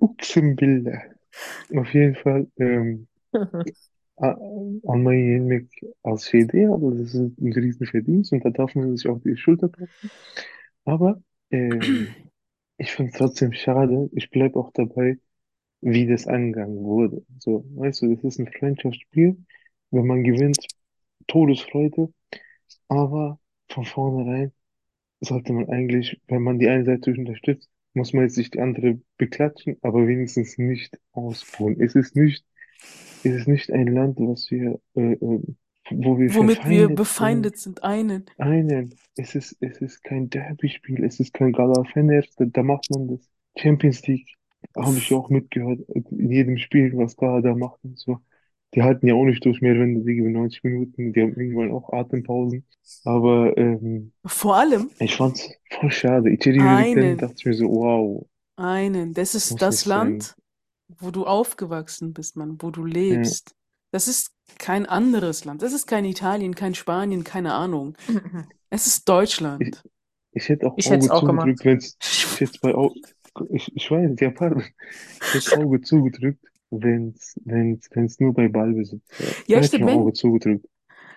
Uksum 0.00 0.58
billah. 0.58 1.00
Auf 1.76 1.94
jeden 1.94 2.14
Fall, 2.14 2.46
ähm, 2.58 3.06
A- 4.22 4.38
Almanya'yı 4.86 5.32
yenmek 5.32 5.80
az 6.04 6.22
şey 6.22 6.48
değil, 6.52 6.68
aber 6.68 6.98
das 6.98 7.14
ist 7.14 7.38
ein 7.40 7.52
Riesenverdienst 7.52 8.32
und 8.32 8.44
da 8.44 8.50
darf 8.54 8.74
man 8.76 8.96
sich 8.96 9.10
auf 9.10 9.22
die 9.24 9.36
Schulter 9.36 9.68
klopfen. 9.72 10.10
Aber 10.84 11.22
ähm, 11.50 12.08
ich 12.78 12.92
finde 12.92 13.12
es 13.12 13.18
trotzdem 13.18 13.52
schade. 13.52 14.10
Ich 14.12 14.30
bleibe 14.30 14.58
auch 14.60 14.72
dabei, 14.72 15.18
wie 15.82 16.06
das 16.06 16.26
angegangen 16.26 16.78
wurde. 16.84 17.24
So, 17.38 17.64
weißt 17.76 18.02
du, 18.02 18.14
das 18.14 18.24
ist 18.24 18.40
ein 18.40 18.48
Freundschaftsspiel. 18.48 19.36
Wenn 19.90 20.06
man 20.06 20.24
gewinnt, 20.24 20.66
Todesfreude. 21.26 22.12
Aber 22.88 23.40
von 23.68 23.84
vornherein 23.84 24.52
sollte 25.20 25.52
man 25.52 25.68
eigentlich, 25.68 26.20
wenn 26.28 26.42
man 26.42 26.58
die 26.58 26.68
eine 26.68 26.84
Seite 26.84 27.10
unterstützt, 27.10 27.70
muss 27.94 28.12
man 28.12 28.24
jetzt 28.24 28.38
nicht 28.38 28.54
die 28.54 28.60
andere 28.60 29.00
beklatschen, 29.18 29.76
aber 29.82 30.06
wenigstens 30.06 30.58
nicht 30.58 30.98
ausbuhen. 31.12 31.80
Es 31.80 31.94
ist 31.94 32.16
nicht, 32.16 32.44
es 33.24 33.32
ist 33.32 33.48
nicht 33.48 33.70
ein 33.72 33.88
Land, 33.88 34.18
was 34.18 34.50
wir, 34.50 34.80
äh, 34.94 35.12
äh, 35.12 35.42
wo 35.90 36.18
wir 36.18 36.34
Womit 36.34 36.68
wir 36.68 36.90
verfeindet 36.94 36.94
sind. 36.94 36.94
befeindet 36.94 37.58
sind, 37.58 37.82
einen. 37.84 38.26
Einen, 38.38 38.94
es 39.16 39.34
ist, 39.34 39.56
es 39.60 39.80
ist 39.80 40.02
kein 40.04 40.30
Derby-Spiel, 40.30 41.04
es 41.04 41.20
ist 41.20 41.34
kein 41.34 41.52
Gala 41.52 41.84
Fener, 41.84 42.22
da, 42.38 42.62
macht 42.62 42.90
man 42.90 43.08
das. 43.08 43.28
Champions 43.56 44.06
League, 44.06 44.28
habe 44.76 44.98
ich 44.98 45.12
auch 45.12 45.28
mitgehört, 45.28 45.80
in 45.88 46.30
jedem 46.30 46.58
Spiel, 46.58 46.96
was 46.96 47.16
Gala 47.16 47.40
da 47.42 47.54
macht 47.54 47.84
und 47.84 47.98
so. 47.98 48.18
Die 48.74 48.82
halten 48.82 49.06
ja 49.06 49.14
auch 49.14 49.24
nicht 49.24 49.44
durch 49.44 49.60
mehr, 49.60 49.78
wenn 49.78 50.02
die 50.04 50.12
über 50.12 50.30
90 50.30 50.64
Minuten, 50.64 51.12
die 51.12 51.20
haben 51.20 51.34
irgendwann 51.34 51.72
auch 51.72 51.92
Atempausen. 51.92 52.66
Aber 53.04 53.56
ähm, 53.58 54.12
Vor 54.24 54.56
allem 54.56 54.90
ich 54.98 55.16
fand's 55.16 55.50
voll 55.70 55.90
schade. 55.90 56.30
Einen, 56.30 57.18
dachte 57.18 57.34
ich 57.36 57.44
mir 57.44 57.54
so, 57.54 57.68
wow, 57.68 58.26
einen. 58.56 59.12
Das 59.14 59.34
ist 59.34 59.50
muss 59.50 59.60
das 59.60 59.74
nicht 59.74 59.84
sein. 59.84 60.22
Wo 60.98 61.10
du 61.10 61.26
aufgewachsen 61.26 62.12
bist, 62.14 62.36
Mann, 62.36 62.60
wo 62.62 62.70
du 62.70 62.84
Ja, 63.08 63.30
lebst. 63.30 63.54
Das 63.90 64.08
ist 64.08 64.32
kein 64.58 64.86
anderes 64.86 65.44
Land. 65.44 65.62
Das 65.62 65.72
ist 65.72 65.86
kein 65.86 66.04
Italien, 66.04 66.54
kein 66.54 66.74
Spanien, 66.74 67.24
keine 67.24 67.54
Ahnung. 67.54 67.96
Es 68.74 68.86
ist 68.86 69.06
ich, 69.58 69.70
Deutschland. 69.70 69.84
ich 70.32 70.48
hätte 70.48 70.66
auch 70.68 70.76
Ich 70.76 70.90
hätte 70.90 71.04
es 71.06 71.10
Auge 71.10 71.14
zugedrückt, 71.14 71.64
wenn's, 71.64 71.98
ich 72.34 72.40
hätte 72.40 72.58
bei 72.60 72.74
Au 72.74 72.96
ich, 73.50 73.74
ich 73.76 73.90
weiß, 73.90 74.12
ja, 74.20 74.30
pardon. 74.30 74.62
Ich 75.22 75.34
hätte 75.34 75.54
Auge 75.54 75.80
zugedrückt, 75.82 76.44
wenn's, 76.70 77.40
wenn's, 77.44 77.88
wenn's 77.92 78.20
nur 78.20 78.34
bei 78.34 78.48
Ballbesitz 78.48 79.02
wäre. 79.18 79.36
Ja, 79.46 79.62
hätte 79.62 79.76
ich 79.76 79.82
stimmt. 79.82 79.84
mir 79.84 79.92
Auge 79.92 80.12
Wenn, 80.12 80.14
zugedrückt. 80.14 80.66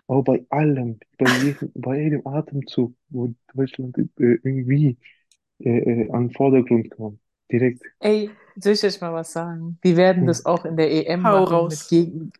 Aber 0.08 0.24
bei 0.24 0.46
allem, 0.50 1.00
bei 1.18 1.32
jedem, 1.32 1.72
bei 1.76 2.02
jedem 2.02 2.28
Atemzug, 2.28 2.96
wo 3.10 3.34
Deutschland 3.56 3.98
äh, 4.00 4.06
irgendwie 4.44 4.98
äh, 5.60 5.70
äh, 6.06 6.12
an 6.12 6.30
den 6.30 6.32
Vordergrund 6.36 6.92
kam, 6.92 7.20
direkt. 7.52 7.84
Ey, 8.00 8.38
soll 8.60 8.74
ich 8.74 8.84
euch 8.84 9.02
mal 9.02 9.14
was 9.14 9.32
sagen? 9.32 9.80
Die 9.84 9.96
werden 9.98 10.22
Hm. 10.22 10.28
das 10.28 10.46
auch 10.46 10.66
in 10.66 10.78
der 10.78 10.92
EM 10.92 11.24
hau 11.24 11.46
machen 11.46 11.54
raus. 11.54 11.88
gegen, 11.90 12.32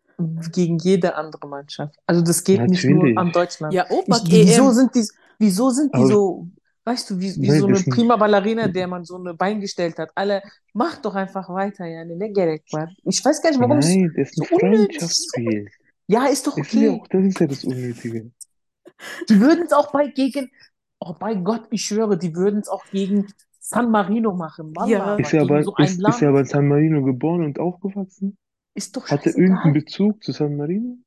gegen 0.52 0.78
jede 0.78 1.14
andere 1.14 1.46
Mannschaft. 1.48 1.96
Also 2.06 2.22
das 2.22 2.42
geht 2.44 2.66
nicht 2.66 2.84
nur 2.84 3.04
an 3.04 3.14
Natürlich. 3.14 3.32
Deutschland. 3.32 3.74
Ja, 3.74 3.86
Ich, 3.88 3.90
Opak 3.90 4.22
wieso 4.24 4.68
EM. 4.68 4.72
sind 4.74 4.94
die, 4.94 5.06
wieso 5.38 5.70
sind 5.70 5.94
die 5.94 5.98
Aber 5.98 6.06
so, 6.06 6.48
weißt 6.84 7.10
du, 7.10 7.20
wie, 7.20 7.34
wie 7.40 7.48
nein, 7.48 7.60
so 7.60 7.66
eine 7.66 7.80
prima 7.80 8.16
Ballerina, 8.16 8.68
der 8.68 8.86
man 8.86 9.04
so 9.04 9.16
eine 9.16 9.34
Bein 9.34 9.60
gestellt 9.60 9.98
hat. 9.98 10.10
Alle, 10.14 10.42
mach 10.72 10.96
doch 10.98 11.14
einfach 11.14 11.48
weiter, 11.48 11.84
ja, 11.86 12.04
ne. 12.04 12.16
Ich 13.04 13.24
weiß 13.24 13.42
gar 13.42 13.50
nicht, 13.50 13.60
warum 13.60 13.78
es 13.78 13.86
Nein, 13.88 14.12
das 14.16 14.28
ist 14.30 14.36
so 14.36 14.42
ein. 14.44 14.60
Freundschaftsspiel. 14.60 15.68
Ja, 16.08 16.26
ist 16.26 16.46
doch 16.46 16.56
Es 16.56 16.68
ist 16.68 16.72
ja 16.74 16.90
okay. 16.90 17.00
auch, 17.00 17.08
das 17.08 17.24
ist 17.24 17.40
ja 17.40 17.46
das 17.46 17.64
Unnötige. 17.64 18.30
Die 19.28 19.40
würden 19.40 19.64
es 19.66 19.72
auch 19.72 19.90
bei 19.92 20.06
gegen, 20.08 20.50
oh 21.00 21.14
bei 21.18 21.34
Gott, 21.34 21.66
ich 21.70 21.82
schwöre, 21.82 22.16
die 22.16 22.34
würden 22.34 22.60
es 22.60 22.68
auch 22.68 22.84
gegen 22.90 23.26
San 23.68 23.90
Marino 23.90 24.32
machen. 24.34 24.72
Wallah, 24.76 24.88
Ja, 24.88 25.16
Ist 25.16 25.32
er 25.34 25.42
aber, 25.42 25.62
so 25.62 25.74
ist, 25.76 25.98
ist 26.00 26.22
er 26.22 26.28
aber 26.28 26.40
in 26.40 26.46
San 26.46 26.68
Marino 26.68 27.02
geboren 27.02 27.44
und 27.44 27.58
aufgewachsen? 27.58 28.36
ist 28.74 28.96
doch 28.96 29.08
Hat 29.08 29.26
er 29.26 29.36
irgendeinen. 29.36 29.72
Bezug 29.74 30.22
zu 30.22 30.32
San 30.32 30.56
Marino? 30.56 30.98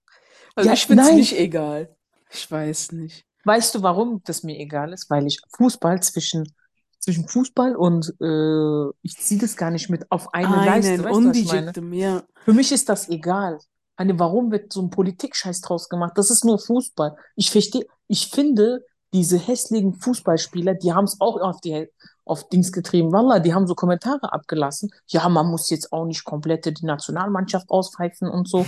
also 0.56 0.68
Ja, 0.68 0.74
ich 0.74 0.86
find's 0.86 1.08
nein. 1.08 1.16
nicht 1.16 1.38
egal. 1.40 1.96
Ich 2.32 2.52
weiß 2.52 2.92
nicht. 2.94 3.24
Weißt 3.46 3.74
du, 3.76 3.82
warum 3.82 4.22
das 4.26 4.44
mir 4.44 4.58
egal 4.60 4.92
ist? 4.92 5.10
Weil 5.10 5.26
ich 5.26 5.40
Fußball 5.56 6.02
zwischen, 6.04 6.52
zwischen 7.00 7.28
Fußball 7.28 7.76
und 7.76 8.14
äh, 8.20 8.90
ich 9.04 9.16
ziehe 9.18 9.40
das 9.40 9.56
gar 9.56 9.72
nicht 9.72 9.90
mit 9.90 10.12
auf 10.12 10.34
eine 10.34 10.56
Leiste. 10.66 10.94
Einen 10.94 11.04
Weißt 11.06 11.20
du, 11.20 11.30
was 11.30 11.38
ich 11.38 11.48
meine? 11.48 11.96
ja. 11.96 12.24
Für 12.44 12.54
mich 12.54 12.72
ist 12.72 12.90
das 12.90 13.08
egal. 13.10 13.60
Eine, 13.96 14.20
warum 14.20 14.52
wird 14.52 14.74
so 14.74 14.82
ein 14.82 14.90
Politikscheiß 14.90 15.62
draus 15.62 15.88
gemacht? 15.90 16.14
Das 16.16 16.30
ist 16.30 16.44
nur 16.44 16.60
Fußball. 16.60 17.16
Ich 17.36 17.52
verstehe, 17.52 17.86
ich 18.08 18.28
finde, 18.28 18.84
diese 19.14 19.38
hässlichen 19.40 19.94
Fußballspieler, 19.94 20.76
die 20.76 20.94
haben 20.94 21.06
es 21.06 21.20
auch 21.20 21.40
auf 21.42 21.60
die 21.62 21.88
auf 22.30 22.50
Dings 22.50 22.72
getrieben. 22.72 23.12
Wallah, 23.12 23.40
die 23.40 23.54
haben 23.54 23.68
so 23.68 23.76
Kommentare 23.76 24.32
abgelassen. 24.32 24.90
Ja, 25.08 25.28
man 25.30 25.48
muss 25.48 25.70
jetzt 25.70 25.92
auch 25.92 26.06
nicht 26.06 26.24
komplett 26.24 26.66
die 26.66 26.86
Nationalmannschaft 26.86 27.70
auspfeifen 27.70 28.30
und 28.30 28.48
so. 28.48 28.66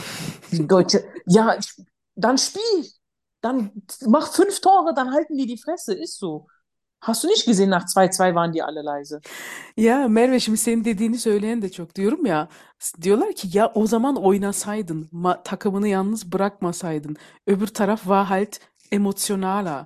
Die 0.52 0.68
Deutsche, 0.68 1.04
ja, 1.26 1.56
ich, 1.58 1.74
dann 2.16 2.38
spiel. 2.38 2.86
Dann 3.42 3.72
mach 4.06 4.28
fünf 4.34 4.62
Tore, 4.62 4.94
dann 4.94 5.12
halten 5.14 5.38
die 5.38 5.48
die 5.48 5.58
Fresse. 5.58 5.94
Ist 5.94 6.18
so. 6.20 6.48
Hast 7.04 7.24
du 7.24 7.28
nicht 7.28 7.46
gesehen, 7.46 7.72
nach 7.72 7.86
2-2 7.86 8.36
waren 8.36 8.52
die 8.52 8.62
alle 8.62 8.84
leise. 8.84 9.22
Ya 9.76 10.08
Merve 10.08 10.40
şimdi 10.40 10.58
senin 10.58 10.86
dediğini 10.86 11.18
söyleyen 11.18 11.62
de 11.62 11.72
çok 11.72 11.96
diyorum 11.96 12.26
ya 12.26 12.48
diyorlar 13.02 13.34
ki 13.34 13.58
ya 13.58 13.72
o 13.76 13.88
zaman 13.88 14.16
oynasaydın 14.16 15.10
ma- 15.14 15.44
takımını 15.44 15.88
yalnız 15.88 16.32
bırakmasaydın 16.32 17.16
öbür 17.48 17.68
taraf 17.68 18.00
war 18.02 18.26
halt 18.26 18.60
emotionaler 18.92 19.86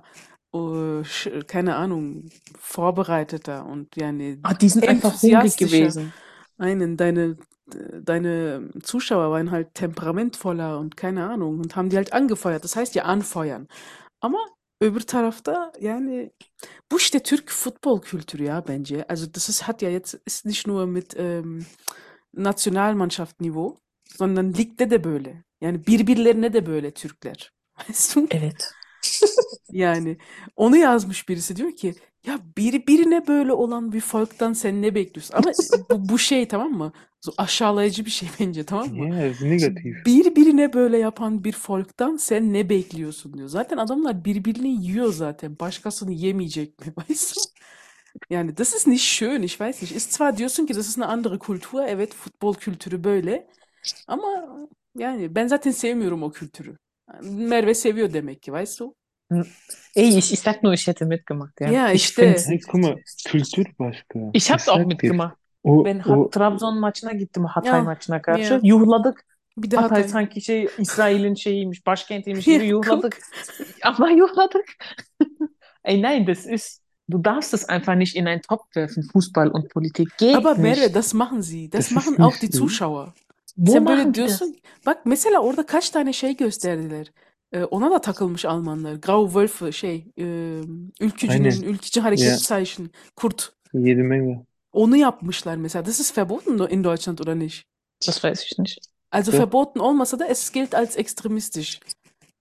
sch- 1.04 1.44
keine 1.44 1.76
Ahnung 1.76 2.28
vorbereiteter 2.58 3.66
und 3.66 3.96
yani 3.96 4.38
Ah, 4.42 4.54
die 4.54 4.68
sind 4.68 4.88
einfach 4.88 5.22
hungrig 5.22 5.56
gewesen. 5.56 6.12
einen 6.58 6.96
deine 6.96 7.36
deine 7.66 8.70
Zuschauer 8.82 9.30
waren 9.32 9.50
halt 9.50 9.74
temperamentvoller 9.74 10.78
und 10.78 10.96
keine 10.96 11.28
Ahnung 11.28 11.58
und 11.58 11.74
haben 11.76 11.88
die 11.90 11.96
halt 11.96 12.12
angefeuert 12.12 12.62
das 12.64 12.76
heißt 12.76 12.94
ja 12.94 13.04
anfeuern 13.04 13.66
ama 14.20 14.38
öbür 14.82 15.00
tarafta 15.06 15.72
yani 15.80 16.32
bu 16.92 16.96
işte 16.98 17.22
Türk 17.22 17.50
futbol 17.52 18.00
kültürü 18.00 18.44
ya 18.44 18.60
bence. 18.68 19.04
Also 19.10 19.26
das 19.26 19.48
ist, 19.48 19.68
hat 19.68 19.82
ja 19.82 19.90
jetzt, 19.90 20.14
ist 20.26 20.46
nicht 20.46 20.66
nur 20.66 20.86
mit 20.86 21.14
ähm, 21.18 21.66
Nationalmannschaftsniveau, 22.34 23.78
sondern 24.16 24.52
ligde 24.52 24.90
de 24.90 25.04
böyle. 25.04 25.44
Yani 25.60 25.86
birbirlerine 25.86 26.52
de 26.52 26.66
böyle 26.66 26.94
Türkler. 26.94 27.52
Weißt 27.88 28.16
du? 28.16 28.26
Evet. 28.30 28.72
Yani 29.72 30.18
onu 30.56 30.76
yazmış 30.76 31.28
birisi 31.28 31.56
diyor 31.56 31.72
ki 31.76 31.94
ya 32.26 32.40
biri 32.56 32.86
birine 32.86 33.26
böyle 33.26 33.52
olan 33.52 33.92
bir 33.92 34.00
folk'tan 34.00 34.52
sen 34.52 34.82
ne 34.82 34.94
bekliyorsun? 34.94 35.34
Ama 35.34 35.52
bu, 35.90 36.08
bu 36.08 36.18
şey 36.18 36.48
tamam 36.48 36.72
mı? 36.72 36.92
Aşağılayıcı 37.38 38.04
bir 38.04 38.10
şey 38.10 38.28
bence 38.40 38.64
tamam 38.64 38.90
mı? 38.94 39.10
İst 39.30 39.40
negativ. 39.42 39.94
Birbirine 40.06 40.72
böyle 40.72 40.98
yapan 40.98 41.44
bir 41.44 41.52
folk'tan 41.52 42.16
sen 42.16 42.52
ne 42.52 42.68
bekliyorsun 42.68 43.34
diyor. 43.38 43.48
Zaten 43.48 43.76
adamlar 43.76 44.24
birbirini 44.24 44.84
yiyor 44.84 45.12
zaten. 45.12 45.58
Başkasını 45.60 46.12
yemeyecek 46.12 46.80
mi? 46.86 46.94
Yani 48.30 48.56
das 48.56 48.74
ist 48.74 48.86
nicht 48.86 49.04
schön, 49.04 49.42
ich 49.42 49.60
weiß 49.60 49.82
nicht. 49.82 49.96
Ist 49.96 50.12
zwar 50.12 50.36
diyorsun 50.36 50.66
ki 50.66 50.74
das 50.74 50.88
ist 50.88 50.98
eine 50.98 51.06
andere 51.06 51.38
Kultur. 51.38 51.84
Evet 51.86 52.14
futbol 52.14 52.54
kültürü 52.54 53.04
böyle. 53.04 53.46
Ama 54.08 54.58
yani 54.98 55.34
ben 55.34 55.46
zaten 55.46 55.70
sevmiyorum 55.70 56.22
o 56.22 56.32
kültürü. 56.32 56.76
Merve 57.22 57.74
seviyor 57.74 58.12
demek 58.12 58.42
ki, 58.42 58.50
weißt 58.50 58.80
du? 58.80 58.94
Ey, 59.94 60.18
ich, 60.18 60.32
ich 60.32 60.40
sag 60.40 60.62
nur, 60.62 60.72
ich 60.72 60.86
hätte 60.86 61.04
mitgemacht, 61.06 61.60
ja. 61.60 61.70
Ja, 61.70 61.90
Ich 61.92 62.04
işte. 62.04 62.22
find's, 62.22 62.46
Hey, 62.48 62.60
guck 62.60 62.74
mal, 62.80 62.96
Kültür 63.24 63.66
başka. 63.78 64.18
ich 64.32 64.50
hab's 64.50 64.64
Ich 64.66 64.70
auch 64.72 64.86
mitgemacht. 64.86 65.36
o, 65.62 65.82
Ben 65.84 66.00
o, 66.00 66.24
Hat 66.24 66.32
Trabzon 66.32 66.78
maçına 66.78 67.12
gittim 67.12 67.44
Hatay 67.44 67.78
Ya, 67.78 67.84
maçına 67.84 68.22
karşı. 68.22 68.52
ya. 68.54 68.60
Yuhladık. 68.62 69.24
Bir 69.56 69.70
de 69.70 69.76
Hatay 69.76 69.96
Hatay. 70.02 70.08
sanki 70.12 70.40
şey 70.40 70.68
İsrail'in 70.78 71.34
şeyiymiş, 71.34 71.86
başkentiymiş 71.86 72.46
Ja, 72.46 72.54
gibi 72.54 72.66
yuhladık. 72.66 73.18
Aber 73.82 74.10
yuhladık. 74.20 74.64
Ey 75.84 76.02
nein, 76.02 76.26
das 76.26 76.46
ist, 76.46 76.82
du 77.10 77.24
darfst 77.24 77.54
es 77.54 77.68
einfach 77.68 77.96
nicht 77.96 78.16
in 78.16 78.26
einen 78.26 78.42
Topf 78.42 78.64
werfen, 78.74 79.02
Fußball 79.12 79.48
und 79.50 79.70
Politik. 79.70 80.08
Geht 80.18 80.36
Aber 80.36 80.54
Merve 80.56 80.80
nicht. 80.80 80.94
das 80.94 81.14
machen 81.14 81.42
sie. 81.42 81.70
Das, 81.70 81.78
Das 81.78 81.86
ist 81.90 81.94
machen 81.96 82.18
auch 82.20 82.36
die 82.40 82.46
so. 82.52 82.58
Zuschauer. 82.58 83.12
Wo 83.56 83.72
Sen 83.72 83.84
machen 83.84 83.96
böyle 83.98 84.14
die 84.14 84.20
das? 84.22 84.38
diyorsun. 84.40 84.56
Bak 84.86 85.06
mesela 85.06 85.40
orada 85.40 85.66
kaç 85.66 85.90
tane 85.90 86.12
şey 86.12 86.36
gösterdiler. 86.36 87.06
Ee, 87.52 87.64
ona 87.64 87.90
da 87.90 88.00
takılmış 88.00 88.44
Almanlar. 88.44 88.94
Grau 88.94 89.26
Wölfe 89.26 89.72
şey, 89.72 90.06
e, 90.18 90.24
ülkücünün, 91.00 91.44
Aynen. 91.44 91.62
ülkücü 91.62 92.00
hareket 92.00 92.26
Ja. 92.26 92.36
Zeichen, 92.38 92.90
Kurt. 93.16 93.52
jede 93.74 94.02
Menge. 94.02 94.46
Onu 94.72 94.96
yapmışlar 94.96 95.56
mesela. 95.56 95.86
Das 95.86 96.00
ist 96.00 96.18
verboten 96.18 96.58
in 96.70 96.84
Deutschland 96.84 97.20
oder 97.20 97.34
nicht? 97.38 97.64
Das 98.06 98.24
weiß 98.24 98.44
ich 98.44 98.58
nicht. 98.58 98.78
Also 99.10 99.32
Ja. 99.32 99.38
verboten 99.38 99.80
olmasa 99.80 100.18
da 100.18 100.26
es 100.26 100.52
gilt 100.52 100.74
als 100.74 100.96
extremistisch. 100.98 101.80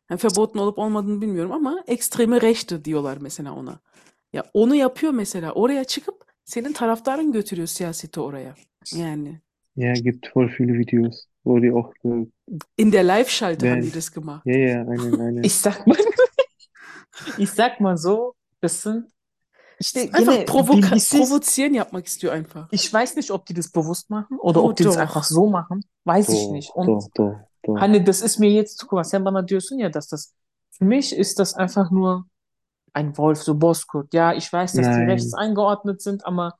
Yani 0.09 0.19
verboten 0.23 0.59
olup 0.59 0.79
olmadığını 0.79 1.21
bilmiyorum 1.21 1.51
ama 1.51 1.83
ekstreme 1.87 2.41
rechte 2.41 2.85
diyorlar 2.85 3.17
mesela 3.21 3.53
ona. 3.55 3.79
Ya 4.33 4.43
onu 4.53 4.75
yapıyor 4.75 5.13
mesela. 5.13 5.51
Oraya 5.53 5.83
çıkıp 5.83 6.25
senin 6.45 6.73
taraftarın 6.73 7.31
götürüyor 7.31 7.67
siyaseti 7.67 8.19
oraya. 8.19 8.55
Yani 8.91 9.41
Ja, 9.75 9.93
gibt 9.93 10.27
voll 10.35 10.49
viele 10.59 10.73
Videos, 10.79 11.27
wo 11.45 11.59
die 11.59 11.71
auch 11.71 11.93
so, 12.03 12.27
in 12.75 12.91
der 12.91 13.03
Live-Schalte 13.03 13.69
haben 13.71 13.81
die 13.81 13.91
das 13.91 14.11
gemacht. 14.11 14.45
ja, 14.45 14.57
ja, 14.57 14.81
einen, 14.81 15.21
einen. 15.21 15.43
Ich 15.43 15.55
sag 15.55 15.85
mal, 15.87 15.97
ich 17.37 17.51
sag 17.51 17.79
mal 17.79 17.97
so, 17.97 18.35
das 18.61 18.81
sind 18.81 19.05
işte 19.79 19.99
Einfach 20.13 20.33
gene 20.33 20.45
provoka 20.45 20.79
bilgisiz. 20.79 21.19
provozieren 21.19 21.73
yapmak 21.73 22.05
istiyor 22.05 22.33
einfach. 22.33 22.67
Ich 22.71 22.91
weiß 22.91 23.15
nicht, 23.17 23.31
ob 23.31 23.45
die 23.45 23.53
das 23.53 23.69
bewusst 23.71 24.09
machen 24.09 24.39
oder 24.39 24.61
Oh, 24.63 24.69
ob 24.69 24.75
die 24.77 24.83
das 24.83 24.95
doch. 24.95 25.01
einfach 25.01 25.23
so 25.23 25.49
machen. 25.49 25.83
Weiß 26.05 26.29
ich 26.29 26.45
Doch, 26.45 26.51
nicht. 26.51 26.69
Und 26.75 26.87
doch, 26.87 27.09
doch, 27.13 27.35
doch. 27.63 27.75
Hanne, 27.81 28.01
das 28.03 28.21
ist 28.21 28.39
mir 28.39 28.49
jetzt, 28.51 28.89
mal, 28.91 29.03
sen 29.03 29.23
bana 29.23 29.41
diyorsun 29.41 29.79
ya, 29.79 29.89
dass 29.89 30.07
das, 30.07 30.33
für 30.71 30.85
mich 30.85 31.13
ist 31.15 31.39
das 31.39 31.53
einfach 31.55 31.91
nur 31.91 32.25
ein 32.93 33.17
Wolf, 33.17 33.43
so 33.43 33.55
Boskurt. 33.55 34.13
Ja, 34.13 34.33
ich 34.33 34.51
weiß, 34.51 34.73
dass 34.73 34.85
die 34.95 35.03
rechts 35.03 35.31
Nein. 35.31 35.49
eingeordnet 35.49 36.01
sind, 36.01 36.25
aber 36.25 36.53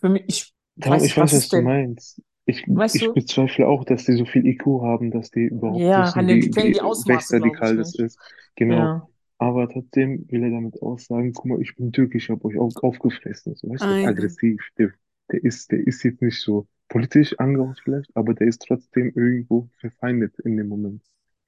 für 0.00 0.08
mich, 0.08 0.24
ich 0.28 0.54
weiß 0.76 1.02
ich 1.02 1.16
nicht, 1.16 1.16
weiß, 1.16 1.32
was 1.32 1.32
was 1.32 1.48
du 1.48 1.56
denn? 1.56 1.64
meinst. 1.64 2.20
Ich, 2.44 2.64
Weißt 2.66 2.96
ich 2.96 3.02
du? 3.02 3.14
bezweifle 3.14 3.68
auch, 3.68 3.84
dass 3.84 4.04
die 4.04 4.14
so 4.14 4.24
viel 4.24 4.46
IQ 4.46 4.66
haben, 4.82 5.10
dass 5.10 5.30
die 5.30 5.44
überhaupt 5.44 5.80
Ja, 5.80 6.06
wissen, 6.06 6.26
wie, 6.26 6.42
wie 6.56 6.72
die 6.72 6.80
Ausmaße, 6.80 7.34
rechtsradikal 7.36 7.76
das 7.76 7.94
ist. 7.94 8.18
Genau. 8.56 8.74
Ja. 8.74 9.08
Aber 9.38 9.68
trotzdem 9.68 10.26
will 10.28 10.44
er 10.44 10.50
damit 10.50 10.80
aussagen, 10.82 11.32
guck 11.32 11.46
mal, 11.46 11.60
ich 11.60 11.74
bin 11.76 11.92
türkisch, 11.92 12.24
ich 12.24 12.30
habe 12.30 12.44
euch 12.44 12.58
auch 12.58 12.72
aufgefressen. 12.82 13.54
So, 13.56 13.68
weißt 13.70 13.82
du, 13.82 14.08
aggressiv. 14.08 14.60
Der, 14.78 14.92
der 15.30 15.42
ist, 15.44 15.70
der 15.72 15.86
ist 15.86 16.02
jetzt 16.02 16.22
nicht 16.22 16.40
so 16.40 16.66
politisch 16.88 17.38
angehaucht 17.38 17.80
vielleicht, 17.82 18.14
aber 18.14 18.34
der 18.34 18.46
ist 18.48 18.62
trotzdem 18.66 19.12
irgendwo 19.14 19.68
verfeindet 19.80 20.38
in 20.40 20.56
dem 20.56 20.68
Moment, 20.68 21.02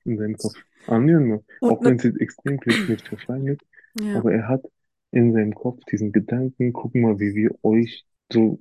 in 0.05 0.17
seinem 0.17 0.37
Kopf. 0.37 0.55
Wir. 0.87 1.43
Und 1.61 1.71
Auch 1.71 1.85
wenn 1.85 1.97
es 1.97 2.03
jetzt 2.03 2.21
extrem 2.21 2.59
klingt, 2.59 2.89
nicht 2.89 3.07
verfeindet, 3.09 3.61
ja. 4.01 4.17
aber 4.19 4.33
er 4.33 4.49
hat 4.49 4.65
in 5.11 5.33
seinem 5.33 5.55
Kopf 5.55 5.81
diesen 5.91 6.13
Gedanken, 6.13 6.73
guck 6.73 6.95
mal, 6.95 7.21
wie 7.21 7.35
wir 7.35 7.55
euch 7.63 8.05
so, 8.33 8.59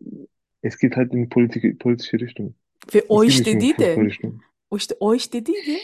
es 0.64 0.78
geht 0.78 0.96
halt 0.96 1.14
in 1.14 1.30
politik, 1.30 1.80
politische 1.80 2.20
Richtung. 2.20 2.54
Ve 2.94 3.00
Es 3.00 3.06
o 3.10 3.24
işte 3.24 3.62
değil 3.62 3.78
de 3.78 3.96
o 4.70 4.78
işte 4.78 4.96
o 5.00 5.16
işte 5.16 5.46
değil 5.46 5.68
de 5.68 5.80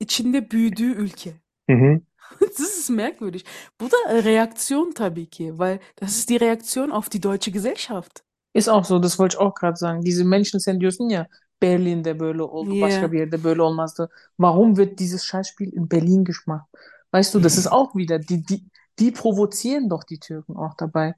içinde 0.00 0.50
büyüdüğü 0.50 0.94
ülke. 0.94 1.32
Mhm. 1.68 2.00
Das 2.40 2.78
ist 2.78 2.90
merkwürdig. 2.90 3.44
Bu 3.80 3.90
da 3.90 4.12
äh, 4.12 4.24
Reaktion 4.24 4.92
tabii 4.92 5.26
ki, 5.26 5.52
weil 5.58 5.78
das 6.00 6.18
ist 6.18 6.28
die 6.28 6.40
Reaktion 6.40 6.90
auf 6.90 7.08
die 7.08 7.22
deutsche 7.22 7.50
Gesellschaft. 7.52 8.24
Ist 8.54 8.68
auch 8.68 8.84
so, 8.84 9.02
das 9.02 9.18
wollte 9.18 9.36
ich 9.36 9.40
auch 9.40 9.54
gerade 9.54 9.76
sagen. 9.76 10.00
Diese 10.02 10.24
Menschen 10.24 10.60
sen 10.60 10.80
diyorsun 10.80 11.10
ya 11.10 11.26
Berlin'de 11.62 12.20
böyle 12.20 12.42
oldu, 12.42 12.80
başka 12.80 13.00
Yeah. 13.00 13.12
bir 13.12 13.18
yerde 13.18 13.44
böyle 13.44 13.62
olmazdı. 13.62 14.10
Warum 14.38 14.76
wird 14.76 14.98
dieses 14.98 15.24
Scheißspiel 15.24 15.72
in 15.72 15.90
Berlin 15.90 16.24
gemacht? 16.24 16.66
Weißt 17.12 17.34
du, 17.34 17.40
das 17.40 17.58
ist 17.58 17.66
auch 17.72 17.94
wieder, 17.94 18.18
die, 18.18 18.42
die, 18.42 18.64
die 18.98 19.10
provozieren 19.10 19.88
doch 19.88 20.04
die 20.04 20.18
Türken 20.18 20.56
auch 20.56 20.74
dabei. 20.76 21.14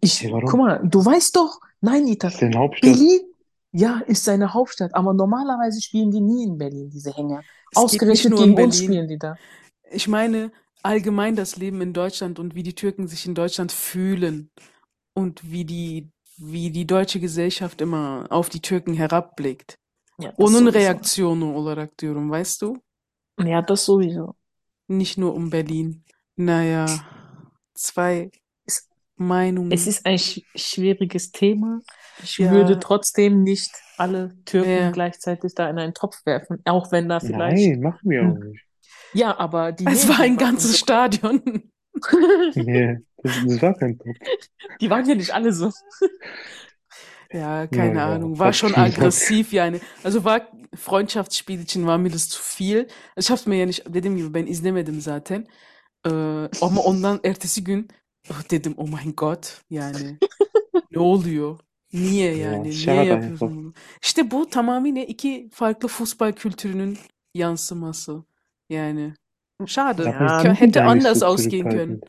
Ich, 0.00 0.22
Hey, 0.22 0.30
guck 0.30 0.42
warum? 0.42 0.58
mal, 0.60 0.80
du 0.84 1.04
weißt 1.04 1.36
doch, 1.36 1.60
nein, 1.80 2.06
Ita, 2.06 2.28
ist 2.28 2.42
deine 2.42 2.58
Hauptstadt. 2.58 2.92
Berlin, 2.92 3.20
ja, 3.72 4.00
ist 4.06 4.24
seine 4.24 4.52
Hauptstadt, 4.54 4.94
aber 4.94 5.12
normalerweise 5.14 5.80
spielen 5.80 6.10
die 6.10 6.20
nie 6.20 6.44
in 6.44 6.58
Berlin, 6.58 6.90
diese 6.90 7.12
Hänger. 7.12 7.44
Es 7.70 7.76
Ausgerechnet 7.76 8.30
nur 8.32 8.42
in 8.44 8.50
gegen 8.50 8.54
uns 8.64 8.76
Berlin. 8.76 8.90
spielen 8.90 9.08
die 9.08 9.18
da. 9.18 9.36
Ich 9.90 10.08
meine 10.08 10.52
allgemein 10.82 11.36
das 11.36 11.56
Leben 11.56 11.80
in 11.80 11.92
Deutschland 11.92 12.38
und 12.38 12.54
wie 12.54 12.62
die 12.62 12.74
Türken 12.74 13.08
sich 13.08 13.26
in 13.26 13.34
Deutschland 13.34 13.72
fühlen 13.72 14.50
und 15.14 15.50
wie 15.50 15.64
die, 15.64 16.08
wie 16.38 16.70
die 16.70 16.86
deutsche 16.86 17.20
Gesellschaft 17.20 17.80
immer 17.80 18.26
auf 18.30 18.48
die 18.48 18.60
Türken 18.60 18.94
herabblickt. 18.94 19.78
Ja, 20.18 20.32
Onun 20.36 20.68
reaksiyonu 20.68 21.54
olarak 21.56 21.96
diyorum, 21.98 22.30
weißt 22.30 22.62
du? 22.62 22.78
Ja, 23.38 23.62
das 23.62 23.84
sowieso. 23.84 24.36
Nicht 24.88 25.18
nur 25.18 25.34
um 25.34 25.50
Berlin. 25.50 26.04
Naja, 26.36 26.86
zwei 27.74 28.30
Es, 29.70 29.82
es 29.82 29.86
ist 29.86 30.06
ein 30.06 30.18
sch 30.18 30.40
schwieriges 30.54 31.32
Thema. 31.32 31.80
Ich 32.22 32.38
Ja. 32.38 32.50
würde 32.50 32.78
trotzdem 32.78 33.42
nicht 33.42 33.70
alle 33.96 34.36
Türken 34.44 34.70
Ja. 34.70 34.90
gleichzeitig 34.90 35.54
da 35.54 35.68
in 35.68 35.78
einen 35.78 35.94
Topf 35.94 36.24
werfen, 36.24 36.60
auch 36.64 36.92
wenn 36.92 37.08
da 37.08 37.20
vielleicht. 37.20 37.68
Nein, 37.68 37.80
machen 37.80 38.10
wir 38.10 38.22
auch 38.22 38.34
Hm. 38.36 38.50
nicht. 38.50 38.64
Ja, 39.14 39.38
aber 39.38 39.72
die 39.72 39.86
Es 39.86 40.08
war 40.08 40.20
ein 40.20 40.36
ganzes 40.36 40.70
unsere. 40.70 40.84
Stadion. 40.84 41.42
Nee, 42.54 42.98
das, 43.22 43.32
das 43.44 43.62
war 43.62 43.74
kein 43.74 43.98
Top. 43.98 44.16
Die 44.80 44.88
waren 44.88 45.08
ja 45.08 45.14
nicht 45.16 45.32
alle 45.32 45.52
so. 45.52 45.72
Ja, 47.32 47.66
keine 47.66 47.94
Naja, 47.94 48.14
Ahnung. 48.14 48.38
War 48.38 48.52
schon 48.52 48.74
aggressiv 48.74 49.52
yani. 49.52 49.80
Also 50.04 50.24
var 50.24 50.42
Freundschaftsspielchen 50.74 51.86
war 51.86 51.98
mir 51.98 52.10
das 52.10 52.28
zu 52.28 52.40
viel. 52.40 52.86
Ich 53.16 53.30
hab's 53.30 53.46
mir 53.46 53.56
ja 53.58 53.66
nicht 53.66 53.84
dediğim 53.86 54.16
gibi 54.16 54.34
ben 54.34 54.46
izlemedim 54.46 55.00
zaten. 55.00 55.48
Ee, 56.06 56.10
ama 56.60 56.80
ondan 56.84 57.20
ertesi 57.24 57.64
gün 57.64 57.88
dedim 58.50 58.74
oh 58.76 58.88
mein 58.88 59.12
Gott 59.16 59.62
yani 59.70 60.18
ne 60.92 60.98
oluyor? 61.00 61.58
Niye 61.92 62.36
yani? 62.36 62.62
Niye 62.62 62.72
schade 62.72 63.04
yapıyorsun 63.04 63.56
bunu? 63.56 63.74
İşte 64.02 64.30
bu 64.30 64.50
tamamıyla 64.50 65.02
iki 65.04 65.48
farklı 65.52 65.88
futbol 65.88 66.32
kültürünün 66.32 66.98
yansıması. 67.34 68.24
Yani 68.70 69.14
schade. 69.66 70.02
Ja, 70.02 70.44
die 70.44 70.48
Hätte 70.54 70.82
anders 70.82 71.22
ausgehen 71.22 71.68
können. 71.68 72.00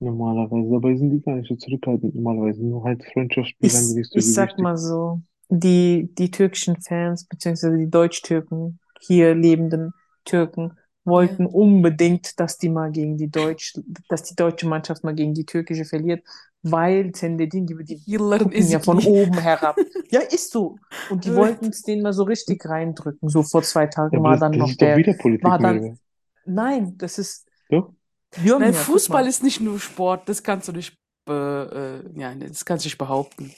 Normalerweise. 0.00 0.70
Dabei 0.70 0.96
sind 0.96 1.12
die 1.12 1.22
gar 1.22 1.36
nicht 1.36 1.48
so 1.48 1.56
zurückhaltend. 1.56 2.14
Normalerweise 2.14 2.62
nur 2.64 2.84
halt 2.84 3.02
Freundschaftsspiele 3.12 3.68
Ich, 3.68 3.74
haben 3.74 3.94
die 3.94 4.04
so 4.04 4.18
ich 4.18 4.32
sag 4.32 4.56
gewichtet. 4.56 4.58
mal 4.58 4.76
so, 4.76 5.20
die, 5.50 6.10
die 6.18 6.30
türkischen 6.30 6.76
Fans, 6.80 7.26
beziehungsweise 7.26 7.78
die 7.78 7.90
Deutsch-Türken, 7.90 8.78
hier 9.00 9.34
lebenden 9.34 9.92
Türken, 10.24 10.72
Ja. 11.12 11.12
wollten 11.12 11.46
unbedingt, 11.46 12.38
dass 12.40 12.58
die 12.58 12.68
mal 12.68 12.90
gegen 12.90 13.16
die 13.18 13.30
Deutsch, 13.30 13.74
dass 14.08 14.22
die 14.22 14.36
deutsche 14.36 14.66
Mannschaft 14.66 15.04
mal 15.04 15.14
gegen 15.14 15.34
die 15.34 15.44
türkische 15.46 15.84
verliert, 15.84 16.24
weil 16.62 17.12
dediğin 17.12 17.66
gibi 17.66 17.84
die 17.86 18.00
gucken 18.38 18.68
ja 18.68 18.78
von 18.80 18.98
oben 18.98 19.38
herab. 19.38 19.76
Ja, 20.10 20.20
ist 20.20 20.50
so. 20.52 20.78
Und 21.08 21.24
die 21.24 21.34
wollten 21.34 21.66
es 21.66 21.82
denen 21.82 22.02
mal 22.02 22.12
so 22.12 22.24
richtig 22.24 22.64
reindrücken. 22.68 23.28
So 23.28 23.42
vor 23.42 23.62
zwei 23.62 23.86
Ja, 24.10 24.18
Tagen 24.18 24.18
aber 24.18 24.28
war 24.28 24.36
das, 24.36 24.40
dann 24.40 24.52
das 24.52 24.58
noch 24.58 24.70
ist 24.70 24.80
doch 24.80 24.86
der, 24.86 24.96
wieder 24.96 25.14
Politik 25.14 25.44
war 25.44 25.58
dann, 25.58 25.80
wieder. 25.80 25.96
nein, 26.44 26.96
das 26.98 27.18
ist, 27.18 27.46
Doch? 27.68 27.92
Jürgen, 28.36 28.64
Nein, 28.64 28.74
ja, 28.74 28.80
Fußball 28.84 29.26
ist 29.28 29.42
nicht 29.42 29.60
nur 29.60 29.78
Sport, 29.80 30.28
das 30.28 30.42
kannst 30.42 30.68
du 30.68 30.72
nicht, 30.72 30.94
äh, 31.28 31.32
äh, 31.32 32.02
ja, 32.20 32.34
das 32.34 32.64
kannst 32.64 32.84
du 32.84 32.88
nicht 32.88 32.98
behaupten. 32.98 33.52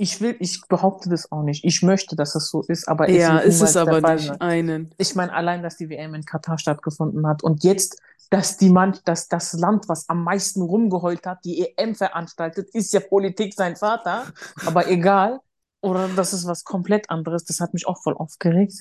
Ich 0.00 0.20
will, 0.20 0.36
ich 0.38 0.62
behaupte 0.68 1.08
das 1.10 1.30
auch 1.32 1.42
nicht. 1.42 1.64
Ich 1.64 1.82
möchte, 1.82 2.14
dass 2.14 2.34
es 2.36 2.50
so 2.50 2.62
ist, 2.62 2.86
aber 2.88 3.08
es 3.08 3.16
Ja, 3.16 3.34
wird 3.34 3.46
ist 3.46 3.60
es 3.60 3.76
aber 3.76 4.00
nicht. 4.00 4.26
sein. 4.28 4.40
Einen. 4.40 4.94
Ich 4.96 5.14
meine, 5.16 5.32
allein, 5.32 5.62
dass 5.62 5.76
die 5.76 5.88
WM 5.90 6.14
in 6.14 6.24
Katar 6.24 6.56
stattgefunden 6.56 7.26
hat 7.26 7.42
und 7.42 7.64
jetzt, 7.64 8.00
dass 8.30 8.56
die 8.58 8.70
Mann, 8.70 8.96
dass 9.06 9.26
das 9.26 9.54
Land, 9.54 9.88
was 9.88 10.08
am 10.08 10.22
meisten 10.22 10.62
rumgeheult 10.62 11.26
hat, 11.26 11.44
die 11.44 11.66
EM 11.76 11.94
veranstaltet, 11.96 12.68
ist 12.74 12.92
ja 12.92 13.00
Politik 13.00 13.54
sein 13.54 13.74
Vater, 13.74 14.26
aber 14.64 14.88
egal. 14.88 15.40
Oder 15.80 16.08
das 16.14 16.32
ist 16.32 16.46
was 16.46 16.62
komplett 16.64 17.10
anderes. 17.10 17.44
Das 17.44 17.58
hat 17.60 17.72
mich 17.74 17.86
auch 17.88 18.00
voll 18.02 18.14
aufgeregt. 18.16 18.74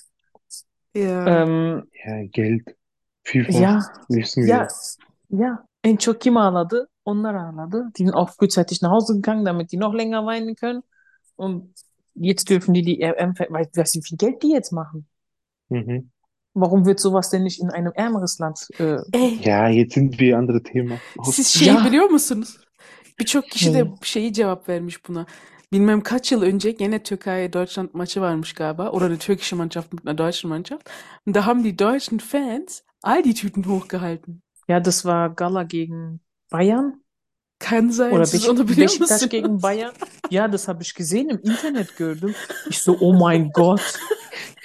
Ja. 0.93 1.43
Ähm, 1.43 1.83
Ja, 2.05 2.23
Geld. 2.31 2.75
FIFA. 3.23 3.51
ja, 3.59 3.85
Wissen 4.09 4.47
ja, 4.47 4.67
wir. 5.29 5.39
ja. 5.39 5.63
En 5.83 5.97
çok 5.97 6.19
kim 6.21 6.37
ağladı? 6.37 6.87
Onlar 7.05 7.35
ağladı. 7.35 7.91
Die 7.97 8.03
sind 8.03 8.13
auch 8.15 8.29
frühzeitig 8.29 8.81
nach 8.81 8.91
Hause 8.91 9.13
gegangen, 9.15 9.45
damit 9.45 9.71
die 9.71 9.77
noch 9.77 9.93
länger 9.93 10.25
weinen 10.25 10.55
können. 10.55 10.83
Und 11.37 11.73
jetzt 12.15 12.49
dürfen 12.49 12.73
die 12.73 12.83
die 12.83 12.99
weil, 12.99 13.67
weißt 13.75 13.95
du, 13.95 13.99
wie 13.99 14.03
viel 14.03 14.17
Geld 14.17 14.43
die 14.43 14.49
jetzt 14.51 14.71
machen? 14.73 15.07
Mhm. 15.69 16.09
Warum 16.53 16.85
wird 16.85 16.99
sowas 16.99 17.29
denn 17.29 17.43
nicht 17.43 17.61
in 17.61 17.69
einem 17.69 17.91
ärmeres 17.95 18.39
Land 18.39 18.67
äh, 18.79 18.97
Ey, 19.13 19.39
Ya 19.41 19.69
jetzt 19.69 19.93
sind 19.93 20.19
wir 20.19 20.37
andere 20.37 20.61
Thema. 20.63 20.99
siz 21.23 21.47
şeyi 21.49 21.67
Ya. 21.69 21.85
biliyor 21.85 22.09
musunuz? 22.09 22.57
Birçok 23.19 23.45
kişi 23.45 23.73
de 23.73 23.87
şeyi 24.01 24.33
cevap 24.33 24.69
vermiş 24.69 25.07
buna. 25.07 25.25
Bilmem 25.73 26.01
kaç 26.01 26.31
yıl 26.31 26.41
önce 26.41 26.71
gene 26.71 27.03
Türkei-Deutschland 27.03 27.89
maçı 27.93 28.21
varmış 28.21 28.53
galiba. 28.53 28.89
Oder 28.91 29.05
eine 29.05 29.17
türkische 29.17 29.55
Mannschaft 29.55 29.93
mit 29.93 30.07
einer 30.07 30.17
deutschen 30.17 30.49
Mannschaft. 30.49 30.89
Und 31.27 31.35
da 31.35 31.45
haben 31.45 31.63
die 31.63 31.79
deutschen 31.79 32.19
Fans 32.19 32.83
all 33.03 33.23
die 33.23 33.33
Tüten 33.33 33.63
hochgehalten. 33.65 34.41
Ja, 34.69 34.79
das 34.85 35.05
war 35.05 35.29
Gala 35.35 35.63
gegen 35.63 36.19
Bayern 36.51 37.01
Kann 37.59 37.91
sein, 37.91 38.11
oder 38.11 38.19
musunuz? 38.19 39.29
gegen 39.29 39.59
Bayern. 39.59 39.91
Ja, 40.29 40.47
das 40.47 40.67
habe 40.67 40.83
ich 40.83 40.93
gesehen, 40.93 41.29
im 41.29 41.39
Internet 41.39 41.95
gördüm. 41.97 42.35
Ich 42.69 42.79
so, 42.79 42.97
oh 42.99 43.13
mein 43.13 43.51
Gott. 43.51 43.81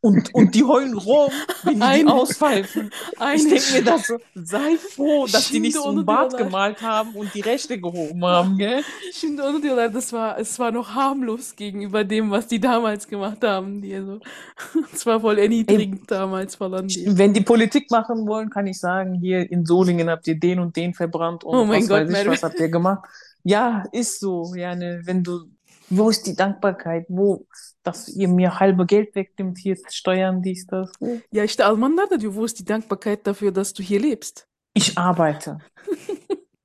Und, 0.00 0.34
und 0.34 0.54
die 0.54 0.64
heulen 0.64 0.96
rum, 0.96 1.30
wenn 1.64 1.80
die 1.80 1.98
die 2.00 2.06
auspfeifen. 2.06 2.90
Ich 3.34 3.48
denke 3.48 3.72
mir 3.72 3.84
das 3.84 4.06
so, 4.06 4.18
sei 4.34 4.76
froh, 4.76 5.26
dass 5.26 5.48
die 5.48 5.54
Şimdi 5.54 5.68
nicht 5.68 5.74
so 5.76 5.84
onu 5.84 6.00
ein 6.00 6.06
Bart 6.06 6.36
gemalt 6.36 6.80
haben 6.82 7.14
und 7.14 7.34
die 7.34 7.40
Rechte 7.40 7.78
gehoben 7.78 8.24
haben, 8.24 8.56
gell? 8.56 8.82
Şimdi 9.12 9.42
onu 9.42 9.62
diyorlar, 9.62 9.90
das 9.90 10.12
war, 10.12 10.38
es 10.38 10.58
war 10.58 10.72
noch 10.72 10.94
harmlos 10.94 11.54
gegenüber 11.56 12.04
dem, 12.04 12.30
was 12.30 12.46
die 12.46 12.60
damals 12.60 13.06
gemacht 13.08 13.42
haben. 13.42 13.82
Die 13.82 13.96
so, 13.96 14.20
es 14.92 15.04
war 15.06 15.20
voll 15.20 15.38
erniedrigend 15.38 16.10
damals 16.10 16.56
falan 16.56 16.88
diye. 16.88 17.16
Wenn 17.18 17.32
die 17.32 17.42
Politik 17.42 17.90
machen 17.90 18.26
wollen, 18.26 18.50
kann 18.50 18.66
ich 18.66 18.78
sagen, 18.78 19.14
hier 19.14 19.50
in 19.50 19.66
Solingen 19.66 20.08
habt 20.08 20.26
ihr 20.26 20.38
den 20.38 20.60
und 20.60 20.76
den 20.76 20.94
verbrannt 20.94 21.44
und 21.44 21.56
Oh 21.56 21.64
mein 21.64 21.82
was 21.82 21.88
Gott, 21.88 22.08
weiß 22.08 22.22
ich, 22.22 22.28
was 22.28 22.42
habt 22.42 22.60
ihr 22.60 22.68
gemacht. 22.68 23.08
Ja, 23.44 23.84
ist 23.92 24.20
so. 24.20 24.54
Ja, 24.54 24.74
ne, 24.74 25.00
wenn 25.04 25.22
du, 25.22 25.44
wo 25.88 26.10
ist 26.10 26.26
die 26.26 26.36
Dankbarkeit? 26.36 27.06
Wo, 27.08 27.46
dass 27.82 28.08
ihr 28.08 28.28
mir 28.28 28.60
halbe 28.60 28.86
Geld 28.86 29.14
wegnimmt, 29.14 29.58
hier 29.58 29.76
Steuern, 29.88 30.42
dies, 30.42 30.66
das. 30.66 30.92
Wo? 31.00 31.20
Ja, 31.32 31.44
işte 31.44 31.64
Almanlar 31.64 32.06
da 32.10 32.20
diyor, 32.20 32.34
wo 32.34 32.44
ist 32.44 32.58
die 32.58 32.64
Dankbarkeit 32.64 33.26
dafür, 33.26 33.52
dass 33.52 33.72
du 33.72 33.82
hier 33.82 34.00
lebst? 34.00 34.46
Ich 34.74 34.98
arbeite. 34.98 35.58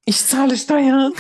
Ich 0.08 0.24
zahle 0.24 0.56
Steuern. 0.56 1.14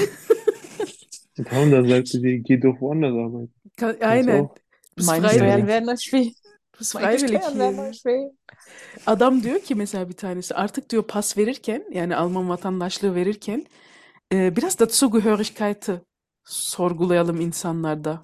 Und 1.37 1.51
Honda 1.51 1.83
sagte 1.83 2.19
dir, 2.21 2.39
geh 2.39 2.57
doch 2.57 2.79
woanders 2.79 3.13
arbeiten. 3.13 3.53
Ka- 3.77 3.93
Ganz 3.93 4.03
Aynen. 4.03 4.49
Meine. 4.95 5.29
Steuern 5.29 5.67
werden 5.67 5.89
erschwert. 5.89 6.35
Meine 6.93 7.17
freiwillig. 7.17 7.41
Adam 9.05 9.43
diyor 9.43 9.59
ki 9.59 9.75
mesela 9.75 10.09
bir 10.09 10.13
tanesi 10.13 10.55
artık 10.55 10.89
diyor 10.89 11.03
pas 11.03 11.37
verirken 11.37 11.83
yani 11.91 12.15
Alman 12.15 12.49
vatandaşlığı 12.49 13.15
verirken 13.15 13.65
e, 14.33 14.55
biraz 14.55 14.79
da 14.79 14.85
Zugehörigkeit'i 14.85 16.01
sorgulayalım 16.43 17.41
insanlarda. 17.41 18.21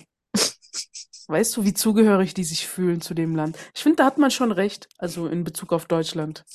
Weißt 1.28 1.56
du, 1.58 1.64
wie 1.64 1.74
zugehörig 1.74 2.34
die 2.34 2.44
sich 2.44 2.68
fühlen 2.68 3.02
zu 3.02 3.14
dem 3.14 3.36
Land? 3.36 3.58
Ich 3.76 3.84
finde, 3.84 3.98
da 3.98 4.06
hat 4.06 4.18
man 4.18 4.32
schon 4.32 4.52
recht, 4.52 4.88
also 4.98 5.28
in 5.28 5.44
Bezug 5.44 5.74
auf 5.74 5.86
Deutschland. 5.86 6.46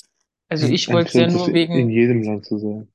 Also 0.48 0.66
ich 0.66 0.88
wollte 0.88 1.20
ja 1.20 1.26
nur 1.28 1.42
es 1.42 1.48
in 1.48 1.54
wegen, 1.54 1.90
jedem 1.90 2.22
Land 2.22 2.46
so 2.46 2.58
sein. 2.58 2.88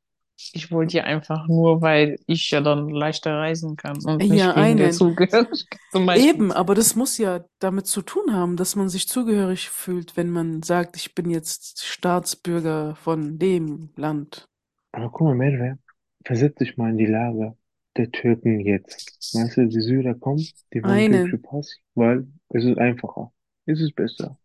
Ich 0.53 0.71
wollte 0.71 0.97
ja 0.97 1.03
einfach 1.03 1.47
nur, 1.47 1.81
weil 1.81 2.17
ich 2.25 2.49
ja 2.49 2.61
dann 2.61 2.89
leichter 2.89 3.35
reisen 3.37 3.75
kann 3.75 3.97
und 4.03 4.17
nicht 4.27 4.31
Ja, 4.39 4.55
wegen 4.55 4.77
der 4.77 4.87
einen. 4.87 4.91
Zugehörigkeit 4.91 5.79
zum 5.91 6.05
Beispiel. 6.05 6.29
Eben, 6.29 6.51
aber 6.51 6.73
das 6.75 6.95
muss 6.95 7.17
ja 7.17 7.45
damit 7.59 7.87
zu 7.87 8.01
tun 8.01 8.33
haben, 8.33 8.57
dass 8.57 8.75
man 8.75 8.89
sich 8.89 9.07
zugehörig 9.07 9.69
fühlt, 9.69 10.17
wenn 10.17 10.29
man 10.29 10.63
sagt, 10.63 10.95
ich 10.97 11.13
bin 11.13 11.29
jetzt 11.29 11.83
Staatsbürger 11.85 12.95
von 12.95 13.37
dem 13.37 13.89
Land. 13.95 14.45
Aber 14.93 15.09
guck 15.11 15.21
mal, 15.27 15.35
Merve, 15.35 15.77
versetz 16.25 16.55
dich 16.55 16.77
mal 16.77 16.89
in 16.91 16.97
die 16.97 17.05
Lage 17.05 17.55
der 17.97 18.11
Türken 18.11 18.59
jetzt. 18.61 19.33
Weißt 19.33 19.57
du, 19.57 19.67
die 19.67 19.81
Syrer 19.81 20.13
kommen, 20.15 20.45
die 20.73 20.83
wollen 20.83 20.93
Einen. 20.93 21.13
türkische 21.13 21.37
Pass, 21.39 21.75
weil 21.95 22.27
es 22.49 22.63
ist 22.65 22.77
einfacher. 22.77 23.31
Es 23.65 23.79
ist 23.81 23.95
besser. 23.95 24.37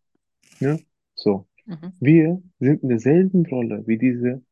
Ja? 0.61 0.78
So. 1.14 1.46
Mhm. 1.66 1.92
Wir 2.00 2.42
sind 2.61 2.82
in 2.82 2.88
derselben 2.88 3.46
Rolle 3.46 3.82
wie 3.87 3.98
diese 3.98 4.42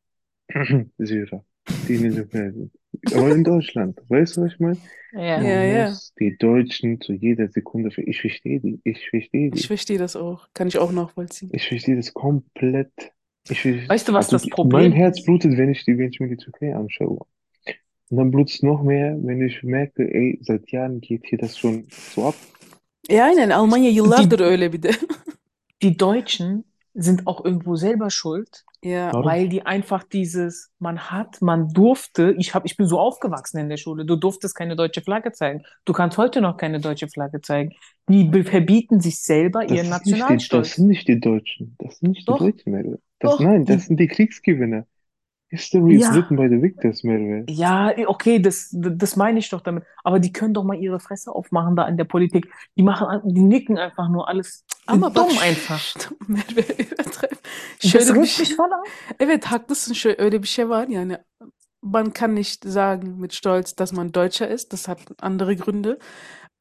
Syrer, 0.98 1.44
die 1.88 1.94
in 1.94 2.02
den 2.02 2.14
Türkei 2.14 2.50
sind. 2.50 2.72
Aber 3.12 3.30
in 3.34 3.44
Deutschland. 3.44 4.00
Weißt 4.08 4.36
du, 4.36 4.42
was 4.42 4.52
ich 4.52 4.60
meine? 4.60 4.78
Ja. 5.12 5.38
Man 5.38 5.46
Ja, 5.46 5.64
ja. 5.64 5.88
muss 5.90 6.14
die 6.18 6.36
Deutschen 6.38 7.00
zu 7.00 7.12
jeder 7.12 7.48
Sekunde, 7.48 7.90
für- 7.90 8.02
ich 8.02 8.20
verstehe 8.20 8.60
die, 8.60 8.80
ich 8.84 9.08
verstehe 9.10 9.50
Ich 9.52 9.62
die. 9.62 9.66
verstehe 9.66 9.98
das 9.98 10.16
auch. 10.16 10.48
Kann 10.54 10.68
ich 10.68 10.78
auch 10.78 10.92
nachvollziehen. 10.92 11.50
Ich 11.52 11.66
verstehe 11.68 11.96
das 11.96 12.12
komplett. 12.14 12.92
Ich 13.48 13.60
verstehe, 13.60 13.88
Weißt 13.88 14.08
du, 14.08 14.12
was 14.12 14.26
also 14.32 14.38
das 14.38 14.48
Problem 14.48 14.82
mein 14.82 14.92
Herz 14.92 15.18
ist? 15.18 15.26
blutet, 15.26 15.56
wenn 15.56 15.70
ich, 15.70 15.84
die, 15.84 15.98
wenn 15.98 16.08
ich 16.10 16.20
mir 16.20 16.28
die 16.28 16.36
Türkei 16.36 16.74
anschaue. 16.74 17.26
Und 18.10 18.16
dann 18.18 18.30
blutet 18.30 18.54
es 18.56 18.62
noch 18.62 18.82
mehr, 18.82 19.16
wenn 19.22 19.42
ich 19.42 19.62
merke, 19.62 20.04
ey, 20.12 20.38
seit 20.42 20.70
Jahren 20.70 21.00
geht 21.00 21.26
hier 21.26 21.38
das 21.38 21.58
schon 21.58 21.86
so 21.90 22.28
ab. 22.28 22.36
Ya 23.08 23.24
aynen 23.26 23.50
Almanya 23.50 23.90
yıllardır 23.90 24.38
Die, 24.38 24.44
öyle 24.44 24.72
bir 24.72 24.82
de. 24.82 24.90
die 25.82 25.96
Deutschen 25.96 26.64
sind 26.94 27.26
auch 27.26 27.44
irgendwo 27.44 27.76
selber 27.76 28.10
schuld, 28.10 28.64
Ja, 28.82 29.12
weil 29.20 29.48
die 29.48 29.66
einfach 29.66 30.04
dieses, 30.04 30.72
man 30.78 31.10
hat, 31.10 31.40
man 31.42 31.68
durfte, 31.72 32.34
ich 32.38 32.54
hab, 32.54 32.64
ich 32.66 32.76
bin 32.76 32.86
so 32.86 32.98
aufgewachsen 33.00 33.58
in 33.58 33.68
der 33.68 33.76
Schule, 33.78 34.04
du 34.04 34.16
durftest 34.16 34.54
keine 34.54 34.76
deutsche 34.76 35.02
Flagge 35.02 35.32
zeigen. 35.32 35.62
Du 35.84 35.92
kannst 35.92 36.18
heute 36.18 36.40
noch 36.40 36.56
keine 36.56 36.80
deutsche 36.80 37.08
Flagge 37.08 37.40
zeigen. 37.40 37.72
Die 38.08 38.30
verbieten 38.44 39.00
sich 39.00 39.20
selber 39.22 39.64
Das 39.66 39.78
ihren 39.78 39.88
nicht 39.88 40.04
die, 40.04 40.24
das 40.48 40.74
Nationalstolz. 40.74 40.74
sind 40.74 40.88
nicht 40.88 41.06
die 41.08 41.20
Deutschen. 41.20 41.74
Das 41.78 41.98
sind 41.98 42.10
nicht 42.10 42.28
die 42.28 42.32
Doch, 42.32 42.36
Deutschen, 42.36 42.72
Merve. 42.72 42.98
Das, 43.18 43.38
doch, 43.38 43.40
nein, 43.40 43.64
die, 43.66 43.66
das 43.66 43.86
sind 43.86 43.98
die 44.00 44.08
Kriegsgewinner. 44.08 44.86
History 45.56 45.94
is 45.96 46.02
ja, 46.02 46.14
written 46.14 46.36
by 46.36 46.48
the 46.48 46.60
victors, 46.62 47.02
Merve. 47.04 47.44
ja, 47.48 47.92
okay, 48.06 48.38
das, 48.38 48.68
das 48.72 49.16
meine 49.16 49.38
ich 49.38 49.48
doch 49.50 49.60
damit. 49.62 49.84
Aber 50.04 50.18
die 50.20 50.32
können 50.32 50.54
doch 50.54 50.64
mal 50.64 50.76
ihre 50.76 50.98
Fresse 51.00 51.30
aufmachen 51.32 51.76
da 51.76 51.88
in 51.88 51.96
der 51.96 52.04
Politik. 52.04 52.44
Die 52.76 52.82
machen, 52.82 53.06
die 53.34 53.42
nicken 53.42 53.78
einfach 53.78 54.08
nur 54.08 54.28
alles, 54.28 54.64
bak 54.86 55.14
dumm 55.14 55.38
einfach. 55.48 55.82
Merve 56.28 56.64
Şöyle 57.78 58.14
bir 58.20 58.26
şey. 58.26 58.56
auf. 58.58 58.88
Evet 59.20 59.44
haklısın 59.44 59.94
şöyle 59.94 60.22
öyle 60.22 60.42
bir 60.42 60.48
şey 60.48 60.68
var 60.68 60.88
yani 60.88 61.16
man 61.82 62.10
kann 62.10 62.34
nicht 62.34 62.68
sagen 62.68 63.20
mit 63.20 63.32
Stolz, 63.32 63.74
dass 63.78 63.92
man 63.92 64.12
Deutscher 64.14 64.48
ist. 64.50 64.72
Das 64.72 64.88
hat 64.88 64.98
andere 65.20 65.54
Gründe. 65.54 65.98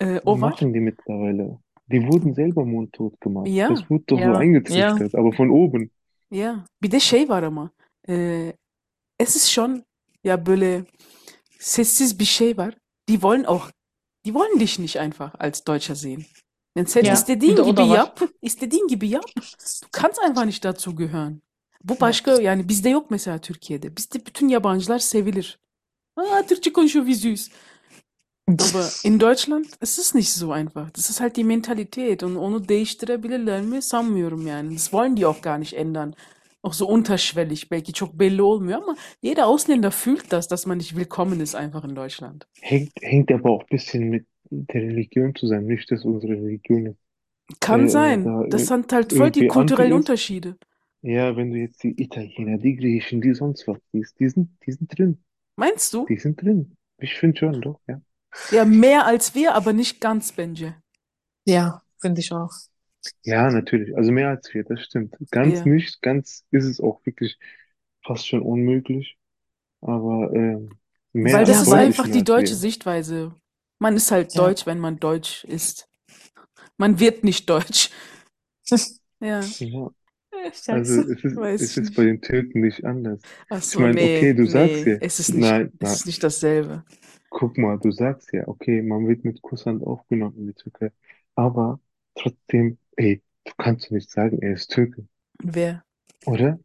Äh, 0.02 0.20
o 0.26 0.32
var. 0.34 0.50
Machen 0.50 0.74
die 0.74 0.82
mittlerweile. 0.82 1.58
Die 1.92 2.02
wurden 2.08 2.34
selber 2.34 2.66
mundtot 2.66 3.20
gemacht. 3.22 3.48
Ja, 3.48 3.70
Das 3.70 3.90
wurde 3.90 4.04
doch 4.08 4.18
so 4.18 4.24
Ja, 4.24 4.32
ja, 4.34 4.38
eingetrichtert, 4.40 5.16
aber 5.16 5.32
von 5.34 5.50
oben. 5.50 5.90
ya. 6.32 6.66
Bir 6.82 6.92
de 6.92 7.00
şey 7.00 7.30
var 7.30 7.44
ama. 7.44 7.72
Äh, 8.10 8.54
es 9.20 9.36
ist 9.36 9.52
schon 9.52 9.84
ya 10.24 10.46
böyle 10.46 10.86
sessiz 11.60 12.20
bir 12.20 12.26
şey 12.26 12.58
var. 12.58 12.74
Die 13.10 13.22
wollen 13.22 13.44
auch, 13.44 13.72
die 14.26 14.34
wollen 14.34 14.60
dich 14.60 14.80
nicht 14.80 14.98
einfach 14.98 15.32
als 15.40 15.68
Deutscher 15.68 15.96
sehen. 15.96 16.26
Denn 16.78 16.86
sen. 16.86 17.04
Bir 17.04 17.12
istediğin 17.12 17.56
gibi 17.56 17.82
var. 17.82 17.98
yap, 17.98 18.22
istediğin 18.42 18.88
gibi 18.88 19.08
yap. 19.08 19.26
Du 19.84 19.88
kannst 19.92 20.20
einfach 20.20 20.46
nicht 20.46 20.64
dazugehören. 20.64 21.42
Bu 21.84 22.00
başka 22.00 22.42
yani 22.42 22.70
bizde 22.70 22.90
yok 22.90 23.12
mesela 23.12 23.38
Türkiye'de. 23.38 23.98
Bizde 23.98 24.26
bütün 24.26 24.48
yabancılar 24.48 25.00
sevilir. 25.00 25.60
Aa 26.16 26.42
Türkçe 26.48 26.74
konuşuyor 26.74 27.06
wie 27.06 27.16
süß. 27.16 27.50
Aber 28.48 28.90
in 29.04 29.20
Deutschland 29.20 29.66
ist 29.82 30.00
es 30.00 30.16
nicht 30.16 30.30
so 30.30 30.52
einfach. 30.52 30.92
Das 30.94 31.10
ist 31.10 31.22
halt 31.22 31.36
die 31.36 31.44
Mentalität 31.44 32.24
und 32.24 32.36
onu 32.36 32.70
değiştirebilirler 32.70 33.62
mi 33.62 33.82
sanmıyorum 33.82 34.48
yani. 34.48 34.74
Das 34.76 34.92
wollen 34.92 35.18
die 35.18 35.26
auch 35.26 35.42
gar 35.42 35.60
nicht 35.60 35.74
ändern. 35.74 36.14
Auch 36.64 36.74
so 36.74 36.88
unterschwellig, 36.88 37.70
belki 37.70 37.94
çok 37.94 38.20
belli 38.20 38.42
olmuyor 38.42 38.78
ama 38.82 38.96
jeder 39.22 39.48
Ausländer 39.48 39.92
fühlt 39.92 40.32
das, 40.32 40.48
dass 40.48 40.66
man 40.66 40.78
nicht 40.78 40.96
willkommen 40.96 41.42
ist 41.42 41.56
einfach 41.56 41.84
in 41.84 41.96
Deutschland. 41.96 42.48
Hängt, 42.62 42.92
hängt 43.02 43.32
aber 43.32 43.50
auch 43.52 43.62
ein 43.62 43.68
bisschen 43.70 44.10
mit 44.10 44.26
der 44.50 44.82
Religion 44.82 45.36
zusammen. 45.36 45.68
Nicht, 45.68 45.92
dass 45.92 46.06
unsere 46.06 46.34
Religion 46.34 46.86
jetzt, 46.86 47.00
Kann 47.60 47.86
äh, 47.86 47.90
sein. 47.90 48.24
da 48.24 48.44
Das 48.50 48.68
sind 48.68 48.92
halt 48.94 49.12
voll 49.14 49.32
die 49.32 49.48
kulturellen. 49.48 49.94
Unterschiede. 49.94 50.58
Ja, 51.02 51.36
wenn 51.36 51.52
du 51.52 51.58
jetzt 51.58 51.84
die 51.84 52.02
Italiener, 52.02 52.58
die 52.58 52.78
Griechen, 52.78 53.20
die 53.22 53.34
sonst 53.34 53.68
was 53.68 53.78
siehst, 53.92 54.20
die 54.20 54.30
sind, 54.30 54.50
die 54.66 54.72
sind 54.72 54.98
drin. 54.98 55.18
Meinst 55.58 55.94
du? 55.94 56.06
Die 56.06 56.18
sind 56.18 56.42
drin. 56.42 56.78
Ich 56.98 57.16
finde 57.16 57.38
schon, 57.38 57.62
doch, 57.62 57.82
ja. 57.88 58.02
Ja, 58.52 58.66
mehr 58.66 59.06
als 59.06 59.36
wir, 59.36 59.54
aber 59.54 59.74
nicht 59.74 60.00
ganz, 60.00 60.32
Benje. 60.32 60.76
Ja, 61.46 61.84
finde 62.00 62.22
ich 62.22 62.32
auch. 62.32 62.52
Ja, 63.24 63.50
natürlich. 63.52 63.96
Also 63.98 64.12
mehr 64.12 64.30
als 64.30 64.54
wir, 64.54 64.64
das 64.64 64.82
stimmt. 64.84 65.16
Ganz 65.32 65.66
Ja. 65.66 65.66
nicht, 65.66 66.02
ganz 66.02 66.46
ist 66.52 66.66
es 66.66 66.80
auch 66.82 67.06
wirklich 67.06 67.38
fast 68.04 68.28
schon 68.28 68.42
unmöglich. 68.42 69.18
Aber 69.82 70.34
ähm, 70.34 70.72
mehr 71.14 71.40
Weil 71.40 71.46
das 71.46 71.62
als 71.62 71.62
ist 71.62 71.74
deutlich 71.74 71.74
einfach 71.74 72.08
mehr 72.08 72.18
die 72.18 72.24
als 72.24 72.24
deutsche 72.24 72.56
wir. 72.56 72.56
Sichtweise. 72.56 73.34
Man 73.80 73.96
ist 73.96 74.12
halt 74.12 74.38
Ja. 74.38 74.38
deutsch, 74.38 74.66
wenn 74.66 74.80
man 74.80 75.00
deutsch 75.00 75.44
ist. 75.46 75.88
Man 76.78 77.00
wird 77.00 77.24
nicht 77.24 77.50
deutsch. 77.50 77.92
Ja, 79.22 79.54
Ja, 79.60 79.90
Scheiße. 80.54 80.70
also 80.70 81.02
es 81.02 81.24
ist, 81.24 81.40
weiß 81.40 81.60
es 81.60 81.78
ist 81.78 81.92
nicht. 81.92 81.96
bei 81.96 82.06
den 82.06 82.22
Türken 82.22 82.62
nicht 82.62 82.86
anders. 82.86 83.22
Ach 83.50 83.62
Ich 83.72 83.78
so, 83.78 83.80
meine, 83.80 84.02
nee, 84.02 84.02
okay, 84.02 84.34
du 84.34 84.46
sagst 84.48 84.86
nee, 84.86 84.88
ja, 84.88 84.98
es 85.00 85.20
ist 85.20 85.34
nicht, 85.34 85.56
nein, 85.56 85.74
es 85.80 85.80
nein, 85.82 86.00
ist 86.00 86.06
nicht 86.06 86.24
dasselbe. 86.24 86.84
guck 87.30 87.58
mal, 87.58 87.78
du 87.80 87.92
sagst 87.92 88.32
ja, 88.34 88.48
okay, 88.48 88.82
man 88.82 89.08
wird 89.08 89.24
mit 89.26 89.42
Kusshand 89.42 89.84
aufgenommen 89.84 90.38
in 90.38 90.48
die 90.48 90.54
Türkei, 90.54 90.92
aber 91.36 91.80
trotzdem, 92.16 92.78
ey, 92.98 93.22
du 93.46 93.52
kannst 93.58 93.86
doch 93.88 93.92
nicht 93.92 94.10
sagen, 94.12 94.40
er 94.42 94.54
ist 94.54 94.72
Türke, 94.72 95.06
Wer? 95.44 95.84
oder? 96.26 96.60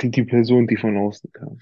Die, 0.00 0.10
die 0.10 0.24
Person, 0.24 0.66
die 0.66 0.76
von 0.76 0.96
außen 0.98 1.30
kam. 1.32 1.58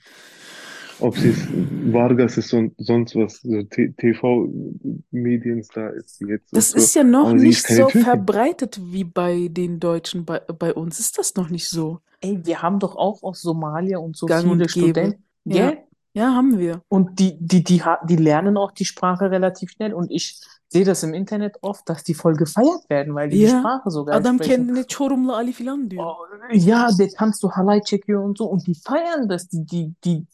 Ob 1.00 1.16
sie 1.16 1.28
es 1.30 1.46
Vargas 1.92 2.36
ist 2.38 2.52
und 2.52 2.74
sonst 2.78 3.14
was, 3.14 3.40
so 3.40 3.62
TV-Medienstar 3.62 5.92
ist 5.94 6.18
sie 6.18 6.26
jetzt 6.26 6.52
Das 6.52 6.72
so, 6.72 6.76
ist 6.76 6.92
ja 6.94 7.04
noch 7.04 7.28
aber 7.28 7.34
nicht 7.34 7.64
so 7.66 7.86
Türkin. 7.86 7.90
verbreitet 7.90 8.80
wie 8.82 9.04
bei 9.04 9.48
den 9.50 9.78
Deutschen. 9.80 10.24
Bei, 10.24 10.40
bei 10.40 10.72
uns 10.74 10.98
ist 10.98 11.16
das 11.18 11.36
noch 11.36 11.50
nicht 11.50 11.68
so. 11.68 12.00
Ey, 12.20 12.40
wir 12.44 12.62
haben 12.62 12.80
doch 12.80 12.96
auch 12.96 13.22
aus 13.22 13.40
Somalia 13.42 13.98
und 13.98 14.16
so 14.16 14.26
Gang 14.26 14.36
viele. 14.36 14.68
Studenten, 14.68 15.22
Ja, 15.44 15.72
ja, 16.14 16.34
haben 16.34 16.58
wir. 16.58 16.82
Und 16.88 17.20
die, 17.20 17.36
die, 17.38 17.62
die, 17.62 17.80
die 18.08 18.16
lernen 18.16 18.56
auch 18.56 18.72
die 18.72 18.86
Sprache 18.86 19.30
relativ 19.30 19.70
schnell. 19.70 19.94
Und 19.94 20.10
ich 20.10 20.40
sehe 20.68 20.84
das 20.84 21.02
im 21.02 21.14
Internet 21.14 21.58
oft, 21.62 21.88
dass 21.88 22.04
die 22.04 22.14
voll 22.14 22.34
gefeiert 22.36 22.88
werden, 22.90 23.14
weil 23.14 23.28
die 23.30 23.38
die 23.38 23.48
Ja, 23.48 23.48
Sprache 23.48 23.90
so 23.90 24.04
geil 24.04 24.24
adam 24.24 24.26
sprechen. 24.26 24.68
kendine 24.68 24.86
Çorumlu 24.86 25.32
Ali 25.34 25.52
falan 25.52 25.90
diyor. 25.90 26.02
Oh, 26.02 26.16
ja, 26.52 26.90
der 26.92 27.08
tanzt 27.10 27.40
so 27.40 27.50
Halay 27.56 27.80
çekiyor 27.82 28.22
und 28.24 28.38
so. 28.38 28.44
Und 28.46 28.66
die 28.66 28.74
feiern 28.74 29.28
das. 29.28 29.48
Die, 29.48 29.64
die, 29.64 29.94
die, 30.04 30.26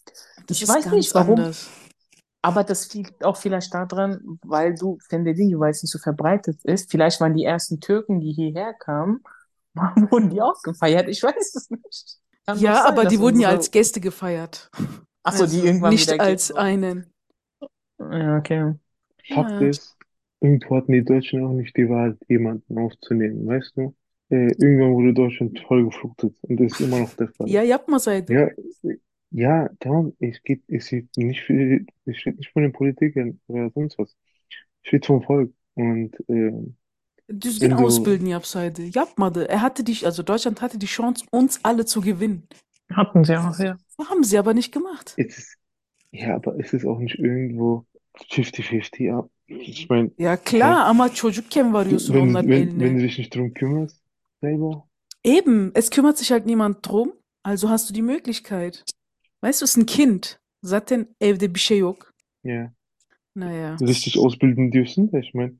Das 0.47 0.61
ich 0.63 0.69
weiß 0.69 0.93
nicht 0.93 1.15
warum, 1.15 1.39
anders. 1.39 1.69
aber 2.43 2.65
das 2.65 2.93
liegt 2.95 3.25
auch 3.25 3.37
vielleicht 3.37 3.75
daran, 3.75 4.39
weil 4.45 4.75
du, 4.77 4.99
Fendedingi, 5.09 5.59
weil 5.61 5.73
es 5.73 5.83
nicht 5.83 5.93
so 5.93 5.99
verbreitet 5.99 6.61
ist. 6.65 6.91
Vielleicht 6.91 7.21
waren 7.21 7.35
die 7.35 7.45
ersten 7.45 7.81
Türken, 7.81 8.21
die 8.21 8.33
hierher 8.33 8.75
kamen, 8.75 9.23
wurden 9.75 10.31
die 10.31 10.43
auch 10.43 10.63
gefeiert. 10.63 11.09
Ich 11.09 11.23
weiß 11.23 11.55
es 11.57 11.71
nicht. 11.71 12.19
Kann 12.47 12.63
Ja, 12.63 12.85
sein, 12.85 12.85
aber 12.87 13.07
die 13.07 13.21
wurden 13.21 13.41
ja 13.41 13.49
unsere, 13.49 13.51
als 13.51 13.71
Gäste 13.71 14.01
gefeiert. 14.01 14.71
ach 15.23 15.37
so, 15.37 15.47
die 15.47 15.61
Also 15.61 15.67
irgendwann 15.67 15.97
nicht 15.97 16.11
wieder 16.11 16.21
als 16.21 16.53
einen. 16.53 17.11
Ja, 17.99 18.39
okay. 18.39 18.75
Ja. 19.29 19.75
Irgendwo 20.45 20.77
hatten 20.77 20.93
die 20.93 21.05
Deutschen 21.05 21.45
auch 21.45 21.53
nicht 21.53 21.77
die 21.77 21.89
Wahl, 21.89 22.17
jemanden 22.29 22.79
aufzunehmen, 22.79 23.47
weißt 23.47 23.77
du? 23.77 23.95
Äh, 24.31 24.53
irgendwann 24.59 24.93
wurde 24.93 25.15
Deutschland 25.15 25.59
vollgeflutet 25.61 26.35
und 26.43 26.61
das 26.61 26.73
ist 26.73 26.81
immer 26.81 27.01
noch 27.01 27.15
der 27.15 27.29
Fall. 27.29 27.49
Ya 27.49 27.63
yapmasaydı. 27.63 28.33
Ja, 28.33 28.49
ja, 29.31 29.69
tamam, 29.81 30.13
es 30.21 30.43
geht, 30.43 30.63
es 30.69 30.89
geht 30.89 31.09
nicht 31.17 31.41
für, 31.41 31.81
es 32.05 32.17
steht 32.19 32.37
nicht 32.39 32.53
von 32.53 32.63
den 32.63 32.73
Politikern 32.73 33.41
oder 33.49 33.71
sonst 33.71 33.99
was. 33.99 34.17
Es 34.83 34.89
steht 34.89 35.07
vom 35.07 35.23
Volk. 35.23 35.53
Und 35.75 36.13
ähm, 36.29 36.77
Düzgün 37.29 37.71
wenn 37.71 37.79
du, 37.79 37.85
ausbilden 37.85 38.27
yapsaydı. 38.27 38.83
Yapmadı. 38.95 39.47
Er 39.49 39.63
hatte 39.63 39.83
die, 39.83 39.97
also 40.05 40.23
Deutschland 40.23 40.61
hatte 40.61 40.79
die 40.79 40.87
Chance, 40.87 41.25
uns 41.31 41.59
alle 41.65 41.85
zu 41.85 42.01
gewinnen. 42.01 42.47
Hatten 42.91 43.25
sie 43.25 43.37
auch, 43.37 43.59
ja. 43.59 43.77
Haben 43.99 44.25
sie 44.25 44.39
aber 44.39 44.55
nicht 44.55 44.73
gemacht. 44.73 45.15
es 45.17 45.39
ist, 45.39 45.59
ja, 46.13 46.37
aber 46.37 46.59
es 46.61 46.73
ist 46.73 46.85
auch 46.85 46.99
nicht 46.99 47.19
irgendwo 47.19 47.87
50-50, 48.31 49.05
ja. 49.05 49.29
Ich 49.47 49.89
meine, 49.89 50.11
Ya 50.19 50.37
klar 50.37 50.87
ama 50.87 51.15
çocukken 51.15 51.73
varıyorsun 51.73 52.15
Wenn, 52.15 52.29
onların 52.29 52.49
wenn, 52.49 52.79
wenn 52.81 52.95
eline. 52.95 52.97
du 52.97 53.03
dich 53.03 53.19
nicht 53.19 53.35
drum 53.35 53.55
kümmerst, 53.55 54.03
selber, 54.41 54.89
Eben, 55.25 55.73
es 55.75 55.91
kümmert 55.91 56.19
sich 56.19 56.31
halt 56.33 56.47
niemand 56.47 56.87
drum, 56.87 57.13
also 57.43 57.69
hast 57.69 57.89
du 57.89 57.95
die 57.95 58.03
Möglichkeit. 58.03 58.85
Weißt 59.43 59.61
du, 59.61 59.65
es 59.65 59.73
ist 59.73 59.77
ein 59.77 59.87
Kind. 59.87 60.39
Zaten 60.65 61.15
evde 61.21 61.49
bir 61.55 61.61
şey 61.61 61.79
yok. 61.79 62.11
ja, 62.43 62.73
Naja. 63.35 63.77
richtig 63.81 64.19
ausbilden 64.19 64.71
dürfen. 64.71 65.15
Ich 65.17 65.35
meine, 65.35 65.59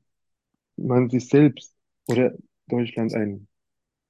man 0.77 1.09
sich 1.09 1.29
selbst 1.29 1.75
oder 2.07 2.33
Deutschland 2.69 3.13
ein. 3.15 3.47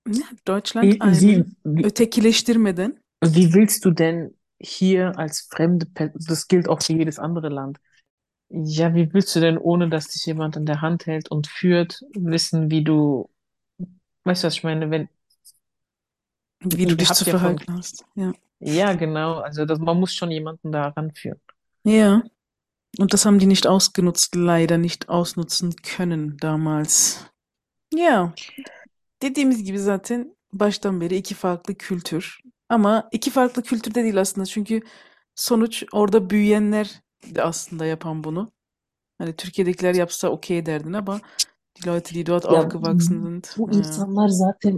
Ja, 0.08 0.26
Deutschland 0.46 0.86
Wie, 0.94 1.00
wie, 1.02 1.44
einen 1.44 1.56
wie, 1.64 1.86
ötekileştirmeden. 1.86 3.00
wie 3.24 3.54
willst 3.54 3.86
du 3.86 3.92
denn 3.92 4.36
hier 4.60 5.18
als 5.18 5.48
fremde, 5.52 5.86
Pe- 5.86 6.14
das 6.16 6.48
gilt 6.48 6.68
auch 6.70 6.82
für 6.82 6.94
jedes 6.94 7.20
andere 7.20 7.50
Land. 7.50 7.80
Ja, 8.64 8.94
wie 8.96 9.14
willst 9.14 9.36
du 9.36 9.42
denn, 9.42 9.58
ohne 9.58 9.90
dass 9.90 10.08
dich 10.08 10.26
jemand 10.26 10.56
an 10.56 10.66
der 10.66 10.82
Hand 10.82 11.08
hält 11.08 11.30
und 11.30 11.48
führt, 11.48 12.02
wissen, 12.14 12.72
wie 12.72 12.84
du, 12.84 13.30
weißt 14.24 14.44
du, 14.44 14.48
was 14.48 14.54
ich 14.56 14.64
meine, 14.64 14.90
wenn, 14.92 15.10
Wie 16.62 16.86
du 16.86 16.96
dich 16.96 17.12
zu 17.12 17.26
ja 17.26 17.32
verhalten 17.32 17.74
hast. 17.74 18.06
Ja. 18.16 18.32
ja, 18.60 18.94
genau, 18.94 19.40
also 19.40 19.66
das, 19.66 19.80
man 19.80 20.00
muss 20.00 20.14
schon 20.14 20.32
jemanden 20.32 20.72
da 20.72 20.88
ranführen. 20.88 21.40
Ja. 21.84 22.24
Und 22.98 23.14
das 23.14 23.26
haben 23.26 23.40
die 23.40 23.46
nicht 23.46 23.68
ausgenutzt, 23.68 24.36
leider 24.36 24.78
nicht 24.78 25.10
ausnutzen 25.10 25.76
können 25.76 26.38
damals. 26.38 27.26
Ya, 27.94 28.34
dediğimiz 29.22 29.64
gibi 29.64 29.80
zaten 29.80 30.36
baştan 30.54 31.02
beri 31.02 31.16
iki 31.16 31.36
farklı 31.36 31.76
kültür. 31.76 32.40
Ama 32.70 33.10
iki 33.12 33.32
farklı 33.32 33.64
kültür 33.64 33.94
de 33.96 34.04
değil 34.04 34.20
aslında. 34.22 34.46
Çünkü 34.46 34.82
sonuç 35.36 35.84
orada 35.92 36.30
büyüyenler 36.30 37.02
aslında 37.40 37.86
yapan 37.86 38.24
bunu. 38.24 38.52
Hani 39.18 39.34
Türkiye'dekiler 39.36 39.96
yapsa 39.96 40.30
okey 40.30 40.66
derdin 40.66 40.94
ama 40.94 41.22
die 41.86 42.26
dort 42.26 42.46
Ya 42.46 42.52
aufgewachsen 42.60 43.20
sind. 43.22 43.44
bu 43.58 43.72
Ja. 43.72 43.78
insanlar 43.78 44.28
zaten 44.28 44.78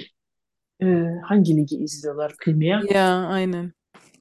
e, 0.82 0.86
hangi 1.24 1.58
ligi 1.58 1.78
izliyorlar? 1.78 2.36
Premier 2.46 2.82
Ya, 2.92 3.28
aynen. 3.28 3.74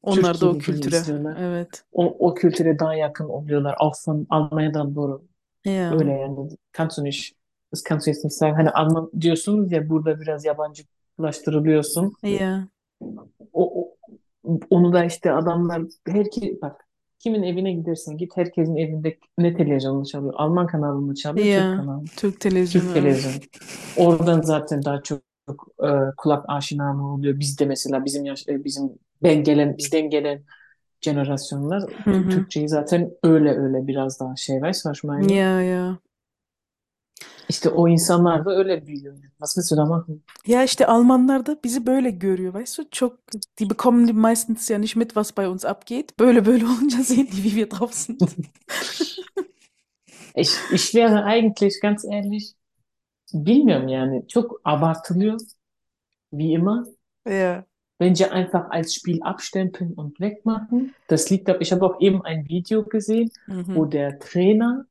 Onlar 0.03 0.23
da 0.25 0.33
Türkiye 0.33 0.51
o 0.51 0.55
Ligi'ni 0.55 0.65
kültüre. 0.65 0.97
izliyorlar. 0.97 1.37
Evet. 1.41 1.85
O, 1.93 2.05
o 2.29 2.35
kültüre 2.35 2.79
daha 2.79 2.95
yakın 2.95 3.25
oluyorlar. 3.25 3.77
Von 4.07 4.27
Almanya'dan 4.31 4.95
doğru. 4.95 5.25
Ya. 5.65 5.93
Öyle 5.93 6.11
yani. 6.13 6.49
Nicht, 6.99 7.37
das 7.73 7.83
kannst 7.83 8.07
du 8.07 8.11
jetzt 8.11 8.25
nicht 8.25 8.37
sagen. 8.37 8.55
Hani 8.55 8.71
Alman 8.71 9.11
diyorsunuz 9.21 9.73
ya 9.73 9.89
burada 9.89 10.21
biraz 10.21 10.45
yabancılaştırılıyorsun. 10.45 12.13
Ya. 12.23 12.69
O, 13.53 13.83
o- 13.83 13.97
onu 14.71 14.93
da 14.93 15.05
işte 15.05 15.33
adamlar 15.33 15.83
herki 16.07 16.59
bak 16.63 16.86
kimin 17.19 17.43
evine 17.43 17.73
gidersen 17.73 18.17
git 18.17 18.37
herkesin 18.37 18.77
evinde 18.77 19.19
ne 19.39 19.55
televizyonunu 19.57 20.07
çalıyor? 20.07 20.35
Alman 20.37 20.67
kanalını 20.67 21.15
çalıyor, 21.15 21.47
Türk 21.47 21.55
Ya. 21.55 21.77
kanalı. 21.77 22.05
Türk 22.17 22.41
televizyonu. 22.41 22.85
Türk 22.85 22.95
televizyonu. 22.95 23.41
Oradan 23.97 24.41
zaten 24.43 24.85
daha 24.85 25.03
çok 25.03 25.23
e, 25.85 25.89
kulak 26.17 26.45
aşinalığı 26.49 27.07
oluyor. 27.07 27.41
Bizde 27.41 27.67
mesela 27.67 28.05
bizim 28.05 28.25
yaş, 28.25 28.49
e, 28.49 28.65
bizim 28.65 28.93
ben 29.23 29.45
gelen 29.45 29.79
bizden 29.79 30.11
gelen 30.11 30.43
jenerasyonlar 31.01 31.83
Hı 32.05 32.11
hı. 32.11 32.31
Türkçeyi 32.31 32.69
zaten 32.69 33.11
öyle 33.23 33.51
öyle 33.51 33.87
biraz 33.87 34.21
daha 34.21 34.37
şey 34.37 34.57
ich 34.57 35.05
meine? 35.05 35.29
Ya 35.29 35.63
ya. 35.63 35.99
İşte 37.49 37.69
o 37.71 37.89
insanlar 37.89 38.45
da 38.45 38.57
öyle 38.57 38.87
büyüyor. 38.87 39.17
Was 39.39 39.55
willst 39.55 39.73
du 39.73 39.77
da 39.77 39.85
machen? 39.87 40.23
Ja, 40.47 40.63
işte 40.65 40.87
Almanlar 40.87 41.47
da 41.47 41.57
bizi 41.65 41.87
böyle 41.87 42.11
görüyor, 42.11 42.55
weißt 42.55 42.79
du? 42.79 42.83
Çok, 42.91 43.19
die 43.59 43.71
bekommen 43.71 44.17
meistens 44.17 44.71
ja 44.71 44.79
nicht 44.79 44.97
mit, 44.97 45.09
was 45.09 45.37
bei 45.37 45.49
uns 45.49 45.65
abgeht. 45.65 46.19
Böyle 46.21 46.47
böyle 46.47 46.65
olunca 46.67 47.05
sehen 47.05 47.27
die, 47.33 47.45
wie 47.45 47.51
wir 47.57 47.71
drauf 47.71 47.95
sind. 47.95 48.21
Ich, 50.35 50.51
ich 50.73 50.95
wäre 50.95 51.25
eigentlich 51.25 51.81
ganz 51.81 52.05
ehrlich 52.05 52.55
bilmiyorum 53.35 53.89
yani 53.89 54.29
çok 54.29 54.61
abartılıyor 54.65 55.41
wie 56.33 56.53
immer. 56.53 56.85
Ja. 57.29 57.65
Bence 58.01 58.31
einfach 58.33 58.71
als 58.71 58.95
Spiel 58.95 59.21
abstempeln 59.23 59.93
und 59.97 60.21
wegmachen. 60.21 60.95
Das 61.09 61.31
liegt 61.31 61.49
ab, 61.49 61.57
ich 61.61 61.73
habe 61.73 61.87
auch 61.87 62.01
eben 62.01 62.23
ein 62.25 62.45
Video 62.49 62.85
gesehen, 62.85 63.31
wo 63.47 63.85
Mhm. 63.85 63.91
der 63.91 64.19
Trainer 64.19 64.87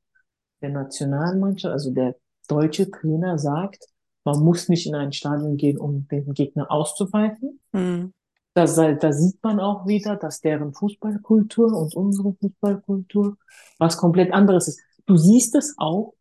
der 0.62 0.70
Nationalmannschaft, 0.70 1.74
also 1.74 1.92
der 1.92 2.16
deutsche 2.48 2.90
Trainer 2.90 3.38
sagt, 3.38 3.86
man 4.24 4.44
muss 4.44 4.70
nicht 4.70 4.88
in 4.88 4.96
ein 4.96 5.14
Stadion 5.14 5.58
gehen, 5.58 5.78
um 5.78 6.08
den 6.08 6.34
Gegner 6.34 6.72
auszupfeifen. 6.72 7.60
Mhm. 7.74 8.14
Da, 8.54 8.66
da 8.66 9.12
sieht 9.12 9.44
man 9.44 9.60
auch 9.60 9.86
wieder, 9.86 10.16
dass 10.16 10.40
deren 10.40 10.74
Fußballkultur 10.74 11.78
und 11.78 11.94
unsere 11.96 12.34
Fußballkultur 12.36 13.38
was 13.80 13.98
komplett 13.98 14.34
anderes 14.34 14.70
ist. 14.70 14.80
Du 15.06 15.18
siehst 15.18 15.56
es 15.56 15.76
auch 15.78 16.14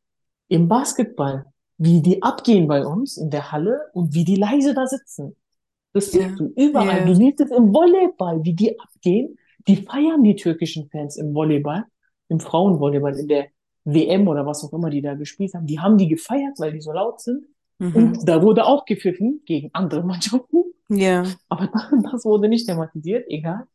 im 0.48 0.68
Basketball, 0.68 1.46
wie 1.78 2.02
die 2.02 2.22
abgehen 2.22 2.66
bei 2.66 2.84
uns 2.84 3.16
in 3.16 3.30
der 3.30 3.52
Halle 3.52 3.80
und 3.92 4.14
wie 4.14 4.24
die 4.24 4.36
leise 4.36 4.74
da 4.74 4.86
sitzen. 4.86 5.36
Das 5.92 6.12
Ja. 6.12 6.28
siehst 6.28 6.40
du 6.40 6.52
überall. 6.56 6.98
Ja. 7.00 7.06
Du 7.06 7.14
siehst 7.14 7.40
es 7.40 7.50
im 7.50 7.72
Volleyball, 7.72 8.42
wie 8.44 8.54
die 8.54 8.78
abgehen. 8.78 9.38
Die 9.66 9.76
feiern 9.76 10.22
die 10.22 10.34
türkischen 10.36 10.90
Fans 10.90 11.16
im 11.16 11.32
Volleyball, 11.32 11.84
im 12.28 12.40
Frauenvolleyball, 12.40 13.16
in 13.18 13.28
der 13.28 13.46
WM 13.84 14.28
oder 14.28 14.46
was 14.46 14.64
auch 14.64 14.72
immer 14.72 14.90
die 14.90 15.02
da 15.02 15.14
gespielt 15.14 15.54
haben. 15.54 15.66
Die 15.66 15.80
haben 15.80 15.98
die 15.98 16.08
gefeiert, 16.08 16.58
weil 16.58 16.72
die 16.72 16.80
so 16.80 16.92
laut 16.92 17.20
sind. 17.20 17.44
Mhm. 17.78 17.94
Und 17.94 18.28
da 18.28 18.42
wurde 18.42 18.64
auch 18.66 18.84
gepfiffen 18.84 19.42
gegen 19.44 19.70
andere 19.72 20.02
Mannschaften. 20.06 20.64
Ja. 20.88 21.24
Aber 21.48 21.68
das 22.12 22.24
wurde 22.24 22.48
nicht 22.48 22.66
thematisiert, 22.66 23.26
egal. 23.28 23.66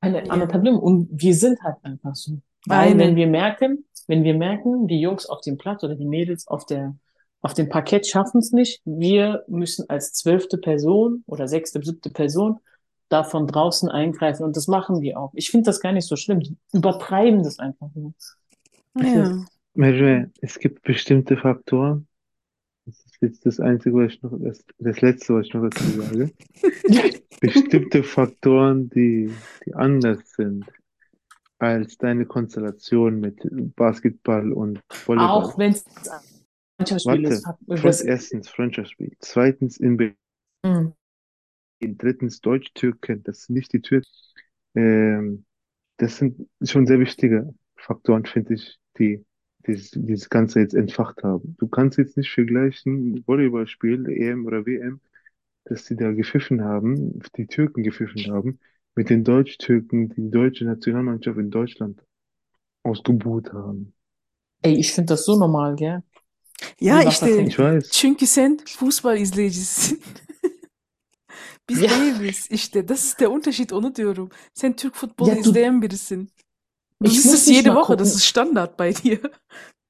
Eine 0.00 0.24
Ja. 0.26 0.32
anderthalb. 0.32 0.66
Und 0.66 1.08
wir 1.10 1.34
sind 1.34 1.62
halt 1.62 1.76
einfach 1.82 2.14
so. 2.14 2.38
Weil 2.66 2.98
wenn 2.98 3.16
wir 3.16 3.26
merken, 3.26 3.84
wenn 4.06 4.24
wir 4.24 4.34
merken, 4.34 4.86
die 4.88 5.00
Jungs 5.00 5.26
auf 5.26 5.40
dem 5.42 5.58
Platz 5.58 5.82
oder 5.84 5.94
die 5.96 6.06
Mädels 6.06 6.46
auf 6.48 6.64
der, 6.66 6.96
auf 7.42 7.54
dem 7.54 7.68
Parkett 7.68 8.06
schaffen 8.06 8.38
es 8.38 8.52
nicht, 8.52 8.80
wir 8.84 9.44
müssen 9.48 9.88
als 9.88 10.12
zwölfte 10.12 10.56
Person 10.58 11.24
oder 11.26 11.46
sechste, 11.46 11.82
siebte 11.82 12.10
Person 12.10 12.58
da 13.10 13.22
von 13.22 13.46
draußen 13.46 13.88
eingreifen. 13.90 14.44
Und 14.44 14.56
das 14.56 14.66
machen 14.66 15.00
die 15.00 15.14
auch. 15.14 15.30
Ich 15.34 15.50
finde 15.50 15.66
das 15.66 15.80
gar 15.80 15.92
nicht 15.92 16.06
so 16.08 16.16
schlimm. 16.16 16.40
Die 16.40 16.56
übertreiben 16.72 17.42
das 17.42 17.58
einfach 17.58 17.88
nur. 17.94 18.14
Ja. 18.96 19.44
Merve, 19.74 20.30
es 20.40 20.58
gibt 20.58 20.82
bestimmte 20.82 21.36
Faktoren. 21.36 22.06
Das 22.86 23.04
ist 23.06 23.16
jetzt 23.20 23.46
das 23.46 23.60
Einzige, 23.60 23.96
was 23.96 24.12
ich 24.12 24.22
noch, 24.22 24.32
das, 24.38 24.64
das 24.78 25.00
Letzte, 25.00 25.34
was 25.34 25.46
ich 25.46 25.54
noch 25.54 25.68
dazu 25.68 25.84
sage. 25.84 26.30
Bestimmte 27.40 28.02
Faktoren, 28.02 28.88
die, 28.90 29.32
die 29.66 29.74
anders 29.74 30.20
sind 30.32 30.66
als 31.58 31.96
deine 31.96 32.26
Konstellation 32.26 33.20
mit 33.20 33.40
Basketball 33.74 34.52
und 34.52 34.80
Volleyball. 34.90 35.28
Auch 35.28 35.58
wenn 35.58 35.72
es 35.72 35.84
Mannschaftsspiel 36.78 37.24
Warte, 37.24 37.34
ist. 37.34 37.84
Das, 37.84 38.00
erstens 38.02 38.48
Freundschaftsspiel, 38.48 39.16
zweitens 39.20 39.78
in 39.78 39.96
Berlin, 39.96 40.16
Mm. 40.64 40.94
drittens 41.80 42.40
Deutsch-Türken, 42.40 43.22
das 43.22 43.42
sind 43.42 43.56
nicht 43.56 43.72
die 43.72 43.82
Türken. 43.82 44.08
Ähm, 44.74 45.44
das 45.98 46.16
sind 46.16 46.48
schon 46.62 46.86
sehr 46.86 46.98
wichtige 46.98 47.54
Faktoren, 47.76 48.24
finde 48.24 48.54
ich, 48.54 48.78
die 48.98 49.24
dieses, 49.66 49.90
dieses 49.92 50.28
Ganze 50.28 50.60
jetzt 50.60 50.74
entfacht 50.74 51.22
haben. 51.22 51.56
Du 51.58 51.66
kannst 51.68 51.98
jetzt 51.98 52.16
nicht 52.16 52.30
vergleichen, 52.30 53.24
Volleyballspiel, 53.26 54.06
EM 54.08 54.46
oder 54.46 54.66
WM, 54.66 55.00
dass 55.64 55.86
die 55.86 55.96
da 55.96 56.12
gepfiffen 56.12 56.62
haben, 56.62 57.20
die 57.36 57.46
Türken 57.46 57.82
gepfiffen 57.82 58.30
haben, 58.32 58.58
mit 58.94 59.08
den 59.10 59.24
Deutsch-Türken, 59.24 60.10
die 60.10 60.22
die 60.22 60.30
deutsche 60.30 60.64
Nationalmannschaft 60.66 61.38
in 61.38 61.50
Deutschland 61.50 62.02
ausgebuht 62.82 63.52
haben. 63.52 63.94
Ey, 64.62 64.78
ich 64.78 64.92
finde 64.92 65.14
das 65.14 65.24
so 65.24 65.36
normal, 65.36 65.76
gell? 65.76 66.02
Ya 66.80 67.00
Bir 67.02 67.08
işte. 67.08 67.30
Ich 67.42 67.58
weiß. 67.58 67.90
çünkü 67.90 68.26
sen 68.26 68.58
Fußball 68.66 69.18
izleyicisin. 69.18 70.02
Biz 71.68 71.82
Ya. 71.82 71.90
değiliz 71.90 72.46
işte. 72.50 72.88
Das 72.88 73.04
ist 73.04 73.20
der 73.20 73.30
Unterschied 73.30 73.70
onu 73.72 73.94
diyorum. 73.96 74.30
Sen 74.54 74.76
Türk 74.76 74.94
futbolu 74.94 75.28
Ya 75.30 75.36
du- 75.36 75.40
izleyen 75.40 75.82
birisin. 75.82 76.28
Du 77.00 77.10
Ich 77.10 77.24
muss 77.24 77.34
es 77.34 77.46
jede 77.46 77.74
Woche, 77.74 77.96
das 77.96 78.08
gucken. 78.08 78.18
ist 78.18 78.24
Standard 78.26 78.76
bei 78.76 78.92
dir. 78.92 79.20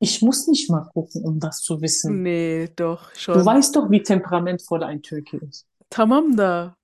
Ich 0.01 0.21
muss 0.23 0.47
nicht 0.49 0.69
mal 0.71 0.89
gucken, 0.93 1.25
um 1.25 1.39
das 1.39 1.61
zu 1.61 1.81
wissen. 1.81 2.23
Nee, 2.23 2.69
doch, 2.77 3.13
Du 3.13 3.19
schon. 3.19 3.45
weißt 3.45 3.77
doch, 3.77 3.91
wie 3.91 4.03
temperamentvoll 4.03 4.83
ein 4.83 5.01
Türke 5.03 5.39
ist. 5.39 5.67
Tamam 5.91 6.37
da. 6.37 6.77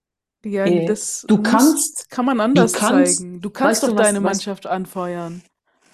Yani 0.45 0.85
Äh, 0.85 0.87
das 0.87 1.25
du 1.29 1.43
kannst- 1.43 2.09
kann 2.09 2.25
man 2.25 2.41
anders 2.41 2.73
kannst- 2.73 3.17
zeigen. 3.19 3.41
Du 3.41 3.51
kannst 3.51 3.71
weißt 3.71 3.83
du, 3.83 3.87
doch 3.89 3.97
was- 3.99 4.07
deine 4.07 4.23
was- 4.23 4.33
Mannschaft 4.37 4.67
anfeuern. 4.67 5.43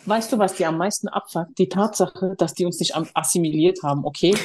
Weißt 0.04 0.30
du, 0.32 0.38
was 0.38 0.54
die 0.54 0.64
am 0.64 0.76
meisten 0.78 1.08
abfuckt? 1.08 1.58
Die 1.58 1.68
Tatsache, 1.68 2.34
dass 2.38 2.54
die 2.54 2.64
uns 2.64 2.78
nicht 2.78 2.94
assimiliert 3.14 3.82
haben, 3.82 4.04
okay? 4.04 4.36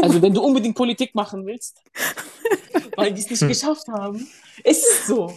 Also, 0.00 0.22
wenn 0.22 0.32
du 0.32 0.40
unbedingt 0.42 0.74
Politik 0.74 1.14
machen 1.14 1.44
willst, 1.44 1.82
weil 2.96 3.12
die 3.12 3.20
es 3.20 3.28
nicht 3.30 3.46
geschafft 3.46 3.88
haben, 3.88 4.26
es 4.64 4.78
ist 4.78 5.06
so. 5.08 5.34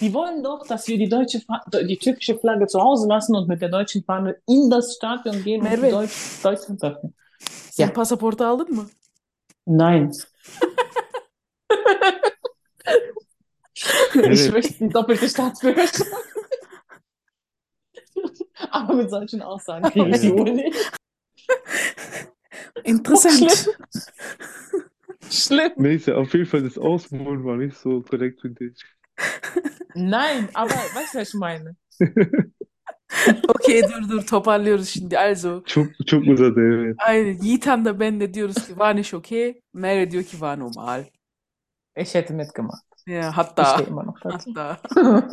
Die 0.00 0.12
wollen 0.14 0.42
doch, 0.42 0.66
dass 0.66 0.86
wir 0.88 0.96
die 0.98 1.08
deutsche, 1.08 1.40
die 1.82 1.96
türkische 1.98 2.38
Flagge 2.38 2.66
zu 2.66 2.80
Hause 2.80 3.08
lassen 3.08 3.34
und 3.34 3.48
mit 3.48 3.60
der 3.60 3.68
deutschen 3.68 4.04
Fahne 4.04 4.36
in 4.46 4.70
das 4.70 4.94
Stadion 4.94 5.42
gehen 5.42 5.60
und 5.62 5.68
Merve. 5.68 5.86
die 5.86 5.92
Deutsch, 5.92 6.42
Deutschland 6.42 6.80
treffen. 6.80 7.14
Sen 7.70 7.86
Ya. 7.86 7.92
pasaportu 7.92 8.44
aldın 8.44 8.74
mı? 8.74 8.86
Nein. 9.66 10.12
Ich 14.32 14.50
möchte 14.52 14.74
die 14.84 14.88
doppelte 14.88 15.28
Staatsbürgerschaft. 15.28 16.10
Aber 18.70 18.94
mit 18.94 19.10
solchen 19.10 19.42
Aussagen 19.42 19.88
kriege 19.90 20.08
ich 20.10 20.20
die 20.20 20.32
wohl 20.32 20.52
nicht. 20.52 20.92
Interessant. 22.84 23.70
Schlimm. 25.30 25.72
Neyse, 25.76 26.16
auf 26.16 26.32
jeden 26.32 26.46
Fall 26.46 26.62
das 26.62 26.76
Ausholen 26.78 27.44
war 27.44 27.56
nicht 27.56 27.76
so 27.76 28.00
korrekt 28.02 28.40
für 28.40 28.50
dich. 28.50 28.74
Nein, 29.98 30.48
aber 30.54 30.70
weißt 30.70 31.14
du, 31.14 31.18
was 31.18 31.28
ich 31.28 31.34
meine? 31.34 31.76
Okey 33.48 33.82
dur 33.82 34.08
dur 34.08 34.26
toparlıyoruz 34.26 34.88
şimdi. 34.88 35.18
Also 35.18 35.62
Çok, 35.66 35.86
çok 36.06 36.26
uzadı 36.28 36.60
evet. 36.60 36.96
aynen 36.98 37.38
Yiğitan 37.42 37.84
da 37.84 38.00
ben 38.00 38.20
de 38.20 38.34
diyoruz 38.34 38.66
ki 38.66 38.78
var 38.78 38.96
nicht 38.96 39.14
okay. 39.14 39.60
Merve 39.74 40.10
diyor 40.10 40.24
ki 40.24 40.40
var 40.40 40.58
normal. 40.58 41.04
Ich 41.96 42.14
hätte 42.14 42.34
mitgemacht. 42.34 42.82
Ja, 43.06 43.20
Ich 43.30 43.36
hatta. 43.36 43.64
stehe 43.64 43.88
immer 43.88 44.06
noch 44.06 44.20
dazu. 44.24 44.50
Hatta. 44.56 44.80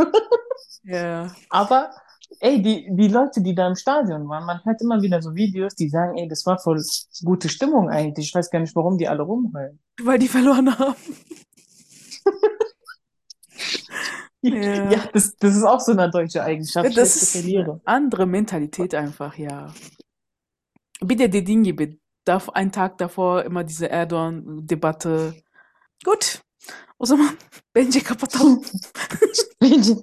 Ja. 0.83 1.31
Aber, 1.49 1.89
ey, 2.41 2.63
die, 2.63 2.87
die 2.91 3.07
Leute, 3.07 3.41
die 3.41 3.55
da 3.55 3.67
im 3.67 3.75
Stadion 3.75 4.29
waren, 4.29 4.45
man 4.45 4.59
hört 4.65 4.81
immer 4.81 5.01
wieder 5.01 5.19
so 5.21 5.33
Videos, 5.35 5.75
die 5.75 5.89
sagen, 5.89 6.17
ey, 6.17 6.27
das 6.27 6.45
war 6.45 6.59
voll 6.59 6.79
gute 7.23 7.49
Stimmung 7.49 7.89
eigentlich. 7.89 8.27
Ich 8.27 8.35
weiß 8.35 8.51
gar 8.51 8.59
nicht, 8.59 8.75
warum 8.75 8.97
die 8.97 9.07
alle 9.07 9.23
rumheulen. 9.23 9.79
Weil 10.03 10.19
die 10.19 10.27
verloren 10.27 10.77
haben. 10.77 10.95
Ja. 14.53 14.91
Ja, 14.91 14.99
das, 15.13 15.35
das 15.37 15.55
ist 15.55 15.63
auch 15.63 15.79
so 15.79 15.91
eine 15.91 16.09
deutsche 16.09 16.43
Eigenschaft. 16.43 16.85
Das 16.85 16.93
schlechte 16.93 17.19
ist 17.19 17.31
Verlierer. 17.31 17.79
andere 17.85 18.25
Mentalität 18.25 18.93
einfach, 18.93 19.37
ya. 19.37 19.73
Bir 21.01 21.17
de 21.17 21.31
dediğin 21.33 21.63
gibi 21.63 21.99
dav- 22.27 22.51
ein 22.53 22.71
Tag 22.71 22.99
davor 22.99 23.43
immer 23.45 23.67
diese 23.67 23.87
Erdoğan-Debatte. 23.87 25.33
Gut, 26.05 26.41
o 26.99 27.05
zaman 27.05 27.37
bence 27.75 27.99
kapatalım. 28.03 28.63
Bence 29.61 29.93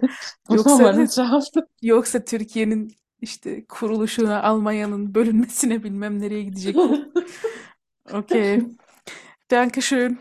Yoksa-. 0.50 0.92
Yoksa 1.82 2.24
Türkiye'nin 2.24 2.96
işte 3.20 3.64
kuruluşuna, 3.66 4.42
Almanya'nın 4.42 5.14
bölünmesine 5.14 5.82
bilmem 5.84 6.20
nereye 6.20 6.42
gidecek. 6.42 6.76
Okay. 8.12 8.62
Dankeschön. 9.50 10.18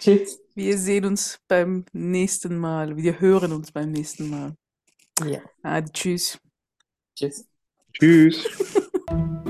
Tschüss. 0.00 0.43
Wir 0.56 0.78
sehen 0.78 1.04
uns 1.04 1.40
beim 1.48 1.84
nächsten 1.92 2.56
Mal. 2.58 2.96
Wir 2.96 3.20
hören 3.20 3.52
uns 3.52 3.72
beim 3.72 3.90
nächsten 3.90 4.30
Mal. 4.30 4.56
Ja, 5.24 5.40
Hadi 5.64 5.90
tschüss. 5.92 6.38
tschüss. 7.16 7.48
Tschüss. 7.92 8.44